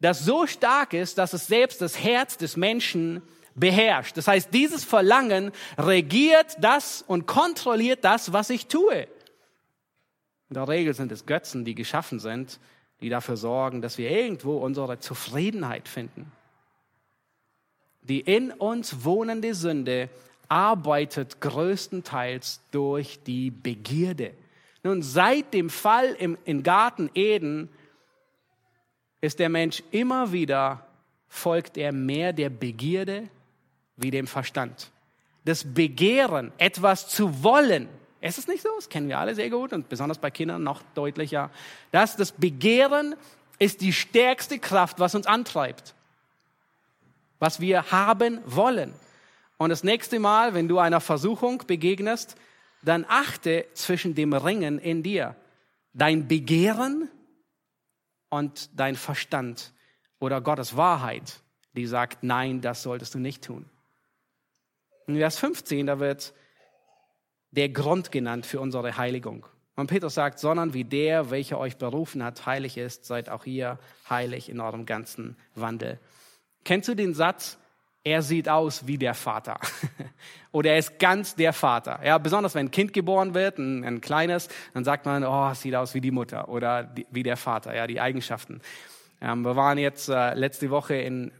das 0.00 0.24
so 0.24 0.46
stark 0.46 0.94
ist, 0.94 1.18
dass 1.18 1.34
es 1.34 1.46
selbst 1.46 1.82
das 1.82 2.02
Herz 2.02 2.38
des 2.38 2.56
Menschen 2.56 3.22
beherrscht. 3.54 4.16
Das 4.16 4.26
heißt, 4.26 4.52
dieses 4.52 4.82
Verlangen 4.84 5.52
regiert 5.76 6.56
das 6.60 7.02
und 7.06 7.26
kontrolliert 7.26 8.02
das, 8.04 8.32
was 8.32 8.48
ich 8.48 8.66
tue. 8.66 9.06
In 10.48 10.54
der 10.54 10.66
Regel 10.66 10.94
sind 10.94 11.12
es 11.12 11.26
Götzen, 11.26 11.64
die 11.64 11.74
geschaffen 11.74 12.18
sind, 12.18 12.58
die 13.00 13.08
dafür 13.08 13.36
sorgen, 13.36 13.82
dass 13.82 13.98
wir 13.98 14.10
irgendwo 14.10 14.58
unsere 14.58 14.98
Zufriedenheit 14.98 15.88
finden. 15.88 16.30
Die 18.02 18.20
in 18.20 18.50
uns 18.52 19.04
wohnende 19.04 19.54
Sünde 19.54 20.08
arbeitet 20.48 21.40
größtenteils 21.40 22.60
durch 22.70 23.20
die 23.22 23.50
Begierde. 23.50 24.32
Nun, 24.82 25.02
seit 25.02 25.54
dem 25.54 25.70
Fall 25.70 26.16
im, 26.18 26.36
im 26.44 26.62
Garten 26.62 27.10
Eden 27.14 27.68
ist 29.20 29.38
der 29.38 29.48
Mensch 29.48 29.82
immer 29.90 30.32
wieder, 30.32 30.86
folgt 31.28 31.76
er 31.76 31.92
mehr 31.92 32.32
der 32.32 32.50
Begierde 32.50 33.28
wie 33.96 34.10
dem 34.10 34.26
Verstand. 34.26 34.90
Das 35.44 35.64
Begehren, 35.64 36.52
etwas 36.58 37.08
zu 37.08 37.42
wollen, 37.42 37.88
es 38.20 38.38
ist 38.38 38.48
nicht 38.48 38.62
so, 38.62 38.68
das 38.76 38.88
kennen 38.88 39.08
wir 39.08 39.18
alle 39.18 39.34
sehr 39.34 39.50
gut 39.50 39.72
und 39.72 39.88
besonders 39.88 40.18
bei 40.18 40.30
Kindern 40.30 40.62
noch 40.62 40.82
deutlicher, 40.94 41.50
dass 41.90 42.16
das 42.16 42.32
Begehren 42.32 43.16
ist 43.58 43.80
die 43.80 43.92
stärkste 43.92 44.58
Kraft, 44.58 44.98
was 44.98 45.14
uns 45.14 45.26
antreibt, 45.26 45.94
was 47.38 47.60
wir 47.60 47.90
haben 47.90 48.40
wollen. 48.44 48.94
Und 49.58 49.70
das 49.70 49.84
nächste 49.84 50.18
Mal, 50.18 50.54
wenn 50.54 50.68
du 50.68 50.78
einer 50.78 51.00
Versuchung 51.00 51.62
begegnest, 51.66 52.36
dann 52.82 53.04
achte 53.08 53.66
zwischen 53.74 54.14
dem 54.14 54.32
Ringen 54.32 54.78
in 54.78 55.02
dir. 55.02 55.36
Dein 55.92 56.28
Begehren 56.28 57.10
und 58.30 58.70
dein 58.78 58.96
Verstand 58.96 59.72
oder 60.18 60.40
Gottes 60.40 60.76
Wahrheit, 60.76 61.40
die 61.74 61.86
sagt, 61.86 62.22
nein, 62.22 62.60
das 62.60 62.82
solltest 62.82 63.14
du 63.14 63.18
nicht 63.18 63.44
tun. 63.44 63.68
In 65.06 65.16
Vers 65.16 65.38
15, 65.38 65.86
da 65.86 66.00
wird 66.00 66.32
der 67.52 67.68
Grund 67.68 68.12
genannt 68.12 68.46
für 68.46 68.60
unsere 68.60 68.96
Heiligung. 68.96 69.46
Und 69.76 69.86
Petrus 69.86 70.14
sagt, 70.14 70.38
sondern 70.38 70.74
wie 70.74 70.84
der, 70.84 71.30
welcher 71.30 71.58
euch 71.58 71.76
berufen 71.76 72.22
hat, 72.22 72.44
heilig 72.46 72.76
ist, 72.76 73.04
seid 73.04 73.30
auch 73.30 73.46
ihr 73.46 73.78
heilig 74.08 74.48
in 74.48 74.60
eurem 74.60 74.84
ganzen 74.84 75.36
Wandel. 75.54 75.98
Kennst 76.64 76.88
du 76.88 76.94
den 76.94 77.14
Satz, 77.14 77.58
er 78.02 78.22
sieht 78.22 78.48
aus 78.48 78.86
wie 78.86 78.98
der 78.98 79.14
Vater. 79.14 79.58
Oder 80.52 80.72
er 80.72 80.78
ist 80.78 80.98
ganz 80.98 81.34
der 81.34 81.52
Vater. 81.52 82.00
Ja, 82.04 82.18
besonders 82.18 82.54
wenn 82.54 82.66
ein 82.66 82.70
Kind 82.70 82.92
geboren 82.92 83.34
wird, 83.34 83.58
ein, 83.58 83.84
ein 83.84 84.00
kleines, 84.00 84.48
dann 84.74 84.84
sagt 84.84 85.06
man, 85.06 85.24
oh, 85.24 85.52
sieht 85.54 85.74
aus 85.74 85.94
wie 85.94 86.00
die 86.00 86.10
Mutter 86.10 86.48
oder 86.48 86.82
die, 86.82 87.06
wie 87.10 87.22
der 87.22 87.36
Vater, 87.36 87.74
ja, 87.74 87.86
die 87.86 88.00
Eigenschaften. 88.00 88.60
Ähm, 89.20 89.42
wir 89.42 89.54
waren 89.54 89.78
jetzt 89.78 90.08
äh, 90.08 90.34
letzte 90.34 90.70
Woche 90.70 90.94
in 90.94 91.30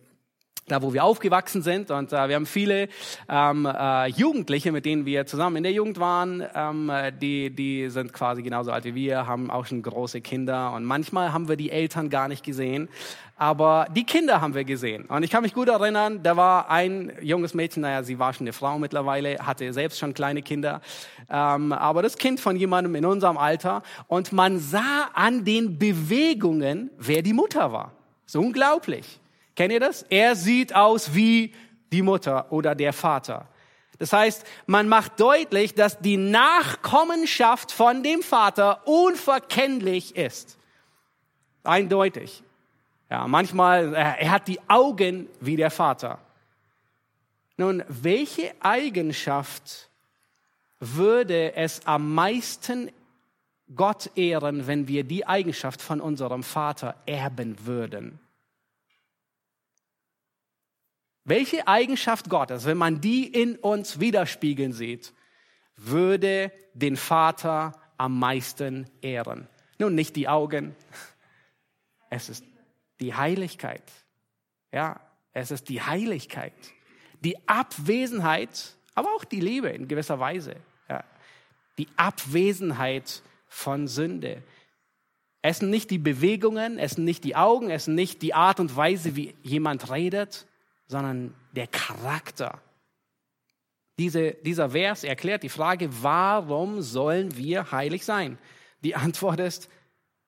da 0.67 0.83
wo 0.83 0.93
wir 0.93 1.05
aufgewachsen 1.05 1.63
sind. 1.63 1.91
Und 1.91 2.13
äh, 2.13 2.29
wir 2.29 2.37
haben 2.37 2.47
viele 2.47 2.89
ähm, 3.29 3.67
äh, 3.67 4.07
Jugendliche, 4.09 4.73
mit 4.73 4.85
denen 4.85 5.07
wir 5.07 5.27
zusammen 5.27 5.57
in 5.57 5.63
der 5.63 5.73
Jugend 5.73 5.99
waren, 5.99 6.45
ähm, 6.55 6.93
die, 7.21 7.51
die 7.51 7.89
sind 7.91 8.13
quasi 8.13 8.43
genauso 8.43 8.71
alt 8.71 8.85
wie 8.85 8.95
wir, 8.95 9.27
haben 9.27 9.51
auch 9.51 9.67
schon 9.67 9.83
große 9.83 10.21
Kinder. 10.21 10.73
Und 10.73 10.85
manchmal 10.85 11.33
haben 11.33 11.49
wir 11.49 11.57
die 11.57 11.71
Eltern 11.71 12.11
gar 12.11 12.29
nicht 12.29 12.45
gesehen, 12.45 12.89
aber 13.37 13.87
die 13.91 14.05
Kinder 14.05 14.41
haben 14.41 14.55
wir 14.55 14.65
gesehen. 14.65 15.07
Und 15.07 15.23
ich 15.23 15.31
kann 15.31 15.43
mich 15.43 15.55
gut 15.55 15.69
erinnern, 15.69 16.23
da 16.23 16.37
war 16.37 16.71
ein 16.71 17.13
junges 17.23 17.55
Mädchen, 17.55 17.83
naja, 17.83 18.03
sie 18.03 18.19
war 18.19 18.33
schon 18.33 18.45
eine 18.45 18.53
Frau 18.53 18.79
mittlerweile, 18.79 19.39
hatte 19.39 19.73
selbst 19.73 19.99
schon 19.99 20.13
kleine 20.13 20.43
Kinder, 20.43 20.83
ähm, 21.31 21.73
aber 21.73 22.03
das 22.03 22.19
Kind 22.19 22.39
von 22.39 22.57
jemandem 22.57 22.95
in 22.95 23.07
unserem 23.07 23.39
Alter. 23.39 23.83
Und 24.09 24.33
man 24.33 24.59
sah 24.59 25.09
an 25.15 25.45
den 25.45 25.79
Bewegungen, 25.79 26.91
wer 26.99 27.23
die 27.23 27.33
Mutter 27.33 27.73
war. 27.73 27.93
So 28.27 28.41
unglaublich. 28.41 29.21
Kennt 29.55 29.73
ihr 29.73 29.81
das? 29.81 30.03
Er 30.05 30.37
sieht 30.37 30.75
aus 30.75 31.15
wie 31.15 31.55
die 31.93 32.03
Mutter 32.03 32.51
oder 32.53 32.75
der 32.75 32.93
Vater. 32.93 33.49
Das 33.99 34.13
heißt, 34.15 34.45
man 34.67 34.89
macht 34.89 35.21
deutlich, 35.21 35.75
dass 35.75 35.99
die 35.99 36.17
Nachkommenschaft 36.17 37.71
von 37.71 38.03
dem 38.03 38.23
Vater 38.23 38.87
unverkennlich 38.87 40.17
ist. 40.17 40.59
Eindeutig. 41.65 42.43
Ja, 43.11 43.27
manchmal, 43.27 43.93
er 43.93 44.31
hat 44.31 44.49
die 44.49 44.61
Augen 44.69 45.29
wie 45.41 45.57
der 45.57 45.71
Vater. 45.71 46.19
Nun, 47.57 47.83
welche 47.89 48.55
Eigenschaft 48.61 49.91
würde 50.79 51.55
es 51.57 51.87
am 51.87 52.15
meisten 52.15 52.91
Gott 53.75 54.17
ehren, 54.17 54.67
wenn 54.67 54.89
wir 54.89 55.05
die 55.05 55.27
Eigenschaft 55.27 55.83
von 55.83 56.01
unserem 56.01 56.43
Vater 56.43 56.95
erben 57.05 57.67
würden? 57.67 58.19
Welche 61.31 61.69
Eigenschaft 61.69 62.29
Gottes, 62.29 62.65
wenn 62.65 62.77
man 62.77 63.01
die 63.01 63.25
in 63.25 63.55
uns 63.55 64.01
widerspiegeln 64.01 64.73
sieht, 64.73 65.15
würde 65.77 66.51
den 66.75 66.97
Vater 66.97 67.81
am 67.99 68.19
meisten 68.19 68.91
ehren? 69.01 69.47
Nun, 69.79 69.95
nicht 69.95 70.17
die 70.17 70.27
Augen. 70.27 70.75
Es 72.11 72.31
ist 72.31 72.45
die 72.99 73.15
Heiligkeit. 73.15 73.85
Ja, 74.73 74.99
es 75.33 75.53
ist 75.53 75.69
die 75.69 75.81
Heiligkeit. 75.81 76.53
Die 77.21 77.37
Abwesenheit, 77.47 78.75
aber 78.97 79.15
auch 79.15 79.23
die 79.23 79.39
Liebe 79.39 79.69
in 79.69 79.87
gewisser 79.87 80.19
Weise. 80.19 80.57
Ja. 80.89 81.05
Die 81.79 81.87
Abwesenheit 81.95 83.23
von 83.47 83.87
Sünde. 83.87 84.43
Es 85.43 85.59
sind 85.59 85.71
nicht 85.71 85.93
die 85.93 85.99
Bewegungen, 85.99 86.81
es 86.81 86.97
sind 86.97 87.05
nicht 87.05 87.23
die 87.23 87.37
Augen, 87.37 87.71
es 87.71 87.85
sind 87.85 87.95
nicht 87.95 88.21
die 88.21 88.35
Art 88.35 88.59
und 88.59 88.75
Weise, 88.75 89.15
wie 89.15 89.37
jemand 89.45 89.93
redet, 89.93 90.49
sondern 90.91 91.33
der 91.53 91.69
Charakter. 91.69 92.61
Diese, 93.97 94.33
dieser 94.33 94.71
Vers 94.71 95.05
erklärt 95.05 95.45
die 95.45 95.49
Frage, 95.49 95.89
warum 96.03 96.83
sollen 96.83 97.37
wir 97.37 97.71
heilig 97.71 98.05
sein? 98.05 98.39
Die 98.83 98.97
Antwort 98.97 99.39
ist, 99.39 99.69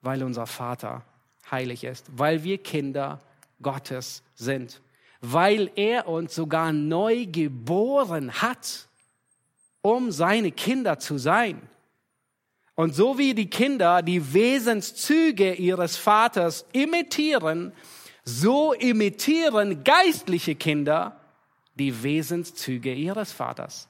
weil 0.02 0.22
unser 0.22 0.46
Vater 0.46 1.04
heilig 1.50 1.82
ist, 1.82 2.06
weil 2.16 2.44
wir 2.44 2.58
Kinder 2.58 3.20
Gottes 3.60 4.22
sind, 4.36 4.80
weil 5.20 5.68
er 5.74 6.06
uns 6.06 6.32
sogar 6.32 6.72
neu 6.72 7.26
geboren 7.26 8.30
hat, 8.40 8.88
um 9.80 10.12
seine 10.12 10.52
Kinder 10.52 11.00
zu 11.00 11.18
sein. 11.18 11.60
Und 12.76 12.94
so 12.94 13.18
wie 13.18 13.34
die 13.34 13.50
Kinder 13.50 14.02
die 14.02 14.32
Wesenszüge 14.32 15.54
ihres 15.54 15.96
Vaters 15.96 16.66
imitieren, 16.72 17.72
so 18.24 18.72
imitieren 18.72 19.84
geistliche 19.84 20.54
Kinder 20.54 21.20
die 21.74 22.02
Wesenszüge 22.02 22.92
ihres 22.92 23.32
Vaters. 23.32 23.88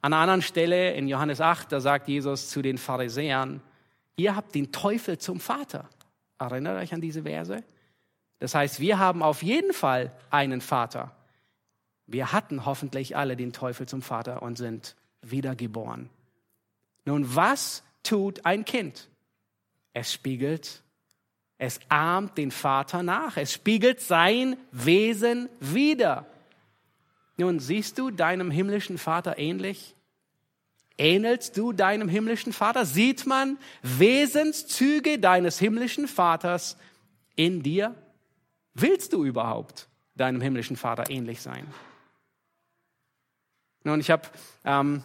An 0.00 0.12
einer 0.12 0.22
anderen 0.22 0.42
Stelle 0.42 0.94
in 0.94 1.08
Johannes 1.08 1.40
8, 1.40 1.72
da 1.72 1.80
sagt 1.80 2.08
Jesus 2.08 2.48
zu 2.48 2.62
den 2.62 2.78
Pharisäern, 2.78 3.60
ihr 4.16 4.36
habt 4.36 4.54
den 4.54 4.72
Teufel 4.72 5.18
zum 5.18 5.40
Vater. 5.40 5.88
Erinnert 6.38 6.80
euch 6.80 6.94
an 6.94 7.00
diese 7.00 7.22
Verse? 7.22 7.64
Das 8.38 8.54
heißt, 8.54 8.80
wir 8.80 8.98
haben 8.98 9.22
auf 9.22 9.42
jeden 9.42 9.72
Fall 9.72 10.12
einen 10.30 10.60
Vater. 10.60 11.16
Wir 12.06 12.32
hatten 12.32 12.66
hoffentlich 12.66 13.16
alle 13.16 13.36
den 13.36 13.52
Teufel 13.52 13.88
zum 13.88 14.02
Vater 14.02 14.42
und 14.42 14.58
sind 14.58 14.94
wiedergeboren. 15.22 16.10
Nun, 17.04 17.34
was 17.34 17.82
tut 18.02 18.44
ein 18.44 18.64
Kind? 18.64 19.08
Es 19.92 20.12
spiegelt, 20.12 20.82
es 21.58 21.80
ahmt 21.88 22.36
den 22.36 22.50
Vater 22.50 23.02
nach, 23.02 23.36
es 23.36 23.52
spiegelt 23.52 24.00
sein 24.00 24.56
Wesen 24.72 25.48
wider. 25.60 26.26
Nun, 27.36 27.60
siehst 27.60 27.98
du 27.98 28.10
deinem 28.10 28.50
himmlischen 28.50 28.98
Vater 28.98 29.38
ähnlich? 29.38 29.94
Ähnelst 30.98 31.58
du 31.58 31.72
deinem 31.72 32.08
himmlischen 32.08 32.52
Vater? 32.52 32.86
Sieht 32.86 33.26
man 33.26 33.58
Wesenszüge 33.82 35.18
deines 35.18 35.58
himmlischen 35.58 36.08
Vaters 36.08 36.78
in 37.34 37.62
dir? 37.62 37.94
Willst 38.72 39.12
du 39.12 39.24
überhaupt 39.24 39.88
deinem 40.14 40.40
himmlischen 40.40 40.76
Vater 40.76 41.10
ähnlich 41.10 41.42
sein? 41.42 41.66
Nun, 43.84 44.00
ich 44.00 44.10
habe 44.10 44.28
ähm, 44.64 45.04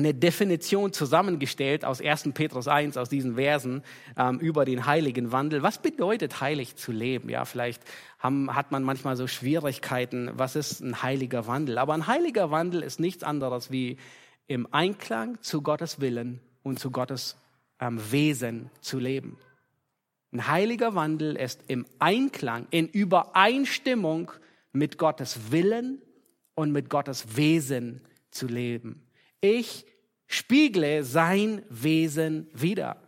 eine 0.00 0.14
Definition 0.14 0.92
zusammengestellt 0.92 1.84
aus 1.84 2.00
1. 2.00 2.30
Petrus 2.34 2.68
1, 2.68 2.96
aus 2.96 3.08
diesen 3.08 3.36
Versen 3.36 3.82
ähm, 4.16 4.38
über 4.38 4.64
den 4.64 4.86
heiligen 4.86 5.32
Wandel. 5.32 5.62
Was 5.62 5.78
bedeutet 5.78 6.40
heilig 6.40 6.76
zu 6.76 6.92
leben? 6.92 7.28
Ja, 7.28 7.44
vielleicht 7.44 7.82
haben, 8.18 8.54
hat 8.54 8.72
man 8.72 8.82
manchmal 8.82 9.16
so 9.16 9.26
Schwierigkeiten, 9.26 10.30
was 10.34 10.56
ist 10.56 10.80
ein 10.80 11.02
heiliger 11.02 11.46
Wandel? 11.46 11.78
Aber 11.78 11.94
ein 11.94 12.06
heiliger 12.06 12.50
Wandel 12.50 12.82
ist 12.82 13.00
nichts 13.00 13.22
anderes 13.22 13.70
wie 13.70 13.96
im 14.46 14.66
Einklang 14.72 15.40
zu 15.42 15.62
Gottes 15.62 16.00
Willen 16.00 16.40
und 16.62 16.78
zu 16.78 16.90
Gottes 16.90 17.36
ähm, 17.78 18.00
Wesen 18.10 18.70
zu 18.80 18.98
leben. 18.98 19.38
Ein 20.32 20.46
heiliger 20.46 20.94
Wandel 20.94 21.36
ist 21.36 21.64
im 21.66 21.86
Einklang, 21.98 22.66
in 22.70 22.88
Übereinstimmung 22.88 24.30
mit 24.72 24.98
Gottes 24.98 25.50
Willen 25.50 26.00
und 26.54 26.72
mit 26.72 26.88
Gottes 26.88 27.36
Wesen 27.36 28.02
zu 28.30 28.46
leben. 28.46 29.02
Ich 29.40 29.86
spiegle 30.30 31.02
sein 31.02 31.64
Wesen 31.68 32.48
wieder. 32.54 33.02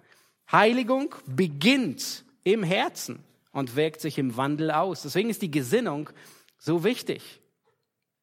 Heiligung 0.50 1.14
beginnt 1.24 2.24
im 2.42 2.64
Herzen 2.64 3.20
und 3.52 3.76
wirkt 3.76 4.00
sich 4.00 4.18
im 4.18 4.36
Wandel 4.36 4.72
aus. 4.72 5.02
Deswegen 5.02 5.30
ist 5.30 5.40
die 5.40 5.50
Gesinnung 5.50 6.10
so 6.58 6.82
wichtig. 6.82 7.40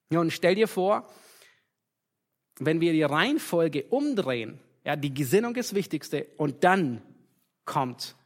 Und 0.09 0.33
stell 0.33 0.55
dir 0.55 0.67
vor, 0.67 1.07
wenn 2.59 2.81
wir 2.81 2.91
die 2.91 3.03
Reihenfolge 3.03 3.85
umdrehen, 3.85 4.59
ja, 4.83 4.97
die 4.97 5.13
Gesinnung 5.13 5.55
ist 5.55 5.71
das 5.71 5.75
Wichtigste 5.75 6.27
und 6.35 6.65
dann 6.65 7.01
kommt 7.63 8.17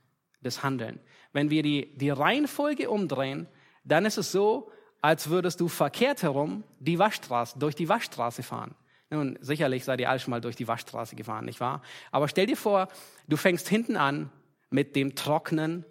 das 0.41 0.63
Handeln. 0.63 0.99
Wenn 1.33 1.51
wir 1.51 1.61
die, 1.61 1.95
die 1.97 2.09
Reihenfolge 2.09 2.89
umdrehen, 2.89 3.47
dann 3.83 4.05
ist 4.05 4.17
es 4.17 4.31
so, 4.31 4.71
als 5.01 5.29
würdest 5.29 5.59
du 5.59 5.67
verkehrt 5.67 6.23
herum 6.23 6.63
die 6.79 6.97
Waschstraße, 6.97 7.59
durch 7.59 7.75
die 7.75 7.89
Waschstraße 7.89 8.41
fahren. 8.41 8.73
Nun, 9.13 9.37
sicherlich 9.41 9.83
seid 9.83 9.99
ihr 9.99 10.09
alle 10.09 10.19
schon 10.19 10.31
mal 10.31 10.41
durch 10.41 10.55
die 10.55 10.67
Waschstraße 10.67 11.15
gefahren, 11.15 11.45
nicht 11.45 11.59
wahr? 11.59 11.83
Aber 12.09 12.27
stell 12.27 12.47
dir 12.47 12.57
vor, 12.57 12.87
du 13.27 13.37
fängst 13.37 13.69
hinten 13.69 13.95
an 13.95 14.31
mit 14.71 14.95
dem 14.95 15.13
Trocknen 15.13 15.85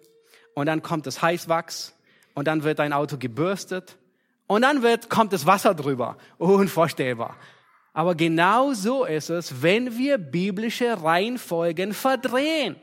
und 0.55 0.65
dann 0.65 0.83
kommt 0.83 1.07
das 1.07 1.21
Heißwachs 1.21 1.97
und 2.33 2.49
dann 2.49 2.63
wird 2.63 2.79
dein 2.79 2.91
Auto 2.91 3.17
gebürstet 3.17 3.97
und 4.45 4.63
dann 4.63 4.83
wird, 4.83 5.09
kommt 5.09 5.31
das 5.31 5.45
Wasser 5.45 5.73
drüber. 5.73 6.17
Unvorstellbar. 6.37 7.37
Aber 7.93 8.13
genau 8.13 8.73
so 8.73 9.05
ist 9.05 9.29
es, 9.29 9.61
wenn 9.61 9.97
wir 9.97 10.17
biblische 10.17 11.01
Reihenfolgen 11.01 11.93
verdrehen. 11.93 12.75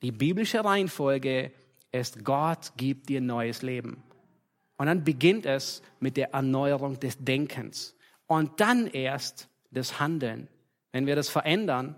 Die 0.00 0.12
biblische 0.12 0.64
Reihenfolge 0.64 1.52
ist, 1.92 2.24
Gott 2.24 2.72
gibt 2.78 3.10
dir 3.10 3.20
neues 3.20 3.60
Leben. 3.60 4.02
Und 4.78 4.86
dann 4.86 5.04
beginnt 5.04 5.44
es 5.44 5.82
mit 6.00 6.16
der 6.16 6.32
Erneuerung 6.32 6.98
des 6.98 7.22
Denkens. 7.22 7.94
Und 8.26 8.60
dann 8.60 8.86
erst 8.86 9.48
das 9.70 10.00
Handeln. 10.00 10.48
Wenn 10.92 11.06
wir 11.06 11.16
das 11.16 11.28
verändern, 11.28 11.96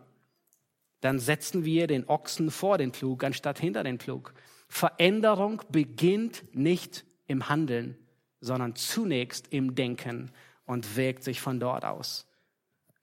dann 1.00 1.18
setzen 1.18 1.64
wir 1.64 1.86
den 1.86 2.08
Ochsen 2.08 2.50
vor 2.50 2.78
den 2.78 2.92
Pflug 2.92 3.22
anstatt 3.24 3.58
hinter 3.58 3.84
den 3.84 3.98
Pflug. 3.98 4.34
Veränderung 4.68 5.62
beginnt 5.70 6.44
nicht 6.54 7.04
im 7.26 7.48
Handeln, 7.48 7.96
sondern 8.40 8.74
zunächst 8.74 9.52
im 9.52 9.74
Denken 9.74 10.30
und 10.64 10.96
wirkt 10.96 11.22
sich 11.22 11.40
von 11.40 11.60
dort 11.60 11.84
aus. 11.84 12.26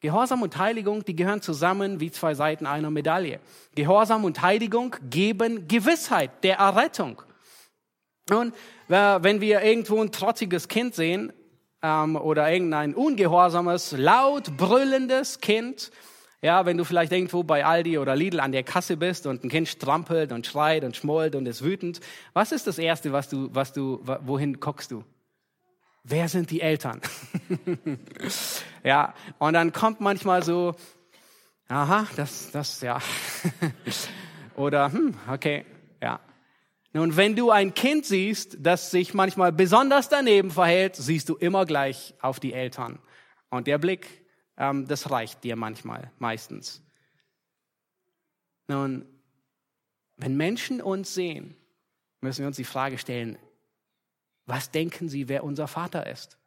Gehorsam 0.01 0.41
und 0.41 0.57
Heiligung, 0.57 1.05
die 1.05 1.15
gehören 1.15 1.41
zusammen 1.41 2.01
wie 2.01 2.11
zwei 2.11 2.33
Seiten 2.33 2.65
einer 2.65 2.91
Medaille. 2.91 3.39
Gehorsam 3.73 4.25
und 4.25 4.41
Heiligung 4.41 4.95
geben 5.09 5.69
Gewissheit 5.69 6.43
der 6.43 6.57
Errettung. 6.57 7.21
Und 8.29 8.53
wenn 8.89 9.39
wir 9.39 9.61
irgendwo 9.61 10.01
ein 10.01 10.11
trotziges 10.11 10.67
Kind 10.67 10.93
sehen 10.93 11.31
ähm, 11.83 12.15
oder 12.15 12.51
irgendein 12.51 12.95
ungehorsames, 12.95 13.91
laut 13.91 14.57
brüllendes 14.57 15.39
Kind, 15.39 15.91
ja, 16.41 16.65
wenn 16.65 16.77
du 16.77 16.83
vielleicht 16.83 17.11
irgendwo 17.11 17.43
bei 17.43 17.63
Aldi 17.65 17.99
oder 17.99 18.15
Lidl 18.15 18.39
an 18.39 18.51
der 18.51 18.63
Kasse 18.63 18.97
bist 18.97 19.27
und 19.27 19.43
ein 19.43 19.49
Kind 19.49 19.67
strampelt 19.67 20.31
und 20.31 20.47
schreit 20.47 20.83
und 20.83 20.95
schmollt 20.95 21.35
und 21.35 21.45
ist 21.45 21.63
wütend, 21.63 21.99
was 22.33 22.51
ist 22.51 22.65
das 22.65 22.79
Erste, 22.79 23.13
was 23.13 23.29
du, 23.29 23.49
was 23.53 23.71
du, 23.73 24.01
wohin 24.25 24.59
guckst 24.59 24.91
du? 24.91 25.03
wer 26.03 26.27
sind 26.27 26.51
die 26.51 26.61
Eltern? 26.61 27.01
ja, 28.83 29.13
und 29.39 29.53
dann 29.53 29.71
kommt 29.71 30.01
manchmal 30.01 30.43
so, 30.43 30.75
aha, 31.67 32.07
das, 32.15 32.51
das, 32.51 32.81
ja. 32.81 32.99
Oder, 34.55 34.91
hm, 34.91 35.15
okay. 35.31 35.65
Nun, 36.93 37.17
wenn 37.17 37.35
du 37.35 37.49
ein 37.49 37.73
Kind 37.73 38.05
siehst, 38.05 38.57
das 38.59 38.91
sich 38.91 39.15
manchmal 39.15 39.51
besonders 39.51 40.09
daneben 40.09 40.51
verhält, 40.51 40.95
siehst 40.95 41.27
du 41.27 41.35
immer 41.35 41.65
gleich 41.65 42.13
auf 42.21 42.39
die 42.39 42.53
Eltern. 42.53 42.99
Und 43.49 43.65
der 43.65 43.79
Blick, 43.79 44.23
ähm, 44.57 44.87
das 44.87 45.09
reicht 45.09 45.43
dir 45.43 45.55
manchmal, 45.55 46.11
meistens. 46.19 46.83
Nun, 48.67 49.05
wenn 50.17 50.37
Menschen 50.37 50.81
uns 50.81 51.15
sehen, 51.15 51.55
müssen 52.21 52.41
wir 52.41 52.47
uns 52.47 52.57
die 52.57 52.63
Frage 52.63 52.99
stellen, 52.99 53.39
was 54.45 54.69
denken 54.69 55.09
Sie, 55.09 55.29
wer 55.29 55.43
unser 55.43 55.67
Vater 55.67 56.05
ist? 56.05 56.37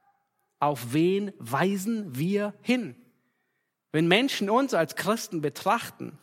Auf 0.61 0.93
wen 0.93 1.33
weisen 1.39 2.17
wir 2.17 2.55
hin? 2.63 2.95
Wenn 3.91 4.07
Menschen 4.07 4.49
uns 4.49 4.75
als 4.75 4.95
Christen 4.95 5.41
betrachten 5.41 6.19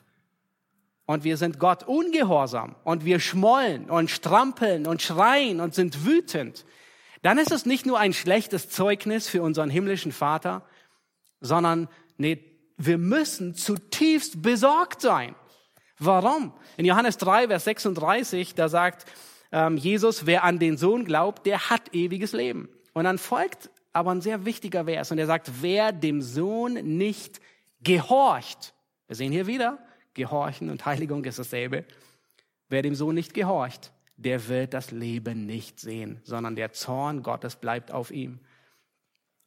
und 1.13 1.23
wir 1.23 1.37
sind 1.37 1.59
Gott 1.59 1.83
ungehorsam 1.83 2.75
und 2.83 3.05
wir 3.05 3.19
schmollen 3.19 3.89
und 3.89 4.09
strampeln 4.09 4.87
und 4.87 5.01
schreien 5.01 5.61
und 5.61 5.75
sind 5.75 6.05
wütend, 6.05 6.65
dann 7.21 7.37
ist 7.37 7.51
es 7.51 7.65
nicht 7.67 7.85
nur 7.85 7.99
ein 7.99 8.13
schlechtes 8.13 8.69
Zeugnis 8.69 9.29
für 9.29 9.43
unseren 9.43 9.69
himmlischen 9.69 10.11
Vater, 10.11 10.65
sondern 11.39 11.87
nee, 12.17 12.43
wir 12.77 12.97
müssen 12.97 13.53
zutiefst 13.53 14.41
besorgt 14.41 15.01
sein. 15.01 15.35
Warum? 15.99 16.51
In 16.77 16.85
Johannes 16.85 17.17
3, 17.17 17.47
Vers 17.47 17.65
36, 17.65 18.55
da 18.55 18.67
sagt 18.67 19.05
ähm, 19.51 19.77
Jesus, 19.77 20.25
wer 20.25 20.43
an 20.43 20.57
den 20.57 20.77
Sohn 20.77 21.05
glaubt, 21.05 21.45
der 21.45 21.69
hat 21.69 21.93
ewiges 21.93 22.33
Leben. 22.33 22.69
Und 22.93 23.03
dann 23.03 23.19
folgt 23.19 23.69
aber 23.93 24.11
ein 24.11 24.21
sehr 24.21 24.45
wichtiger 24.45 24.85
Vers 24.85 25.11
und 25.11 25.19
er 25.19 25.27
sagt, 25.27 25.61
wer 25.61 25.91
dem 25.91 26.23
Sohn 26.23 26.73
nicht 26.73 27.39
gehorcht, 27.81 28.73
wir 29.05 29.15
sehen 29.15 29.31
hier 29.31 29.45
wieder, 29.45 29.77
Gehorchen 30.13 30.69
und 30.69 30.85
Heiligung 30.85 31.25
ist 31.25 31.39
dasselbe, 31.39 31.85
wer 32.69 32.81
dem 32.81 32.95
Sohn 32.95 33.15
nicht 33.15 33.33
gehorcht, 33.33 33.91
der 34.15 34.47
wird 34.47 34.73
das 34.73 34.91
Leben 34.91 35.45
nicht 35.45 35.79
sehen, 35.79 36.21
sondern 36.23 36.55
der 36.55 36.71
Zorn 36.71 37.23
Gottes 37.23 37.55
bleibt 37.55 37.91
auf 37.91 38.11
ihm. 38.11 38.39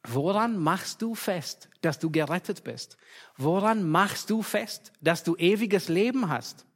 Woran 0.03 0.57
machst 0.57 1.01
du 1.01 1.15
fest, 1.15 1.69
dass 1.81 1.99
du 1.99 2.11
gerettet 2.11 2.63
bist? 2.63 2.97
Woran 3.35 3.89
machst 3.89 4.29
du 4.29 4.41
fest, 4.41 4.93
dass 5.01 5.23
du 5.23 5.35
ewiges 5.35 5.89
Leben 5.89 6.29
hast? 6.29 6.66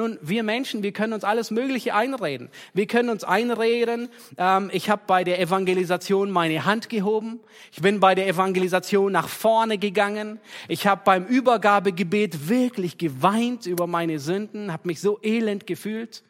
Nun, 0.00 0.18
wir 0.22 0.42
Menschen, 0.44 0.82
wir 0.82 0.92
können 0.92 1.12
uns 1.12 1.24
alles 1.24 1.50
Mögliche 1.50 1.94
einreden. 1.94 2.48
Wir 2.72 2.86
können 2.86 3.10
uns 3.10 3.22
einreden, 3.22 4.08
ähm, 4.38 4.70
ich 4.72 4.88
habe 4.88 5.02
bei 5.06 5.24
der 5.24 5.38
Evangelisation 5.38 6.30
meine 6.30 6.64
Hand 6.64 6.88
gehoben, 6.88 7.38
ich 7.70 7.82
bin 7.82 8.00
bei 8.00 8.14
der 8.14 8.26
Evangelisation 8.26 9.12
nach 9.12 9.28
vorne 9.28 9.76
gegangen, 9.76 10.40
ich 10.68 10.86
habe 10.86 11.02
beim 11.04 11.26
Übergabegebet 11.26 12.48
wirklich 12.48 12.96
geweint 12.96 13.66
über 13.66 13.86
meine 13.86 14.20
Sünden, 14.20 14.72
habe 14.72 14.88
mich 14.88 15.02
so 15.02 15.18
elend 15.22 15.66
gefühlt. 15.66 16.24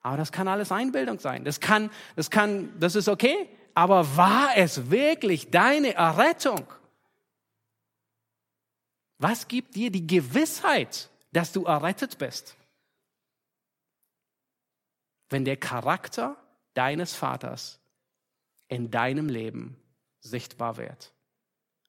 Aber 0.00 0.16
das 0.16 0.32
kann 0.32 0.48
alles 0.48 0.72
Einbildung 0.72 1.18
sein. 1.18 1.44
Das 1.44 1.60
kann, 1.60 1.90
das 2.16 2.30
kann, 2.30 2.70
das 2.80 2.94
ist 2.94 3.10
okay. 3.10 3.46
Aber 3.74 4.16
war 4.16 4.56
es 4.56 4.90
wirklich 4.90 5.50
deine 5.50 5.92
Errettung? 5.96 6.64
Was 9.18 9.48
gibt 9.48 9.74
dir 9.74 9.90
die 9.90 10.06
Gewissheit, 10.06 11.10
dass 11.30 11.52
du 11.52 11.64
errettet 11.64 12.16
bist? 12.16 12.56
Wenn 15.30 15.44
der 15.44 15.56
Charakter 15.56 16.36
deines 16.74 17.14
Vaters 17.14 17.80
in 18.68 18.90
deinem 18.90 19.28
Leben 19.28 19.80
sichtbar 20.20 20.76
wird 20.76 21.12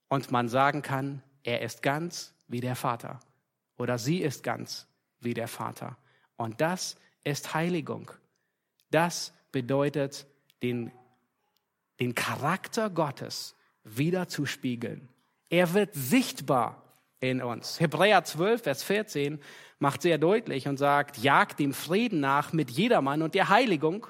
und 0.07 0.31
man 0.31 0.47
sagen 0.47 0.81
kann, 0.81 1.21
er 1.43 1.61
ist 1.61 1.81
ganz 1.81 2.33
wie 2.47 2.61
der 2.61 2.75
Vater 2.75 3.19
oder 3.77 3.97
sie 3.97 4.21
ist 4.21 4.43
ganz 4.43 4.87
wie 5.19 5.33
der 5.33 5.47
Vater. 5.47 5.97
Und 6.37 6.61
das 6.61 6.95
ist 7.23 7.53
Heiligung. 7.53 8.11
Das 8.89 9.33
bedeutet, 9.51 10.27
den, 10.61 10.91
den 11.99 12.15
Charakter 12.15 12.89
Gottes 12.89 13.55
wieder 13.83 14.27
zu 14.27 14.45
spiegeln. 14.45 15.09
Er 15.49 15.73
wird 15.73 15.93
sichtbar 15.93 16.80
in 17.21 17.41
uns. 17.41 17.79
Hebräer 17.79 18.23
12, 18.23 18.63
Vers 18.63 18.83
14 18.83 19.39
macht 19.79 20.01
sehr 20.01 20.17
deutlich 20.17 20.67
und 20.67 20.77
sagt, 20.77 21.19
jagt 21.19 21.59
dem 21.59 21.73
Frieden 21.73 22.19
nach 22.19 22.51
mit 22.51 22.69
jedermann 22.69 23.21
und 23.21 23.35
der 23.35 23.49
Heiligung, 23.49 24.07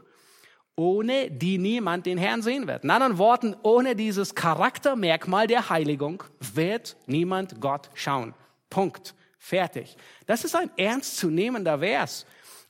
ohne 0.76 1.30
die 1.30 1.58
niemand 1.58 2.06
den 2.06 2.18
Herrn 2.18 2.42
sehen 2.42 2.68
wird. 2.68 2.84
In 2.84 2.90
anderen 2.90 3.18
Worten, 3.18 3.56
ohne 3.62 3.96
dieses 3.96 4.34
Charaktermerkmal 4.34 5.46
der 5.46 5.70
Heiligung 5.70 6.24
wird 6.40 6.98
niemand 7.06 7.62
Gott 7.62 7.90
schauen. 7.94 8.34
Punkt. 8.70 9.14
Fertig. 9.44 9.98
Das 10.28 10.44
ist 10.44 10.56
ein 10.56 10.70
ernstzunehmender 10.78 11.80
Vers. 11.80 12.28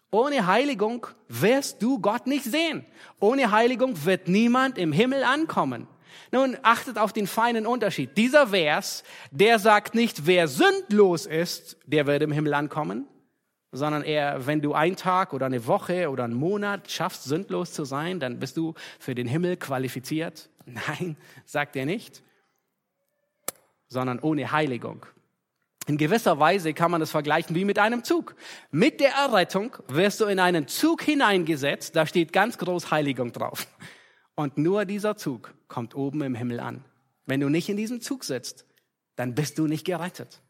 Ohne 0.10 0.48
Heiligung 0.48 1.06
wirst 1.28 1.82
du 1.82 2.00
Gott 2.00 2.28
nicht 2.28 2.46
sehen. 2.46 2.86
Ohne 3.20 3.52
Heiligung 3.52 4.06
wird 4.06 4.30
niemand 4.30 4.78
im 4.78 4.94
Himmel 4.94 5.24
ankommen. 5.24 5.88
Nun 6.32 6.58
achtet 6.64 6.98
auf 6.98 7.14
den 7.14 7.28
feinen 7.28 7.66
Unterschied. 7.66 8.18
Dieser 8.18 8.48
Vers, 8.48 9.04
der 9.32 9.60
sagt 9.60 9.96
nicht, 9.96 10.26
wer 10.26 10.48
sündlos 10.48 11.26
ist, 11.26 11.78
der 11.86 12.08
wird 12.08 12.24
im 12.24 12.32
Himmel 12.32 12.54
ankommen, 12.54 13.08
sondern 13.72 14.04
eher, 14.04 14.46
wenn 14.46 14.62
du 14.62 14.74
einen 14.74 14.96
Tag 14.96 15.34
oder 15.34 15.46
eine 15.46 15.66
Woche 15.66 16.10
oder 16.10 16.26
einen 16.26 16.34
Monat 16.34 16.92
schaffst, 16.92 17.24
sündlos 17.24 17.74
zu 17.74 17.86
sein, 17.86 18.20
dann 18.20 18.40
bist 18.40 18.58
du 18.58 18.74
für 19.00 19.16
den 19.16 19.28
Himmel 19.28 19.58
qualifiziert. 19.58 20.50
Nein, 20.66 21.18
sagt 21.46 21.76
er 21.76 21.86
nicht, 21.86 22.22
sondern 23.88 24.20
ohne 24.20 24.52
Heiligung. 24.52 25.06
In 25.88 25.98
gewisser 25.98 26.40
Weise 26.40 26.74
kann 26.74 26.92
man 26.92 27.00
das 27.00 27.12
vergleichen 27.12 27.56
wie 27.56 27.66
mit 27.66 27.80
einem 27.80 28.04
Zug. 28.04 28.36
Mit 28.70 29.00
der 29.00 29.14
Errettung 29.14 29.76
wirst 29.88 30.22
du 30.22 30.26
in 30.26 30.40
einen 30.40 30.68
Zug 30.68 31.02
hineingesetzt, 31.02 31.96
da 31.96 32.06
steht 32.06 32.32
ganz 32.32 32.58
groß 32.58 32.92
Heiligung 32.92 33.32
drauf. 33.32 33.68
Und 34.42 34.58
nur 34.58 34.86
dieser 34.86 35.18
Zug 35.18 35.54
kommt 35.68 35.96
oben 35.96 36.22
im 36.22 36.34
Himmel 36.34 36.60
an. 36.60 36.84
Wenn 37.28 37.42
du 37.42 37.50
nicht 37.50 37.70
in 37.70 37.78
diesem 37.78 38.02
Zug 38.02 38.24
sitzt, 38.24 38.66
dann 39.16 39.36
bist 39.36 39.60
du 39.60 39.68
nicht 39.68 39.86
gerettet. 39.86 40.42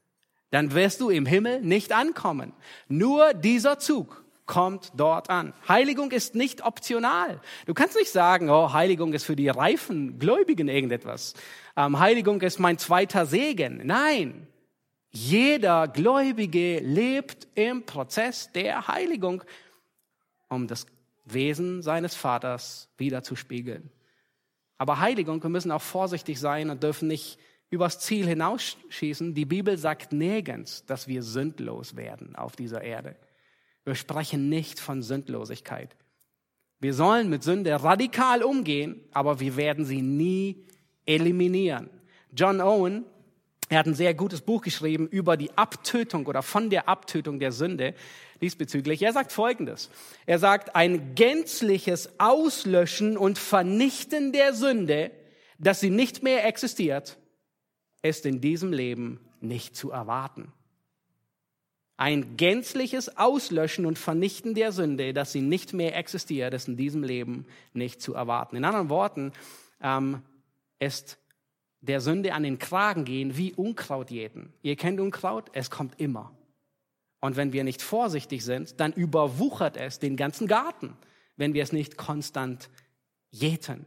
Dann 0.50 0.74
wirst 0.74 1.02
du 1.02 1.10
im 1.10 1.26
Himmel 1.26 1.60
nicht 1.60 1.92
ankommen. 1.92 2.54
Nur 2.88 3.34
dieser 3.34 3.80
Zug 3.80 4.24
kommt 4.46 4.94
dort 4.96 5.30
an. 5.30 5.54
Heiligung 5.68 6.12
ist 6.12 6.36
nicht 6.36 6.64
optional. 6.64 7.42
Du 7.66 7.74
kannst 7.74 7.98
nicht 7.98 8.12
sagen, 8.12 8.50
oh, 8.50 8.72
Heiligung 8.72 9.12
ist 9.12 9.26
für 9.26 9.36
die 9.36 9.50
reifen 9.50 10.20
Gläubigen 10.20 10.70
irgendetwas. 10.70 11.34
Ähm, 11.76 12.00
Heiligung 12.00 12.40
ist 12.40 12.60
mein 12.60 12.78
zweiter 12.78 13.26
Segen. 13.26 13.82
Nein, 13.84 14.48
jeder 15.10 15.90
Gläubige 15.90 16.80
lebt 16.80 17.50
im 17.56 17.86
Prozess 17.86 18.54
der 18.54 18.88
Heiligung, 18.88 19.44
um 20.48 20.68
das 20.68 20.86
Wesen 21.34 21.82
seines 21.82 22.16
Vaters 22.16 22.90
wieder 22.98 23.24
zu 23.24 23.36
spiegeln. 23.36 23.92
Aber 24.78 25.00
Heiligung, 25.00 25.44
wir 25.44 25.50
müssen 25.50 25.72
auch 25.72 25.82
vorsichtig 25.82 26.40
sein 26.40 26.70
und 26.70 26.82
dürfen 26.84 27.08
nicht 27.08 27.38
übers 27.70 28.00
Ziel 28.00 28.28
hinausschießen. 28.28 29.34
Die 29.34 29.46
Bibel 29.46 29.78
sagt 29.78 30.12
nirgends, 30.12 30.86
dass 30.86 31.08
wir 31.08 31.24
sündlos 31.24 31.96
werden 31.96 32.36
auf 32.36 32.56
dieser 32.56 32.82
Erde. 32.82 33.16
Wir 33.86 33.96
sprechen 33.96 34.50
nicht 34.50 34.80
von 34.80 35.02
Sündlosigkeit. 35.02 35.96
Wir 36.80 36.94
sollen 36.94 37.30
mit 37.30 37.44
Sünde 37.44 37.84
radikal 37.84 38.44
umgehen, 38.44 39.02
aber 39.12 39.40
wir 39.40 39.56
werden 39.56 39.86
sie 39.86 40.02
nie 40.02 40.66
eliminieren. 41.06 41.90
John 42.34 42.60
Owen, 42.60 43.06
er 43.70 43.80
hat 43.80 43.86
ein 43.86 43.94
sehr 43.94 44.14
gutes 44.14 44.42
Buch 44.42 44.62
geschrieben 44.62 45.08
über 45.08 45.38
die 45.38 45.56
Abtötung 45.58 46.26
oder 46.26 46.42
von 46.42 46.70
der 46.70 46.90
Abtötung 46.90 47.40
der 47.40 47.52
Sünde 47.52 47.94
diesbezüglich. 48.42 49.02
Er 49.02 49.14
sagt 49.14 49.32
Folgendes. 49.32 49.90
Er 50.26 50.40
sagt, 50.40 50.76
ein 50.76 51.16
gänzliches 51.16 52.20
Auslöschen 52.20 53.18
und 53.18 53.38
Vernichten 53.38 54.32
der 54.32 54.54
Sünde, 54.54 55.12
dass 55.60 55.80
sie 55.80 55.90
nicht 55.90 56.24
mehr 56.24 56.46
existiert, 56.46 57.18
ist 58.02 58.26
in 58.26 58.42
diesem 58.42 58.74
Leben 58.74 59.20
nicht 59.42 59.76
zu 59.76 59.92
erwarten. 59.92 60.52
Ein 61.98 62.36
gänzliches 62.36 63.16
Auslöschen 63.18 63.86
und 63.86 64.00
Vernichten 64.00 64.56
der 64.56 64.72
Sünde, 64.72 65.14
dass 65.14 65.32
sie 65.32 65.42
nicht 65.42 65.74
mehr 65.74 65.96
existiert, 65.96 66.54
ist 66.56 66.68
in 66.68 66.78
diesem 66.78 67.04
Leben 67.04 67.46
nicht 67.74 68.02
zu 68.02 68.16
erwarten. 68.16 68.56
In 68.56 68.66
anderen 68.66 68.90
Worten, 68.90 69.34
ähm, 69.82 70.24
ist 70.80 71.20
der 71.82 72.02
Sünde 72.02 72.34
an 72.34 72.44
den 72.44 72.60
Kragen 72.60 73.06
gehen 73.06 73.38
wie 73.38 73.54
Unkraut 73.54 74.12
jäten. 74.12 74.54
Ihr 74.62 74.76
kennt 74.76 75.00
Unkraut? 75.00 75.50
Es 75.54 75.70
kommt 75.70 76.00
immer. 76.00 76.32
Und 77.22 77.38
wenn 77.38 77.54
wir 77.54 77.64
nicht 77.64 77.82
vorsichtig 77.82 78.44
sind, 78.44 78.80
dann 78.80 78.92
überwuchert 78.92 79.78
es 79.78 80.00
den 80.00 80.18
ganzen 80.18 80.48
Garten, 80.48 80.98
wenn 81.38 81.54
wir 81.54 81.64
es 81.64 81.72
nicht 81.72 81.96
konstant 81.96 82.70
jäten. 83.30 83.86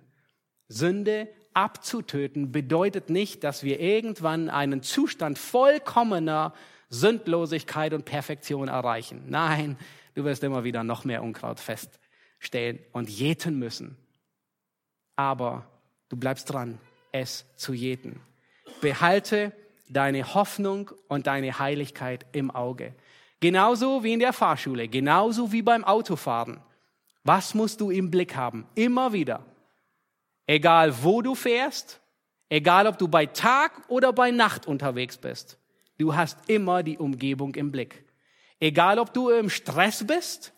Sünde 0.68 1.28
abzutöten 1.52 2.52
bedeutet 2.52 3.10
nicht, 3.10 3.44
dass 3.44 3.62
wir 3.62 3.80
irgendwann 3.80 4.48
einen 4.48 4.82
Zustand 4.82 5.38
vollkommener 5.38 6.54
Sündlosigkeit 6.88 7.92
und 7.92 8.04
Perfektion 8.04 8.68
erreichen. 8.68 9.24
Nein, 9.26 9.76
du 10.14 10.24
wirst 10.24 10.44
immer 10.44 10.64
wieder 10.64 10.84
noch 10.84 11.04
mehr 11.04 11.22
Unkraut 11.22 11.60
feststellen 11.60 12.78
und 12.92 13.10
jäten 13.10 13.58
müssen. 13.58 13.96
Aber 15.16 15.66
du 16.08 16.16
bleibst 16.16 16.52
dran 16.52 16.78
es 17.12 17.46
zu 17.56 17.72
jäten. 17.72 18.20
Behalte 18.80 19.52
deine 19.88 20.34
Hoffnung 20.34 20.90
und 21.08 21.26
deine 21.26 21.58
Heiligkeit 21.58 22.26
im 22.32 22.50
Auge. 22.50 22.94
Genauso 23.44 24.02
wie 24.02 24.14
in 24.14 24.20
der 24.20 24.32
Fahrschule, 24.32 24.88
genauso 24.88 25.52
wie 25.52 25.60
beim 25.60 25.84
Autofahren. 25.84 26.60
Was 27.24 27.52
musst 27.52 27.78
du 27.78 27.90
im 27.90 28.10
Blick 28.10 28.34
haben? 28.34 28.66
Immer 28.74 29.12
wieder. 29.12 29.44
Egal 30.46 30.94
wo 31.02 31.20
du 31.20 31.34
fährst, 31.34 32.00
egal 32.48 32.86
ob 32.86 32.96
du 32.96 33.06
bei 33.06 33.26
Tag 33.26 33.82
oder 33.88 34.14
bei 34.14 34.30
Nacht 34.30 34.66
unterwegs 34.66 35.18
bist, 35.18 35.58
du 35.98 36.16
hast 36.16 36.38
immer 36.48 36.82
die 36.82 36.96
Umgebung 36.96 37.54
im 37.56 37.70
Blick. 37.70 38.06
Egal 38.60 38.98
ob 38.98 39.12
du 39.12 39.28
im 39.28 39.50
Stress 39.50 40.06
bist 40.06 40.54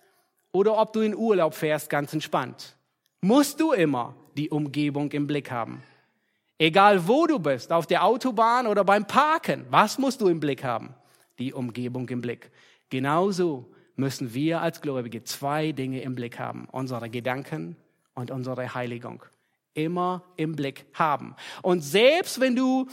oder 0.53 0.79
ob 0.79 0.93
du 0.93 1.01
in 1.01 1.17
Urlaub 1.17 1.55
fährst, 1.55 1.91
ganz 1.91 2.13
entspannt, 2.13 2.77
musst 3.21 3.59
du 3.59 3.73
immer 3.73 4.15
die 4.37 4.51
Umgebung 4.51 5.11
im 5.11 5.27
Blick 5.27 5.51
haben. 5.51 5.83
Egal 6.57 7.09
wo 7.09 7.27
du 7.27 7.41
bist, 7.41 7.73
auf 7.73 7.89
der 7.89 8.05
Autobahn 8.05 8.69
oder 8.69 8.85
beim 8.85 9.09
Parken, 9.09 9.67
was 9.71 9.99
musst 9.99 10.21
du 10.21 10.29
im 10.29 10.39
Blick 10.39 10.63
haben? 10.63 10.95
Die 11.41 11.53
Umgebung 11.53 12.09
im 12.09 12.23
Blick. 12.23 12.53
Genauso 12.91 13.73
müssen 13.97 14.35
wir 14.35 14.61
als 14.61 14.81
Gläubige 14.81 15.25
zwei 15.25 15.73
Dinge 15.73 16.03
im 16.03 16.15
Blick 16.15 16.39
haben. 16.39 16.69
Unsere 16.71 17.11
Gedanken 17.11 17.77
und 18.15 18.31
unsere 18.31 18.75
Heiligung. 18.75 19.23
Immer 19.75 20.23
im 20.37 20.55
Blick 20.55 20.87
haben. 20.95 21.35
Und 21.63 21.83
selbst 21.83 22.41
wenn 22.41 22.57
du, 22.57 22.87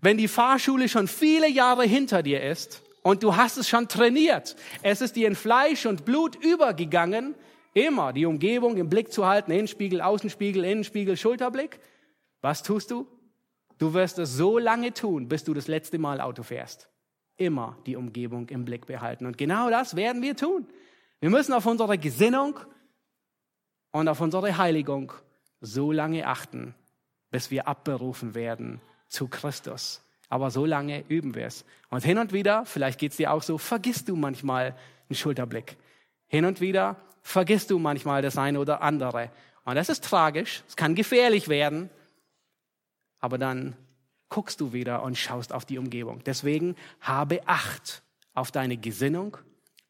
wenn 0.00 0.16
die 0.16 0.28
Fahrschule 0.28 0.88
schon 0.88 1.08
viele 1.08 1.48
Jahre 1.48 1.84
hinter 1.84 2.22
dir 2.22 2.42
ist 2.42 2.82
und 3.02 3.22
du 3.22 3.36
hast 3.36 3.56
es 3.56 3.68
schon 3.68 3.88
trainiert, 3.88 4.56
es 4.82 5.00
ist 5.00 5.16
dir 5.16 5.28
in 5.28 5.34
Fleisch 5.34 5.86
und 5.86 6.04
Blut 6.04 6.36
übergegangen, 6.36 7.34
immer 7.72 8.12
die 8.12 8.26
Umgebung 8.26 8.76
im 8.76 8.88
Blick 8.88 9.12
zu 9.12 9.26
halten, 9.26 9.50
Innenspiegel, 9.50 10.00
Außenspiegel, 10.00 10.64
Innenspiegel, 10.64 11.16
Schulterblick, 11.16 11.80
was 12.40 12.62
tust 12.62 12.90
du? 12.90 13.06
Du 13.78 13.92
wirst 13.94 14.18
es 14.18 14.34
so 14.34 14.58
lange 14.58 14.92
tun, 14.92 15.28
bis 15.28 15.44
du 15.44 15.54
das 15.54 15.66
letzte 15.66 15.98
Mal 15.98 16.20
Auto 16.20 16.42
fährst. 16.42 16.88
Immer 17.36 17.76
die 17.86 17.96
Umgebung 17.96 18.48
im 18.48 18.64
Blick 18.64 18.86
behalten. 18.86 19.26
Und 19.26 19.38
genau 19.38 19.70
das 19.70 19.96
werden 19.96 20.22
wir 20.22 20.36
tun. 20.36 20.66
Wir 21.20 21.30
müssen 21.30 21.52
auf 21.52 21.66
unsere 21.66 21.98
Gesinnung 21.98 22.58
und 23.90 24.08
auf 24.08 24.20
unsere 24.20 24.56
Heiligung 24.56 25.12
so 25.60 25.92
lange 25.92 26.26
achten, 26.26 26.74
bis 27.30 27.50
wir 27.50 27.66
abberufen 27.66 28.34
werden 28.34 28.80
zu 29.08 29.28
Christus. 29.28 30.02
Aber 30.28 30.50
so 30.50 30.64
lange 30.64 31.04
üben 31.08 31.34
wir 31.34 31.46
es. 31.46 31.64
Und 31.90 32.04
hin 32.04 32.18
und 32.18 32.32
wieder, 32.32 32.64
vielleicht 32.66 32.98
geht 32.98 33.12
es 33.12 33.16
dir 33.16 33.32
auch 33.32 33.42
so, 33.42 33.58
vergisst 33.58 34.08
du 34.08 34.16
manchmal 34.16 34.76
einen 35.08 35.16
Schulterblick. 35.16 35.76
Hin 36.26 36.44
und 36.44 36.60
wieder 36.60 36.96
vergisst 37.22 37.70
du 37.70 37.78
manchmal 37.78 38.22
das 38.22 38.38
eine 38.38 38.60
oder 38.60 38.82
andere. 38.82 39.30
Und 39.64 39.76
das 39.76 39.88
ist 39.88 40.04
tragisch, 40.04 40.62
es 40.68 40.76
kann 40.76 40.94
gefährlich 40.94 41.48
werden 41.48 41.90
aber 43.24 43.38
dann 43.38 43.74
guckst 44.34 44.60
du 44.60 44.72
wieder 44.72 45.04
und 45.04 45.16
schaust 45.16 45.52
auf 45.52 45.64
die 45.64 45.78
Umgebung. 45.78 46.20
Deswegen 46.26 46.74
habe 47.00 47.46
Acht 47.46 48.02
auf 48.34 48.50
deine 48.50 48.76
Gesinnung 48.76 49.36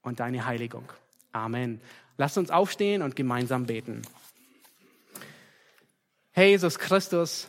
und 0.02 0.20
deine 0.20 0.44
Heiligung. 0.44 0.84
Amen. 1.32 1.80
Lass 2.18 2.36
uns 2.36 2.50
aufstehen 2.50 3.00
und 3.00 3.16
gemeinsam 3.16 3.64
beten. 3.64 4.02
Herr 6.32 6.46
Jesus 6.46 6.78
Christus, 6.78 7.48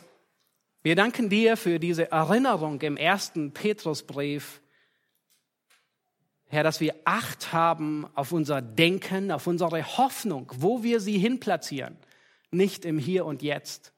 wir 0.84 0.96
danken 0.96 1.28
dir 1.28 1.58
für 1.58 1.80
diese 1.80 2.12
Erinnerung 2.14 2.80
im 2.80 2.96
ersten 2.96 3.52
Petrusbrief. 3.52 4.62
Herr, 6.48 6.64
dass 6.64 6.80
wir 6.80 6.96
Acht 7.04 7.52
haben 7.52 8.08
auf 8.16 8.32
unser 8.32 8.62
Denken, 8.62 9.34
auf 9.34 9.48
unsere 9.48 9.98
Hoffnung, 9.98 10.50
wo 10.56 10.82
wir 10.82 11.02
sie 11.02 11.18
hinplatzieren, 11.18 11.98
nicht 12.52 12.86
im 12.86 12.98
Hier 13.00 13.26
und 13.26 13.42
Jetzt 13.42 13.92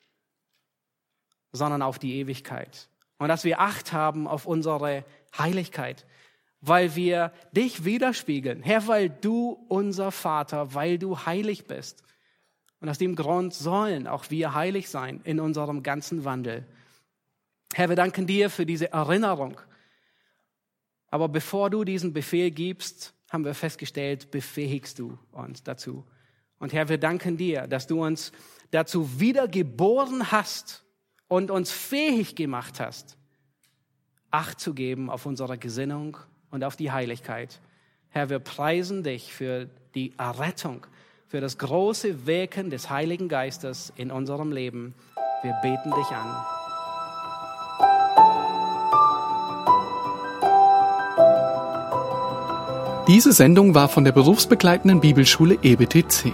sondern 1.51 1.81
auf 1.81 1.99
die 1.99 2.15
Ewigkeit. 2.15 2.89
und 3.19 3.29
dass 3.29 3.43
wir 3.43 3.59
Acht 3.59 3.93
haben 3.93 4.27
auf 4.27 4.45
unsere 4.45 5.03
Heiligkeit, 5.37 6.05
weil 6.61 6.95
wir 6.95 7.31
dich 7.51 7.83
widerspiegeln. 7.83 8.61
Herr, 8.61 8.87
weil 8.87 9.09
du 9.09 9.65
unser 9.67 10.11
Vater, 10.11 10.73
weil 10.73 10.99
du 10.99 11.25
heilig 11.25 11.65
bist. 11.65 12.03
Und 12.79 12.89
aus 12.89 12.99
dem 12.99 13.15
Grund 13.15 13.53
sollen 13.53 14.07
auch 14.07 14.29
wir 14.29 14.53
heilig 14.53 14.89
sein 14.89 15.21
in 15.23 15.39
unserem 15.39 15.81
ganzen 15.81 16.25
Wandel. 16.25 16.65
Herr, 17.73 17.89
wir 17.89 17.95
danken 17.95 18.27
dir 18.27 18.49
für 18.49 18.65
diese 18.65 18.91
Erinnerung. 18.91 19.59
Aber 21.09 21.27
bevor 21.27 21.69
du 21.69 21.83
diesen 21.83 22.13
Befehl 22.13 22.51
gibst, 22.51 23.13
haben 23.31 23.45
wir 23.45 23.53
festgestellt, 23.53 24.31
befähigst 24.31 24.99
du 24.99 25.17
uns 25.31 25.63
dazu. 25.63 26.05
Und 26.59 26.73
Herr, 26.73 26.89
wir 26.89 26.97
danken 26.97 27.37
dir, 27.37 27.67
dass 27.67 27.87
du 27.87 28.03
uns 28.03 28.31
dazu 28.71 29.19
wiedergeboren 29.19 30.31
hast 30.31 30.83
und 31.27 31.51
uns 31.51 31.71
fähig 31.71 32.35
gemacht 32.35 32.79
hast, 32.79 33.17
Acht 34.29 34.59
zu 34.59 34.73
geben 34.73 35.09
auf 35.09 35.25
unsere 35.25 35.57
Gesinnung 35.57 36.17
und 36.51 36.65
auf 36.65 36.75
die 36.75 36.91
Heiligkeit. 36.91 37.61
Herr, 38.09 38.29
wir 38.29 38.39
preisen 38.39 39.01
dich 39.01 39.33
für 39.33 39.69
die 39.95 40.13
Errettung, 40.17 40.85
für 41.27 41.39
das 41.39 41.57
große 41.57 42.27
Wirken 42.27 42.69
des 42.69 42.89
Heiligen 42.89 43.29
Geistes 43.29 43.93
in 43.95 44.11
unserem 44.11 44.51
Leben. 44.51 44.93
Wir 45.43 45.53
beten 45.61 45.91
dich 45.91 46.07
an. 46.07 46.35
Diese 53.07 53.31
Sendung 53.31 53.73
war 53.73 53.87
von 53.87 54.03
der 54.03 54.11
berufsbegleitenden 54.11 54.99
Bibelschule 54.99 55.57
EBTC. 55.61 56.33